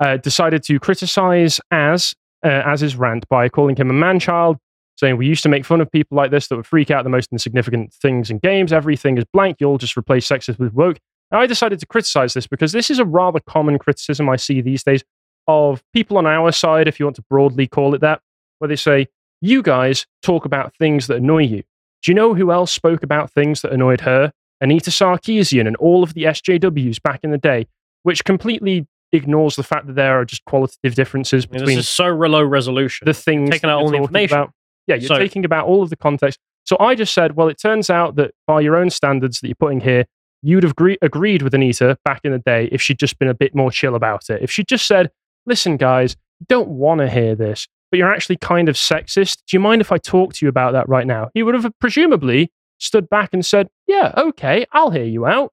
Uh, 0.00 0.16
decided 0.16 0.62
to 0.62 0.78
criticize 0.78 1.60
as 1.72 2.14
uh, 2.44 2.62
as 2.64 2.80
his 2.80 2.94
rant 2.96 3.28
by 3.28 3.48
calling 3.48 3.74
him 3.76 3.90
a 3.90 3.92
man 3.92 4.18
child, 4.20 4.56
saying 4.98 5.16
we 5.16 5.26
used 5.26 5.44
to 5.44 5.48
make 5.48 5.64
fun 5.64 5.80
of 5.80 5.90
people 5.90 6.16
like 6.16 6.30
this 6.30 6.48
that 6.48 6.56
would 6.56 6.66
freak 6.66 6.90
out 6.90 7.04
the 7.04 7.10
most 7.10 7.30
insignificant 7.30 7.92
things 7.94 8.30
in 8.30 8.38
games. 8.38 8.72
Everything 8.72 9.16
is 9.16 9.24
blank. 9.32 9.58
You'll 9.60 9.78
just 9.78 9.96
replace 9.96 10.26
sexist 10.26 10.58
with 10.58 10.74
woke. 10.74 10.98
And 11.30 11.40
I 11.40 11.46
decided 11.46 11.78
to 11.80 11.86
criticize 11.86 12.34
this 12.34 12.46
because 12.46 12.72
this 12.72 12.90
is 12.90 12.98
a 12.98 13.04
rather 13.04 13.38
common 13.40 13.78
criticism 13.78 14.28
I 14.28 14.36
see 14.36 14.60
these 14.60 14.82
days 14.82 15.04
of 15.46 15.82
people 15.92 16.18
on 16.18 16.26
our 16.26 16.52
side, 16.52 16.88
if 16.88 16.98
you 16.98 17.06
want 17.06 17.16
to 17.16 17.24
broadly 17.30 17.66
call 17.66 17.94
it 17.94 18.00
that, 18.00 18.20
where 18.58 18.68
they 18.68 18.76
say, 18.76 19.06
You 19.40 19.62
guys 19.62 20.06
talk 20.22 20.44
about 20.44 20.74
things 20.76 21.06
that 21.06 21.18
annoy 21.18 21.44
you. 21.44 21.62
Do 22.02 22.10
you 22.10 22.14
know 22.14 22.34
who 22.34 22.50
else 22.50 22.72
spoke 22.72 23.02
about 23.02 23.30
things 23.30 23.62
that 23.62 23.72
annoyed 23.72 24.02
her? 24.02 24.32
Anita 24.60 24.90
Sarkeesian 24.90 25.66
and 25.66 25.76
all 25.76 26.02
of 26.02 26.14
the 26.14 26.24
SJWs 26.24 27.00
back 27.02 27.20
in 27.22 27.30
the 27.30 27.38
day, 27.38 27.66
which 28.02 28.24
completely 28.24 28.86
ignores 29.12 29.56
the 29.56 29.62
fact 29.62 29.86
that 29.86 29.94
there 29.94 30.20
are 30.20 30.24
just 30.24 30.44
qualitative 30.44 30.94
differences 30.94 31.46
between 31.46 31.76
this 31.76 31.86
is 31.86 31.88
so 31.88 32.08
low 32.08 32.42
resolution. 32.42 33.06
the 33.06 33.14
things 33.14 33.50
taking 33.50 33.70
out 33.70 33.80
all 33.80 33.90
the 33.90 33.96
information. 33.96 34.36
About. 34.36 34.52
Yeah, 34.88 34.96
you're 34.96 35.06
So- 35.08 35.18
taking 35.18 35.44
about 35.44 35.66
all 35.66 35.82
of 35.82 35.90
the 35.90 35.96
context. 35.96 36.40
So 36.64 36.76
I 36.80 36.94
just 36.96 37.14
said, 37.14 37.36
well, 37.36 37.48
it 37.48 37.58
turns 37.60 37.88
out 37.88 38.16
that 38.16 38.32
by 38.46 38.60
your 38.60 38.76
own 38.76 38.90
standards 38.90 39.40
that 39.40 39.46
you're 39.48 39.54
putting 39.54 39.80
here, 39.80 40.04
you'd 40.42 40.64
have 40.64 40.76
gre- 40.76 40.94
agreed 41.00 41.42
with 41.42 41.54
Anita 41.54 41.96
back 42.04 42.20
in 42.24 42.32
the 42.32 42.38
day 42.40 42.68
if 42.72 42.82
she'd 42.82 42.98
just 42.98 43.18
been 43.18 43.28
a 43.28 43.34
bit 43.34 43.54
more 43.54 43.70
chill 43.70 43.94
about 43.94 44.28
it. 44.28 44.42
If 44.42 44.50
she'd 44.50 44.68
just 44.68 44.86
said, 44.86 45.10
listen, 45.46 45.76
guys, 45.76 46.16
you 46.40 46.46
don't 46.48 46.68
want 46.68 47.00
to 47.00 47.08
hear 47.08 47.34
this, 47.34 47.66
but 47.90 47.96
you're 47.98 48.12
actually 48.12 48.36
kind 48.36 48.68
of 48.68 48.74
sexist. 48.76 49.38
Do 49.46 49.56
you 49.56 49.60
mind 49.60 49.80
if 49.80 49.90
I 49.90 49.96
talk 49.98 50.34
to 50.34 50.44
you 50.44 50.48
about 50.50 50.72
that 50.72 50.88
right 50.88 51.06
now? 51.06 51.30
He 51.32 51.42
would 51.42 51.54
have 51.54 51.66
presumably 51.80 52.52
stood 52.78 53.08
back 53.08 53.30
and 53.32 53.44
said, 53.44 53.68
yeah, 53.86 54.12
okay, 54.16 54.66
I'll 54.72 54.90
hear 54.90 55.04
you 55.04 55.26
out. 55.26 55.52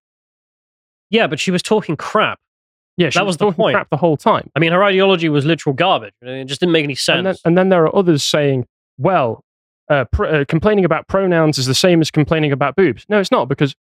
yeah, 1.10 1.28
but 1.28 1.40
she 1.40 1.52
was 1.52 1.62
talking 1.64 1.96
crap. 1.96 2.40
Yeah, 2.98 3.10
she 3.10 3.20
That 3.20 3.26
was 3.26 3.38
the 3.38 3.52
point. 3.52 3.76
crap 3.76 3.90
the 3.90 3.98
whole 3.98 4.18
time. 4.18 4.50
I 4.56 4.60
mean, 4.60 4.72
her 4.72 4.84
ideology 4.84 5.30
was 5.30 5.46
literal 5.46 5.74
garbage. 5.74 6.14
It 6.22 6.46
just 6.46 6.60
didn't 6.60 6.72
make 6.74 6.84
any 6.84 6.96
sense. 6.96 7.18
And 7.18 7.26
then, 7.28 7.36
and 7.46 7.58
then 7.58 7.70
there 7.70 7.84
are 7.86 7.96
others 7.96 8.24
saying, 8.24 8.66
well, 8.98 9.44
uh, 9.90 10.06
pr- 10.12 10.26
uh, 10.26 10.46
complaining 10.48 10.86
about 10.86 11.08
pronouns 11.08 11.58
is 11.58 11.66
the 11.66 11.76
same 11.76 12.02
as 12.02 12.10
complaining 12.12 12.52
about 12.52 12.76
boobs. 12.76 13.06
No, 13.10 13.20
it's 13.20 13.32
not 13.32 13.48
because 13.48 13.76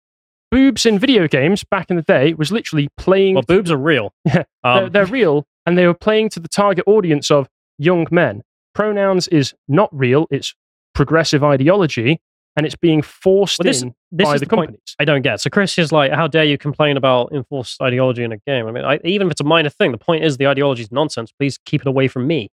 boobs 0.49 0.85
in 0.85 0.99
video 0.99 1.27
games 1.27 1.63
back 1.63 1.89
in 1.89 1.95
the 1.95 2.01
day 2.01 2.33
was 2.33 2.51
literally 2.51 2.89
playing. 2.97 3.35
well, 3.35 3.43
boobs 3.47 3.71
are 3.71 3.77
real. 3.77 4.13
Yeah, 4.25 4.43
Um, 4.63 4.79
they're, 4.83 4.89
they're 4.89 5.05
real 5.05 5.45
and 5.65 5.77
they 5.77 5.85
were 5.87 5.93
playing 5.93 6.29
to 6.29 6.39
the 6.39 6.47
target 6.49 6.83
audience 6.87 7.29
of 7.31 7.47
young 7.77 8.07
men. 8.11 8.41
Pronouns 8.73 9.27
is 9.27 9.53
not 9.67 9.89
real, 9.91 10.27
it's 10.31 10.53
progressive 10.93 11.43
ideology 11.43 12.19
and 12.57 12.65
it's 12.65 12.75
being 12.75 13.01
forced 13.01 13.59
Well, 13.59 13.65
this- 13.65 13.81
in 13.81 13.93
this 14.11 14.25
by 14.27 14.33
the, 14.33 14.39
the 14.39 14.45
point 14.47 14.67
companies. 14.69 14.95
I 14.99 15.05
don't 15.05 15.21
get. 15.21 15.39
So 15.39 15.49
Chris 15.49 15.77
is 15.77 15.91
like, 15.93 16.11
how 16.11 16.27
dare 16.27 16.43
you 16.43 16.57
complain 16.57 16.97
about 16.97 17.31
enforced 17.31 17.81
ideology 17.81 18.23
in 18.23 18.31
a 18.33 18.37
game? 18.45 18.67
I 18.67 18.71
mean, 18.71 18.83
I, 18.83 18.99
even 19.05 19.27
if 19.27 19.31
it's 19.31 19.41
a 19.41 19.45
minor 19.45 19.69
thing, 19.69 19.91
the 19.93 19.97
point 19.97 20.23
is 20.25 20.35
the 20.37 20.47
ideology 20.47 20.81
is 20.83 20.91
nonsense. 20.91 21.31
Please 21.31 21.57
keep 21.65 21.81
it 21.81 21.87
away 21.87 22.07
from 22.09 22.27
me. 22.27 22.49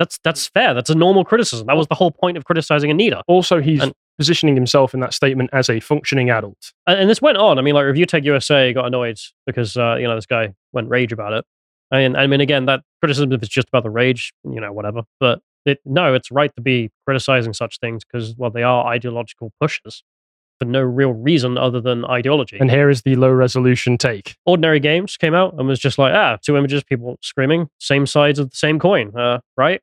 That's 0.00 0.18
that's 0.24 0.48
fair. 0.48 0.74
That's 0.74 0.90
a 0.90 0.94
normal 0.96 1.24
criticism. 1.24 1.68
That 1.68 1.76
was 1.76 1.86
the 1.86 1.94
whole 1.94 2.10
point 2.10 2.36
of 2.36 2.44
criticizing 2.44 2.90
Anita. 2.90 3.22
Also, 3.28 3.60
he's 3.60 3.82
And- 3.82 3.92
positioning 4.18 4.54
himself 4.54 4.92
in 4.92 5.00
that 5.00 5.14
statement 5.14 5.48
as 5.52 5.70
a 5.70 5.80
functioning 5.80 6.28
adult. 6.28 6.72
And, 6.86 7.00
and 7.00 7.08
this 7.10 7.22
went 7.22 7.38
on. 7.38 7.58
I 7.58 7.62
mean, 7.62 7.74
like 7.74 7.86
Review 7.86 8.04
Tech 8.04 8.24
USA 8.24 8.72
got 8.72 8.86
annoyed 8.86 9.18
because 9.46 9.76
uh, 9.76 9.94
you 10.00 10.08
know 10.08 10.16
this 10.16 10.26
guy 10.26 10.52
went 10.72 10.88
rage 10.88 11.12
about 11.12 11.32
it. 11.34 11.44
And 11.92 12.16
I 12.16 12.26
mean, 12.26 12.40
again, 12.40 12.64
that 12.66 12.80
criticism 13.00 13.32
if 13.32 13.42
it's 13.42 13.52
just 13.52 13.68
about 13.68 13.82
the 13.84 13.90
rage, 13.90 14.32
you 14.44 14.60
know, 14.60 14.72
whatever. 14.72 15.02
But 15.20 15.40
it, 15.66 15.78
no, 15.84 16.14
it's 16.14 16.30
right 16.30 16.54
to 16.56 16.62
be 16.62 16.90
criticizing 17.06 17.52
such 17.52 17.78
things 17.78 18.02
because 18.04 18.34
well, 18.36 18.50
they 18.50 18.62
are 18.62 18.86
ideological 18.86 19.52
pushes. 19.60 20.02
for 20.58 20.66
no 20.66 20.82
real 20.82 21.12
reason 21.12 21.56
other 21.56 21.80
than 21.80 22.04
ideology. 22.04 22.58
And 22.60 22.70
here 22.70 22.90
is 22.90 23.00
the 23.02 23.16
low 23.16 23.30
resolution 23.30 23.96
take. 23.96 24.36
Ordinary 24.44 24.78
Games 24.80 25.16
came 25.16 25.34
out 25.34 25.54
and 25.58 25.66
was 25.66 25.78
just 25.78 25.98
like, 25.98 26.12
ah, 26.14 26.36
two 26.42 26.56
images, 26.56 26.84
people 26.84 27.18
screaming, 27.22 27.68
same 27.78 28.06
sides 28.06 28.38
of 28.38 28.50
the 28.50 28.56
same 28.56 28.78
coin, 28.78 29.16
uh, 29.16 29.40
right? 29.56 29.80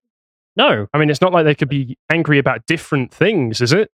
No, 0.58 0.88
I 0.92 0.98
mean, 0.98 1.10
it's 1.10 1.22
not 1.22 1.32
like 1.32 1.46
they 1.46 1.56
could 1.56 1.70
be 1.70 1.98
angry 2.10 2.40
about 2.40 2.66
different 2.66 3.14
things, 3.14 3.62
is 3.62 3.72
it? 3.72 3.92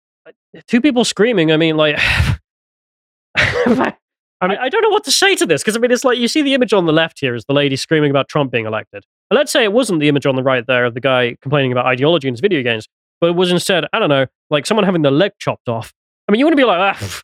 two 0.66 0.80
people 0.80 1.04
screaming. 1.04 1.50
I 1.50 1.56
mean, 1.56 1.76
like, 1.76 1.96
I 3.36 4.48
mean, 4.48 4.58
I 4.58 4.68
don't 4.68 4.82
know 4.82 4.90
what 4.90 5.04
to 5.04 5.10
say 5.10 5.34
to 5.36 5.46
this 5.46 5.62
because 5.62 5.76
I 5.76 5.80
mean, 5.80 5.90
it's 5.90 6.04
like 6.04 6.18
you 6.18 6.28
see 6.28 6.42
the 6.42 6.54
image 6.54 6.72
on 6.72 6.86
the 6.86 6.92
left 6.92 7.20
here 7.20 7.34
is 7.34 7.44
the 7.46 7.54
lady 7.54 7.76
screaming 7.76 8.10
about 8.10 8.28
Trump 8.28 8.52
being 8.52 8.66
elected. 8.66 9.04
And 9.30 9.36
let's 9.36 9.52
say 9.52 9.64
it 9.64 9.72
wasn't 9.72 10.00
the 10.00 10.08
image 10.08 10.26
on 10.26 10.36
the 10.36 10.42
right 10.42 10.66
there 10.66 10.84
of 10.84 10.94
the 10.94 11.00
guy 11.00 11.36
complaining 11.40 11.72
about 11.72 11.86
ideology 11.86 12.28
in 12.28 12.34
his 12.34 12.40
video 12.40 12.62
games, 12.62 12.88
but 13.20 13.28
it 13.30 13.36
was 13.36 13.50
instead, 13.50 13.84
I 13.92 13.98
don't 13.98 14.08
know, 14.08 14.26
like 14.50 14.66
someone 14.66 14.84
having 14.84 15.02
their 15.02 15.12
leg 15.12 15.32
chopped 15.38 15.68
off. 15.68 15.92
I 16.28 16.32
mean, 16.32 16.38
you 16.38 16.44
want 16.44 16.52
to 16.52 16.56
be 16.56 16.64
like, 16.64 16.96
ah, 16.96 17.20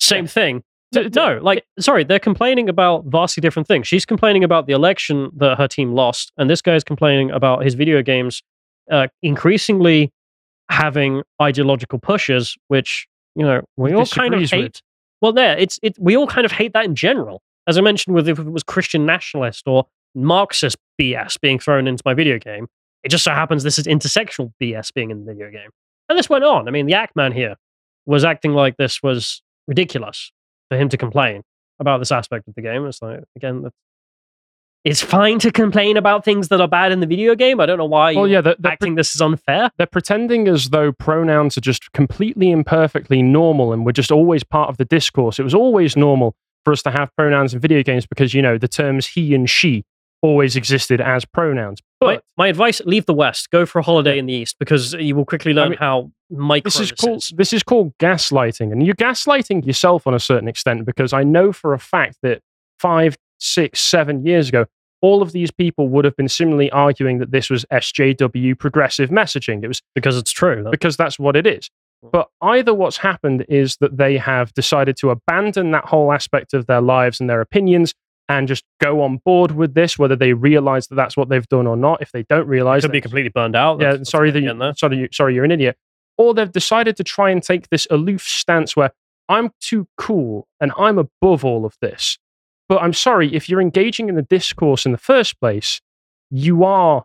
same 0.00 0.26
thing. 0.26 0.62
No, 0.94 1.38
like, 1.42 1.66
sorry, 1.78 2.04
they're 2.04 2.18
complaining 2.18 2.68
about 2.68 3.04
vastly 3.06 3.42
different 3.42 3.66
things. 3.66 3.86
She's 3.86 4.06
complaining 4.06 4.44
about 4.44 4.66
the 4.66 4.72
election 4.72 5.30
that 5.36 5.58
her 5.58 5.68
team 5.68 5.92
lost, 5.92 6.32
and 6.38 6.48
this 6.48 6.62
guy's 6.62 6.84
complaining 6.84 7.30
about 7.30 7.64
his 7.64 7.74
video 7.74 8.02
games 8.02 8.42
uh, 8.90 9.08
increasingly 9.22 10.10
having 10.70 11.22
ideological 11.40 11.98
pushes, 11.98 12.56
which 12.68 13.06
you 13.34 13.44
know 13.44 13.62
we 13.76 13.92
all 13.92 14.06
kind 14.06 14.34
of 14.34 14.50
hate. 14.50 14.62
with. 14.62 14.82
Well, 15.20 15.32
there, 15.32 15.56
it's 15.56 15.78
it. 15.82 15.96
We 15.98 16.16
all 16.16 16.26
kind 16.26 16.44
of 16.44 16.52
hate 16.52 16.72
that 16.74 16.84
in 16.84 16.94
general. 16.94 17.42
As 17.66 17.76
I 17.76 17.80
mentioned, 17.80 18.14
with 18.14 18.28
if 18.28 18.38
it 18.38 18.50
was 18.50 18.62
Christian 18.62 19.04
nationalist 19.04 19.64
or 19.66 19.86
Marxist 20.14 20.76
BS 21.00 21.40
being 21.40 21.58
thrown 21.58 21.86
into 21.86 22.02
my 22.04 22.14
video 22.14 22.38
game, 22.38 22.66
it 23.02 23.10
just 23.10 23.24
so 23.24 23.32
happens 23.32 23.62
this 23.62 23.78
is 23.78 23.86
intersectional 23.86 24.52
BS 24.60 24.92
being 24.92 25.10
in 25.10 25.24
the 25.24 25.32
video 25.32 25.50
game, 25.50 25.70
and 26.08 26.18
this 26.18 26.28
went 26.28 26.44
on. 26.44 26.68
I 26.68 26.70
mean, 26.70 26.86
the 26.86 26.94
Act 26.94 27.16
Man 27.16 27.32
here 27.32 27.56
was 28.06 28.24
acting 28.24 28.52
like 28.52 28.76
this 28.76 29.02
was 29.02 29.42
ridiculous 29.66 30.32
for 30.70 30.78
him 30.78 30.88
to 30.88 30.96
complain 30.96 31.42
about 31.78 31.98
this 31.98 32.12
aspect 32.12 32.48
of 32.48 32.54
the 32.54 32.62
game. 32.62 32.86
It's 32.86 33.02
like 33.02 33.20
again, 33.36 33.62
that's, 33.62 33.76
it's 34.84 35.02
fine 35.02 35.38
to 35.40 35.50
complain 35.50 35.96
about 35.96 36.24
things 36.24 36.48
that 36.48 36.60
are 36.60 36.68
bad 36.68 36.92
in 36.92 37.00
the 37.00 37.06
video 37.06 37.34
game. 37.34 37.60
I 37.60 37.66
don't 37.66 37.78
know 37.78 37.84
why 37.84 38.14
Well, 38.14 38.26
you're 38.26 38.38
yeah, 38.38 38.40
they're, 38.40 38.56
they're, 38.58 38.72
acting 38.72 38.94
this 38.94 39.14
is 39.14 39.20
unfair. 39.20 39.70
they're 39.76 39.86
pretending 39.86 40.48
as 40.48 40.70
though 40.70 40.92
pronouns 40.92 41.56
are 41.58 41.62
just 41.62 41.92
completely 41.92 42.50
imperfectly 42.50 43.22
normal 43.22 43.72
and 43.72 43.84
we're 43.84 43.92
just 43.92 44.12
always 44.12 44.44
part 44.44 44.70
of 44.70 44.76
the 44.76 44.84
discourse. 44.84 45.38
It 45.38 45.42
was 45.42 45.54
always 45.54 45.96
normal 45.96 46.34
for 46.64 46.72
us 46.72 46.82
to 46.82 46.90
have 46.90 47.14
pronouns 47.16 47.54
in 47.54 47.60
video 47.60 47.82
games 47.82 48.06
because, 48.06 48.34
you 48.34 48.42
know, 48.42 48.58
the 48.58 48.68
terms 48.68 49.06
he 49.06 49.34
and 49.34 49.48
she 49.48 49.84
always 50.22 50.56
existed 50.56 51.00
as 51.00 51.24
pronouns. 51.24 51.80
But 52.00 52.24
my 52.36 52.48
advice: 52.48 52.80
leave 52.84 53.06
the 53.06 53.14
West, 53.14 53.50
go 53.50 53.66
for 53.66 53.80
a 53.80 53.82
holiday 53.82 54.18
in 54.18 54.26
the 54.26 54.32
East, 54.32 54.56
because 54.58 54.92
you 54.94 55.16
will 55.16 55.24
quickly 55.24 55.52
learn 55.52 55.70
mean, 55.70 55.78
how 55.78 56.10
micro 56.30 56.68
this 56.68 56.80
is 56.80 56.92
called 56.92 57.24
this 57.36 57.52
is 57.52 57.62
called 57.62 57.96
gaslighting, 57.98 58.72
and 58.72 58.84
you're 58.84 58.94
gaslighting 58.94 59.66
yourself 59.66 60.06
on 60.06 60.14
a 60.14 60.20
certain 60.20 60.48
extent 60.48 60.84
because 60.84 61.12
I 61.12 61.24
know 61.24 61.52
for 61.52 61.74
a 61.74 61.78
fact 61.78 62.18
that 62.22 62.40
five, 62.78 63.16
six, 63.38 63.80
seven 63.80 64.24
years 64.26 64.48
ago, 64.48 64.66
all 65.00 65.22
of 65.22 65.32
these 65.32 65.50
people 65.50 65.88
would 65.88 66.04
have 66.04 66.16
been 66.16 66.28
similarly 66.28 66.70
arguing 66.70 67.18
that 67.18 67.30
this 67.30 67.48
was 67.50 67.64
SJW 67.72 68.58
progressive 68.58 69.10
messaging. 69.10 69.62
It 69.62 69.68
was 69.68 69.80
because 69.94 70.16
it's 70.16 70.32
true. 70.32 70.62
That- 70.64 70.70
because 70.70 70.96
that's 70.96 71.18
what 71.18 71.36
it 71.36 71.46
is. 71.46 71.70
Hmm. 72.02 72.08
But 72.12 72.28
either 72.42 72.74
what's 72.74 72.96
happened 72.98 73.44
is 73.48 73.76
that 73.80 73.96
they 73.96 74.16
have 74.18 74.52
decided 74.54 74.96
to 74.98 75.10
abandon 75.10 75.70
that 75.72 75.84
whole 75.84 76.12
aspect 76.12 76.52
of 76.54 76.66
their 76.66 76.80
lives 76.80 77.20
and 77.20 77.28
their 77.30 77.40
opinions 77.40 77.94
and 78.28 78.46
just 78.46 78.64
go 78.80 79.00
on 79.02 79.18
board 79.24 79.52
with 79.52 79.72
this, 79.74 79.98
whether 79.98 80.14
they 80.16 80.32
realize 80.34 80.86
that 80.88 80.96
that's 80.96 81.16
what 81.16 81.28
they've 81.30 81.48
done 81.48 81.66
or 81.66 81.76
not. 81.76 82.02
If 82.02 82.12
they 82.12 82.24
don't 82.24 82.46
realize, 82.46 82.82
could 82.82 82.92
be 82.92 83.00
completely 83.00 83.30
burned 83.30 83.56
out. 83.56 83.78
yeah, 83.80 83.84
That's- 83.86 83.98
that's 84.00 84.10
sorry 84.10 84.30
that 84.32 84.40
you, 84.42 84.72
sorry, 84.76 84.98
you, 84.98 85.08
sorry, 85.12 85.34
you're 85.34 85.44
an 85.44 85.50
idiot. 85.50 85.76
Or 86.18 86.34
they've 86.34 86.50
decided 86.50 86.96
to 86.96 87.04
try 87.04 87.30
and 87.30 87.42
take 87.42 87.68
this 87.70 87.86
aloof 87.90 88.22
stance 88.22 88.74
where 88.76 88.90
I'm 89.28 89.50
too 89.60 89.86
cool 89.96 90.46
and 90.60 90.72
I'm 90.76 90.98
above 90.98 91.44
all 91.44 91.64
of 91.64 91.76
this. 91.80 92.18
But 92.68 92.82
I'm 92.82 92.92
sorry, 92.92 93.34
if 93.34 93.48
you're 93.48 93.60
engaging 93.60 94.08
in 94.08 94.14
the 94.14 94.22
discourse 94.22 94.84
in 94.86 94.92
the 94.92 94.98
first 94.98 95.38
place, 95.40 95.80
you 96.30 96.64
are 96.64 97.04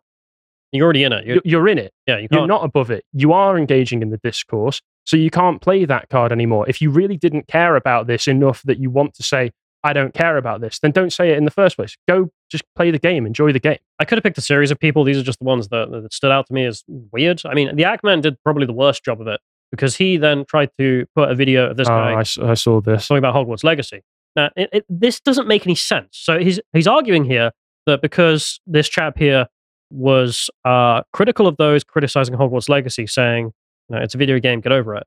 You're 0.71 0.83
already 0.85 1.03
in 1.03 1.13
it. 1.13 1.25
You're, 1.25 1.41
you're, 1.45 1.67
in 1.67 1.77
it. 1.77 1.93
yeah, 2.07 2.17
you 2.17 2.27
You're 2.31 2.47
can't. 2.47 2.63
above 2.65 2.91
it. 2.91 3.05
You 3.13 3.31
are 3.33 3.57
engaging 3.57 4.01
in 4.01 4.09
the 4.09 4.17
discourse, 4.17 4.81
so 5.05 5.15
you 5.17 5.29
can't 5.29 5.61
play 5.61 5.85
that 5.85 6.09
card 6.09 6.31
anymore. 6.31 6.67
If 6.67 6.81
you 6.81 6.89
really 6.89 7.15
didn't 7.17 7.47
care 7.47 7.75
about 7.75 8.07
this 8.07 8.27
enough 8.27 8.61
that 8.63 8.79
you 8.79 8.89
want 8.89 9.13
to 9.15 9.23
say, 9.23 9.51
I 9.85 9.91
don't 9.93 10.13
care 10.13 10.37
about 10.37 10.61
this, 10.61 10.79
then 10.79 10.91
don't 10.91 11.11
say 11.11 11.31
it 11.31 11.37
in 11.37 11.45
the 11.45 11.51
first 11.51 11.75
place. 11.75 11.95
Go 12.07 12.29
just 12.49 12.63
play 12.75 12.89
the 12.91 12.99
game, 12.99 13.25
enjoy 13.25 13.51
the 13.51 13.59
game. 13.59 13.79
I 13.99 14.05
could 14.05 14.17
have 14.17 14.23
picked 14.23 14.37
a 14.37 14.41
series 14.41 14.71
of 14.71 14.79
people. 14.79 15.03
These 15.03 15.17
are 15.17 15.23
just 15.23 15.39
the 15.39 15.45
ones 15.45 15.67
that, 15.69 15.91
that 15.91 16.13
stood 16.13 16.31
out 16.31 16.47
to 16.47 16.53
me 16.53 16.65
as 16.65 16.83
weird. 16.87 17.41
I 17.45 17.53
mean, 17.53 17.75
the 17.75 17.83
Act 17.85 18.03
Man 18.03 18.21
did 18.21 18.37
probably 18.43 18.65
the 18.65 18.73
worst 18.73 19.03
job 19.03 19.19
of 19.21 19.27
it 19.27 19.41
because 19.71 19.95
he 19.97 20.15
then 20.17 20.45
tried 20.45 20.69
to 20.79 21.05
put 21.15 21.29
a 21.31 21.35
video 21.35 21.69
of 21.71 21.77
this 21.77 21.87
Oh, 21.87 21.91
guy 21.91 22.13
I, 22.13 22.51
I 22.51 22.53
saw 22.53 22.79
this. 22.79 23.07
talking 23.07 23.17
about 23.19 23.35
Hogwarts 23.35 23.63
Legacy. 23.63 24.01
Now, 24.35 24.49
it, 24.55 24.69
it, 24.73 24.85
this 24.89 25.19
doesn't 25.19 25.47
make 25.47 25.65
any 25.67 25.75
sense. 25.75 26.09
So 26.11 26.39
he's 26.39 26.59
he's 26.73 26.87
arguing 26.87 27.25
here 27.25 27.51
that 27.85 28.01
because 28.01 28.59
this 28.65 28.89
chap 28.89 29.17
here 29.17 29.47
was 29.91 30.49
uh, 30.65 31.03
critical 31.13 31.47
of 31.47 31.57
those 31.57 31.83
criticizing 31.83 32.35
Hogwarts 32.35 32.69
Legacy, 32.69 33.05
saying 33.05 33.51
you 33.89 33.95
know, 33.95 34.01
it's 34.01 34.15
a 34.15 34.17
video 34.17 34.39
game, 34.39 34.59
get 34.61 34.71
over 34.71 34.95
it, 34.95 35.03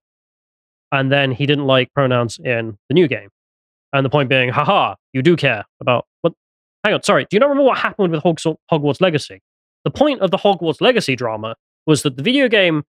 and 0.93 1.11
then 1.11 1.33
he 1.33 1.47
didn't 1.47 1.67
like 1.67 1.93
pronouns 1.93 2.39
in 2.39 2.79
the 2.89 2.95
new 2.95 3.09
game, 3.09 3.31
and 3.93 4.05
the 4.05 4.11
point 4.11 4.29
being, 4.29 4.51
haha, 4.51 4.95
you 5.13 5.23
do 5.23 5.37
care 5.37 5.65
about 5.81 6.07
what? 6.23 6.33
Hang 6.85 6.95
on, 6.95 7.03
sorry, 7.03 7.25
do 7.25 7.35
you 7.35 7.41
not 7.41 7.49
remember 7.49 7.67
what 7.67 7.79
happened 7.79 8.13
with 8.13 8.23
Hogwarts 8.23 9.01
Legacy? 9.01 9.43
The 9.85 9.91
point 9.91 10.21
of 10.21 10.31
the 10.31 10.37
Hogwarts 10.37 10.81
Legacy 10.81 11.17
drama 11.17 11.57
was 11.87 12.03
that 12.03 12.17
the 12.17 12.23
video 12.23 12.49
game 12.49 12.85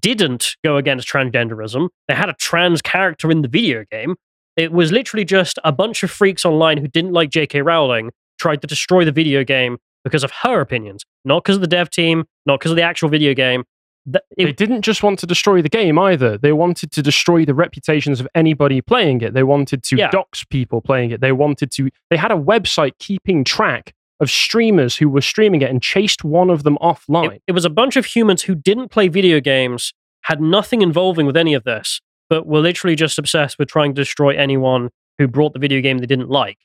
didn't 0.00 0.56
go 0.64 0.76
against 0.76 1.08
transgenderism. 1.08 1.88
They 2.08 2.14
had 2.14 2.28
a 2.28 2.34
trans 2.34 2.82
character 2.82 3.30
in 3.30 3.42
the 3.42 3.48
video 3.48 3.84
game. 3.90 4.16
It 4.56 4.72
was 4.72 4.90
literally 4.92 5.24
just 5.24 5.58
a 5.64 5.72
bunch 5.72 6.02
of 6.02 6.10
freaks 6.10 6.44
online 6.44 6.78
who 6.78 6.88
didn't 6.88 7.12
like 7.12 7.30
J.K. 7.30 7.62
Rowling 7.62 8.10
tried 8.38 8.60
to 8.62 8.66
destroy 8.66 9.04
the 9.04 9.12
video 9.12 9.44
game 9.44 9.78
because 10.04 10.24
of 10.24 10.30
her 10.42 10.60
opinions, 10.60 11.04
not 11.24 11.42
because 11.44 11.56
of 11.56 11.60
the 11.62 11.66
dev 11.66 11.90
team, 11.90 12.24
not 12.46 12.58
because 12.60 12.70
of 12.72 12.76
the 12.76 12.82
actual 12.82 13.08
video 13.08 13.34
game. 13.34 13.64
Th- 14.10 14.22
they 14.36 14.52
didn't 14.52 14.82
just 14.82 15.02
want 15.02 15.18
to 15.18 15.26
destroy 15.26 15.60
the 15.62 15.68
game 15.68 15.98
either. 15.98 16.38
They 16.38 16.52
wanted 16.52 16.92
to 16.92 17.02
destroy 17.02 17.44
the 17.44 17.54
reputations 17.54 18.20
of 18.20 18.28
anybody 18.34 18.80
playing 18.80 19.20
it. 19.22 19.34
They 19.34 19.42
wanted 19.42 19.82
to 19.82 19.96
Yeah. 19.96 20.10
dox 20.10 20.44
people 20.44 20.80
playing 20.80 21.10
it. 21.10 21.20
They 21.20 21.32
wanted 21.32 21.70
to. 21.72 21.90
They 22.08 22.16
had 22.16 22.30
a 22.30 22.36
website 22.36 22.92
keeping 23.00 23.42
track 23.42 23.92
of 24.20 24.30
streamers 24.30 24.96
who 24.96 25.08
were 25.08 25.20
streaming 25.20 25.60
it 25.60 25.70
and 25.70 25.82
chased 25.82 26.24
one 26.24 26.48
of 26.50 26.62
them 26.62 26.78
offline. 26.80 27.34
it, 27.34 27.42
it 27.48 27.52
was 27.52 27.64
a 27.64 27.70
bunch 27.70 27.96
of 27.96 28.06
humans 28.06 28.42
who 28.42 28.54
didn't 28.54 28.90
play 28.90 29.08
video 29.08 29.40
games, 29.40 29.92
had 30.22 30.40
nothing 30.40 30.82
involving 30.82 31.26
with 31.26 31.36
any 31.36 31.52
of 31.52 31.64
this, 31.64 32.00
but 32.28 32.46
were 32.46 32.60
literally 32.60 32.96
just 32.96 33.18
obsessed 33.18 33.58
with 33.58 33.68
trying 33.68 33.94
to 33.94 34.00
destroy 34.00 34.36
anyone 34.36 34.90
who 35.18 35.28
brought 35.28 35.52
the 35.52 35.58
video 35.58 35.80
game 35.80 35.98
they 35.98 36.06
didn't 36.06 36.28
like. 36.28 36.58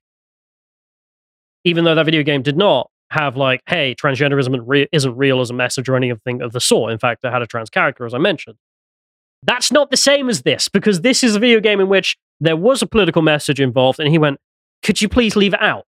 Even 1.64 1.84
though 1.84 1.96
that 1.96 2.06
video 2.06 2.24
game 2.24 2.42
did 2.42 2.58
not 2.58 2.90
have 3.12 3.38
like, 3.38 3.62
hey, 3.68 3.94
transgenderism 3.94 4.88
isn't 4.92 5.18
real 5.18 5.42
as 5.42 5.50
a 5.50 5.54
message 5.54 5.88
or 5.90 5.96
anything 5.96 6.42
of 6.42 6.54
the 6.54 6.60
sort. 6.60 6.92
In 6.92 6.98
fact, 6.98 7.24
it 7.24 7.32
had 7.32 7.42
a 7.42 7.48
trans 7.48 7.70
character, 7.70 8.06
as 8.06 8.14
I 8.14 8.18
mentioned. 8.18 8.58
That's 9.44 9.72
not 9.72 9.92
the 9.92 9.98
same 9.98 10.30
as 10.30 10.44
this 10.44 10.68
because 10.68 11.02
this 11.02 11.24
is 11.24 11.36
a 11.36 11.40
video 11.40 11.60
game 11.60 11.80
in 11.80 11.90
which 11.90 12.18
there 12.40 12.56
was 12.56 12.82
a 12.82 12.88
political 12.88 13.22
message 13.22 13.60
involved, 13.60 14.00
and 14.00 14.10
he 14.10 14.18
went, 14.18 14.40
"Could 14.82 15.02
you 15.02 15.10
please 15.10 15.36
leave 15.36 15.54
it 15.54 15.62
out?" 15.62 15.86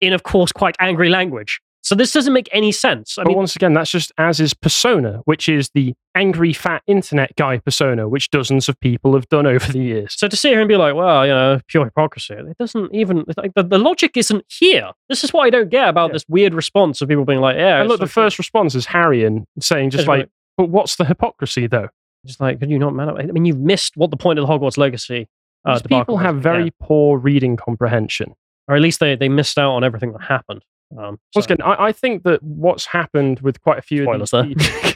In, 0.00 0.12
of 0.12 0.22
course, 0.22 0.52
quite 0.52 0.76
angry 0.80 1.08
language. 1.08 1.60
So 1.82 1.94
this 1.94 2.12
doesn't 2.12 2.32
make 2.34 2.48
any 2.52 2.72
sense. 2.72 3.16
I 3.18 3.22
but 3.22 3.28
mean, 3.28 3.38
once 3.38 3.56
again, 3.56 3.72
that's 3.72 3.90
just 3.90 4.12
as 4.18 4.38
is 4.38 4.52
persona, 4.52 5.22
which 5.24 5.48
is 5.48 5.70
the 5.74 5.94
angry 6.14 6.52
fat 6.52 6.82
internet 6.86 7.34
guy 7.36 7.58
persona, 7.58 8.06
which 8.08 8.30
dozens 8.30 8.68
of 8.68 8.78
people 8.80 9.14
have 9.14 9.28
done 9.28 9.46
over 9.46 9.72
the 9.72 9.78
years. 9.78 10.14
So 10.18 10.28
to 10.28 10.36
sit 10.36 10.50
here 10.50 10.60
and 10.60 10.68
be 10.68 10.76
like, 10.76 10.94
well, 10.94 11.26
you 11.26 11.32
know, 11.32 11.58
pure 11.68 11.86
hypocrisy, 11.86 12.34
it 12.34 12.58
doesn't 12.58 12.94
even, 12.94 13.24
like 13.36 13.54
the, 13.54 13.62
the 13.62 13.78
logic 13.78 14.16
isn't 14.16 14.44
here. 14.48 14.90
This 15.08 15.24
is 15.24 15.32
what 15.32 15.44
I 15.46 15.50
don't 15.50 15.70
get 15.70 15.88
about 15.88 16.10
Yeah. 16.10 16.14
this 16.14 16.24
weird 16.28 16.52
response 16.54 17.00
of 17.00 17.08
people 17.08 17.24
being 17.24 17.40
like, 17.40 17.56
yeah. 17.56 17.80
and 17.80 17.88
look, 17.88 18.00
it's 18.00 18.10
the 18.10 18.12
so- 18.12 18.22
first 18.22 18.38
response 18.38 18.74
is 18.74 18.86
Harry 18.86 19.24
and 19.24 19.46
saying 19.60 19.90
just 19.90 20.02
It's 20.02 20.08
like, 20.08 20.18
right. 20.20 20.28
but 20.58 20.68
what's 20.68 20.96
the 20.96 21.04
hypocrisy 21.06 21.66
though? 21.66 21.88
Just 22.26 22.40
like, 22.40 22.60
could 22.60 22.70
you 22.70 22.78
not 22.78 22.94
man 22.94 23.08
up? 23.08 23.16
I 23.18 23.22
mean, 23.24 23.46
you've 23.46 23.58
missed 23.58 23.96
what 23.96 24.10
the 24.10 24.16
point 24.18 24.38
of 24.38 24.46
the 24.46 24.52
Hogwarts 24.52 24.76
Legacy. 24.76 25.26
Uh, 25.64 25.80
people 25.88 26.18
have 26.18 26.36
yeah. 26.36 26.42
very 26.42 26.70
poor 26.80 27.18
reading 27.18 27.56
comprehension. 27.56 28.34
or 28.68 28.76
at 28.76 28.82
least 28.82 29.00
they, 29.00 29.16
they 29.16 29.28
missed 29.30 29.58
out 29.58 29.72
on 29.72 29.82
everything 29.84 30.12
that 30.12 30.20
happened. 30.22 30.62
Um, 30.96 31.18
Once 31.34 31.46
so- 31.46 31.54
again, 31.54 31.62
I, 31.62 31.86
I 31.86 31.92
think 31.92 32.22
that 32.24 32.42
what's 32.42 32.86
happened 32.86 33.40
with 33.40 33.60
quite 33.62 33.78
a 33.78 33.82
few 33.82 34.04
Spoilers 34.04 34.32
of 34.34 34.46
these 34.48 34.56
people, 34.68 34.90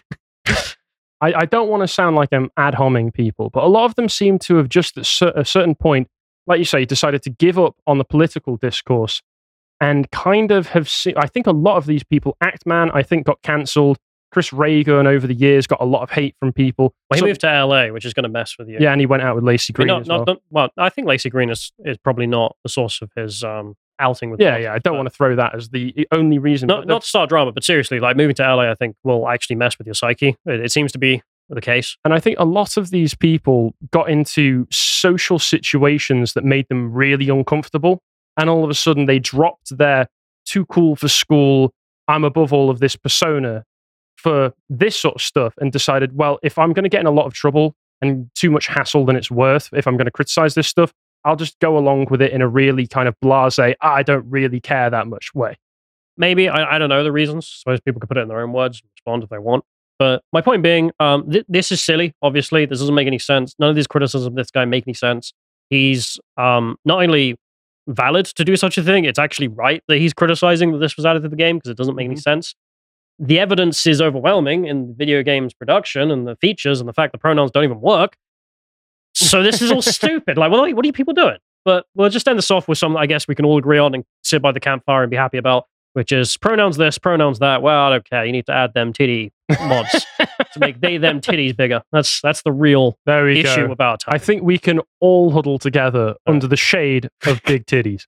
I, 1.20 1.32
I 1.34 1.44
don't 1.46 1.68
want 1.68 1.82
to 1.82 1.88
sound 1.88 2.16
like 2.16 2.28
I'm 2.32 2.50
ad 2.56 2.74
homing 2.74 3.10
people, 3.12 3.50
but 3.50 3.62
a 3.64 3.68
lot 3.68 3.84
of 3.86 3.94
them 3.94 4.08
seem 4.08 4.38
to 4.40 4.56
have 4.56 4.68
just 4.68 4.98
at 4.98 5.06
cer- 5.06 5.32
a 5.34 5.44
certain 5.44 5.74
point, 5.74 6.08
like 6.46 6.58
you 6.58 6.64
say, 6.64 6.84
decided 6.84 7.22
to 7.22 7.30
give 7.30 7.58
up 7.58 7.76
on 7.86 7.98
the 7.98 8.04
political 8.04 8.56
discourse 8.56 9.22
and 9.80 10.10
kind 10.10 10.50
of 10.50 10.68
have 10.68 10.88
seen. 10.88 11.14
I 11.16 11.26
think 11.26 11.46
a 11.46 11.52
lot 11.52 11.76
of 11.76 11.86
these 11.86 12.04
people, 12.04 12.36
Act 12.40 12.66
Man, 12.66 12.90
I 12.92 13.02
think 13.02 13.26
got 13.26 13.40
cancelled. 13.42 13.98
Chris 14.32 14.52
Ray 14.52 14.82
Gun 14.82 15.06
over 15.06 15.28
the 15.28 15.34
years 15.34 15.66
got 15.68 15.80
a 15.80 15.84
lot 15.84 16.02
of 16.02 16.10
hate 16.10 16.34
from 16.40 16.52
people. 16.52 16.92
well, 17.08 17.16
he 17.16 17.20
So- 17.20 17.26
moved 17.26 17.40
to 17.42 17.46
LA, 17.64 17.86
which 17.92 18.04
is 18.04 18.12
going 18.12 18.24
to 18.24 18.28
mess 18.28 18.56
with 18.58 18.68
you. 18.68 18.78
yeah, 18.80 18.90
and 18.90 19.00
he 19.00 19.06
went 19.06 19.22
out 19.22 19.36
with 19.36 19.44
Laci 19.44 19.70
I 19.78 19.84
mean, 19.84 19.86
Green 19.86 20.08
not, 20.08 20.26
well. 20.26 20.36
well, 20.50 20.68
I 20.76 20.88
think 20.88 21.06
Laci 21.06 21.30
Green 21.30 21.50
is, 21.50 21.72
is 21.84 21.96
probably 21.98 22.26
not 22.26 22.56
the 22.64 22.68
source 22.68 23.00
of 23.00 23.12
his 23.16 23.44
um, 23.44 23.76
outing 23.98 24.30
with 24.30 24.40
yeah, 24.40 24.56
yeah. 24.56 24.72
I 24.72 24.78
don't 24.78 24.96
want 24.96 25.06
to 25.06 25.14
throw 25.14 25.36
that 25.36 25.54
as 25.54 25.70
the 25.70 26.06
only 26.12 26.38
reason. 26.38 26.66
not 26.66 26.86
not 26.86 27.02
to 27.02 27.08
start 27.08 27.28
drama, 27.28 27.52
but 27.52 27.64
seriously, 27.64 28.00
like 28.00 28.16
moving 28.16 28.34
to 28.36 28.42
LA, 28.42 28.70
I 28.70 28.74
think 28.74 28.96
will 29.04 29.28
actually 29.28 29.56
mess 29.56 29.78
with 29.78 29.86
your 29.86 29.94
psyche. 29.94 30.36
It, 30.46 30.60
it 30.60 30.72
seems 30.72 30.92
to 30.92 30.98
be 30.98 31.22
the 31.48 31.60
case. 31.60 31.96
And 32.04 32.14
I 32.14 32.20
think 32.20 32.38
a 32.38 32.44
lot 32.44 32.76
of 32.76 32.90
these 32.90 33.14
people 33.14 33.74
got 33.90 34.08
into 34.08 34.66
social 34.70 35.38
situations 35.38 36.32
that 36.32 36.44
made 36.44 36.68
them 36.68 36.92
really 36.92 37.28
uncomfortable. 37.28 38.02
And 38.36 38.48
all 38.50 38.64
of 38.64 38.70
a 38.70 38.74
sudden 38.74 39.06
they 39.06 39.18
dropped 39.18 39.76
their 39.76 40.08
too 40.44 40.66
cool 40.66 40.96
for 40.96 41.08
school, 41.08 41.72
I'm 42.08 42.24
above 42.24 42.52
all 42.52 42.70
of 42.70 42.80
this 42.80 42.96
persona 42.96 43.64
for 44.16 44.52
this 44.68 44.96
sort 44.98 45.16
of 45.16 45.22
stuff 45.22 45.54
and 45.58 45.70
decided, 45.70 46.16
well, 46.16 46.38
if 46.42 46.58
I'm 46.58 46.72
going 46.72 46.84
to 46.84 46.88
get 46.88 47.00
in 47.00 47.06
a 47.06 47.10
lot 47.10 47.26
of 47.26 47.34
trouble 47.34 47.74
and 48.00 48.30
too 48.34 48.50
much 48.50 48.66
hassle 48.66 49.04
than 49.04 49.16
it's 49.16 49.30
worth, 49.30 49.68
if 49.72 49.86
I'm 49.86 49.96
going 49.96 50.06
to 50.06 50.10
criticize 50.10 50.54
this 50.54 50.68
stuff, 50.68 50.92
I'll 51.24 51.36
just 51.36 51.58
go 51.60 51.78
along 51.78 52.06
with 52.10 52.20
it 52.22 52.32
in 52.32 52.42
a 52.42 52.48
really 52.48 52.86
kind 52.86 53.08
of 53.08 53.14
blase, 53.20 53.58
I 53.58 54.02
don't 54.02 54.28
really 54.28 54.60
care 54.60 54.90
that 54.90 55.06
much 55.06 55.34
way. 55.34 55.56
Maybe 56.16 56.48
I, 56.48 56.76
I 56.76 56.78
don't 56.78 56.88
know 56.88 57.02
the 57.02 57.12
reasons. 57.12 57.48
Suppose 57.48 57.80
people 57.80 58.00
can 58.00 58.08
put 58.08 58.16
it 58.18 58.20
in 58.20 58.28
their 58.28 58.40
own 58.40 58.52
words, 58.52 58.82
respond 58.96 59.22
if 59.24 59.30
they 59.30 59.38
want. 59.38 59.64
But 59.98 60.22
my 60.32 60.40
point 60.40 60.62
being, 60.62 60.90
um, 61.00 61.30
th- 61.30 61.44
this 61.48 61.72
is 61.72 61.82
silly. 61.82 62.12
Obviously, 62.22 62.66
this 62.66 62.80
doesn't 62.80 62.94
make 62.94 63.06
any 63.06 63.18
sense. 63.18 63.54
None 63.58 63.70
of 63.70 63.76
these 63.76 63.86
criticisms 63.86 64.26
of 64.26 64.34
this 64.34 64.50
guy 64.50 64.64
make 64.64 64.84
any 64.86 64.94
sense. 64.94 65.32
He's 65.70 66.18
um, 66.36 66.76
not 66.84 67.02
only 67.02 67.36
valid 67.88 68.26
to 68.26 68.44
do 68.44 68.56
such 68.56 68.76
a 68.78 68.82
thing, 68.82 69.04
it's 69.04 69.18
actually 69.18 69.48
right 69.48 69.82
that 69.88 69.98
he's 69.98 70.12
criticizing 70.12 70.72
that 70.72 70.78
this 70.78 70.96
was 70.96 71.06
added 71.06 71.22
to 71.22 71.28
the 71.28 71.36
game 71.36 71.56
because 71.58 71.70
it 71.70 71.76
doesn't 71.76 71.94
make 71.96 72.06
any 72.06 72.16
Mhm. 72.16 72.22
sense. 72.22 72.54
The 73.18 73.38
evidence 73.38 73.86
is 73.86 74.00
overwhelming 74.02 74.66
in 74.66 74.94
video 74.96 75.22
games 75.22 75.54
production 75.54 76.10
and 76.10 76.26
the 76.26 76.36
features 76.36 76.80
and 76.80 76.88
the 76.88 76.92
fact 76.92 77.12
the 77.12 77.18
pronouns 77.18 77.50
don't 77.52 77.64
even 77.64 77.80
work. 77.80 78.16
So 79.14 79.42
this 79.42 79.62
is 79.62 79.70
all 79.70 79.82
stupid. 79.82 80.36
Like, 80.36 80.50
what 80.50 80.60
are, 80.60 80.74
what 80.74 80.84
are 80.84 80.86
you 80.86 80.92
people 80.92 81.14
doing? 81.14 81.38
But 81.64 81.86
we'll 81.94 82.10
just 82.10 82.28
end 82.28 82.38
this 82.38 82.50
off 82.50 82.68
with 82.68 82.78
something 82.78 82.98
I 82.98 83.06
guess 83.06 83.26
we 83.26 83.34
can 83.34 83.44
all 83.44 83.56
agree 83.58 83.78
on 83.78 83.94
and 83.94 84.04
sit 84.22 84.42
by 84.42 84.52
the 84.52 84.60
campfire 84.60 85.02
and 85.02 85.10
be 85.10 85.16
happy 85.16 85.38
about, 85.38 85.64
which 85.94 86.12
is 86.12 86.36
pronouns 86.36 86.76
this, 86.76 86.98
pronouns 86.98 87.38
that. 87.38 87.62
Well, 87.62 87.86
I 87.86 87.90
don't 87.90 88.08
care. 88.08 88.24
You 88.24 88.32
need 88.32 88.46
to 88.46 88.52
add 88.52 88.74
them 88.74 88.92
titty 88.92 89.32
mods 89.60 90.06
to 90.18 90.58
make 90.58 90.80
they 90.80 90.98
them 90.98 91.20
titties 91.22 91.56
bigger. 91.56 91.82
That's 91.90 92.20
that's 92.20 92.42
the 92.42 92.52
real 92.52 92.98
There 93.06 93.24
we 93.24 93.40
issue 93.40 93.66
go. 93.66 93.72
about 93.72 94.00
time. 94.00 94.14
I 94.14 94.18
think 94.18 94.42
we 94.42 94.58
can 94.58 94.80
all 95.00 95.30
huddle 95.30 95.58
together 95.58 96.16
uh. 96.26 96.30
under 96.30 96.46
the 96.46 96.56
shade 96.56 97.08
of 97.26 97.42
big 97.44 97.66
titties. 97.66 98.04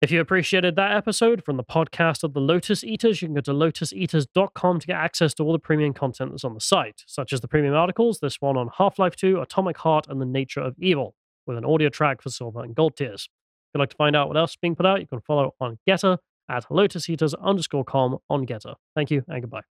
If 0.00 0.12
you 0.12 0.20
appreciated 0.20 0.76
that 0.76 0.96
episode 0.96 1.44
from 1.44 1.56
the 1.56 1.64
podcast 1.64 2.22
of 2.22 2.32
the 2.32 2.40
Lotus 2.40 2.84
Eaters, 2.84 3.20
you 3.20 3.26
can 3.26 3.34
go 3.34 3.40
to 3.40 3.52
lotuseaters.com 3.52 4.78
to 4.78 4.86
get 4.86 4.96
access 4.96 5.34
to 5.34 5.42
all 5.42 5.50
the 5.50 5.58
premium 5.58 5.92
content 5.92 6.30
that's 6.30 6.44
on 6.44 6.54
the 6.54 6.60
site, 6.60 7.02
such 7.08 7.32
as 7.32 7.40
the 7.40 7.48
premium 7.48 7.74
articles, 7.74 8.20
this 8.20 8.40
one 8.40 8.56
on 8.56 8.70
Half 8.78 9.00
Life 9.00 9.16
2, 9.16 9.40
Atomic 9.40 9.78
Heart, 9.78 10.06
and 10.08 10.20
the 10.20 10.24
Nature 10.24 10.60
of 10.60 10.76
Evil, 10.78 11.16
with 11.48 11.58
an 11.58 11.64
audio 11.64 11.88
track 11.88 12.22
for 12.22 12.30
silver 12.30 12.62
and 12.62 12.76
gold 12.76 12.96
tiers. 12.96 13.28
If 13.28 13.74
you'd 13.74 13.80
like 13.80 13.90
to 13.90 13.96
find 13.96 14.14
out 14.14 14.28
what 14.28 14.36
else 14.36 14.52
is 14.52 14.58
being 14.62 14.76
put 14.76 14.86
out, 14.86 15.00
you 15.00 15.08
can 15.08 15.20
follow 15.20 15.52
on 15.60 15.80
Gettr 15.88 16.18
at 16.48 16.68
lotuseaters 16.68 17.34
underscore 17.42 17.84
com 17.84 18.18
on 18.30 18.46
Gettr. 18.46 18.76
Thank 18.94 19.10
you 19.10 19.24
and 19.26 19.42
goodbye. 19.42 19.77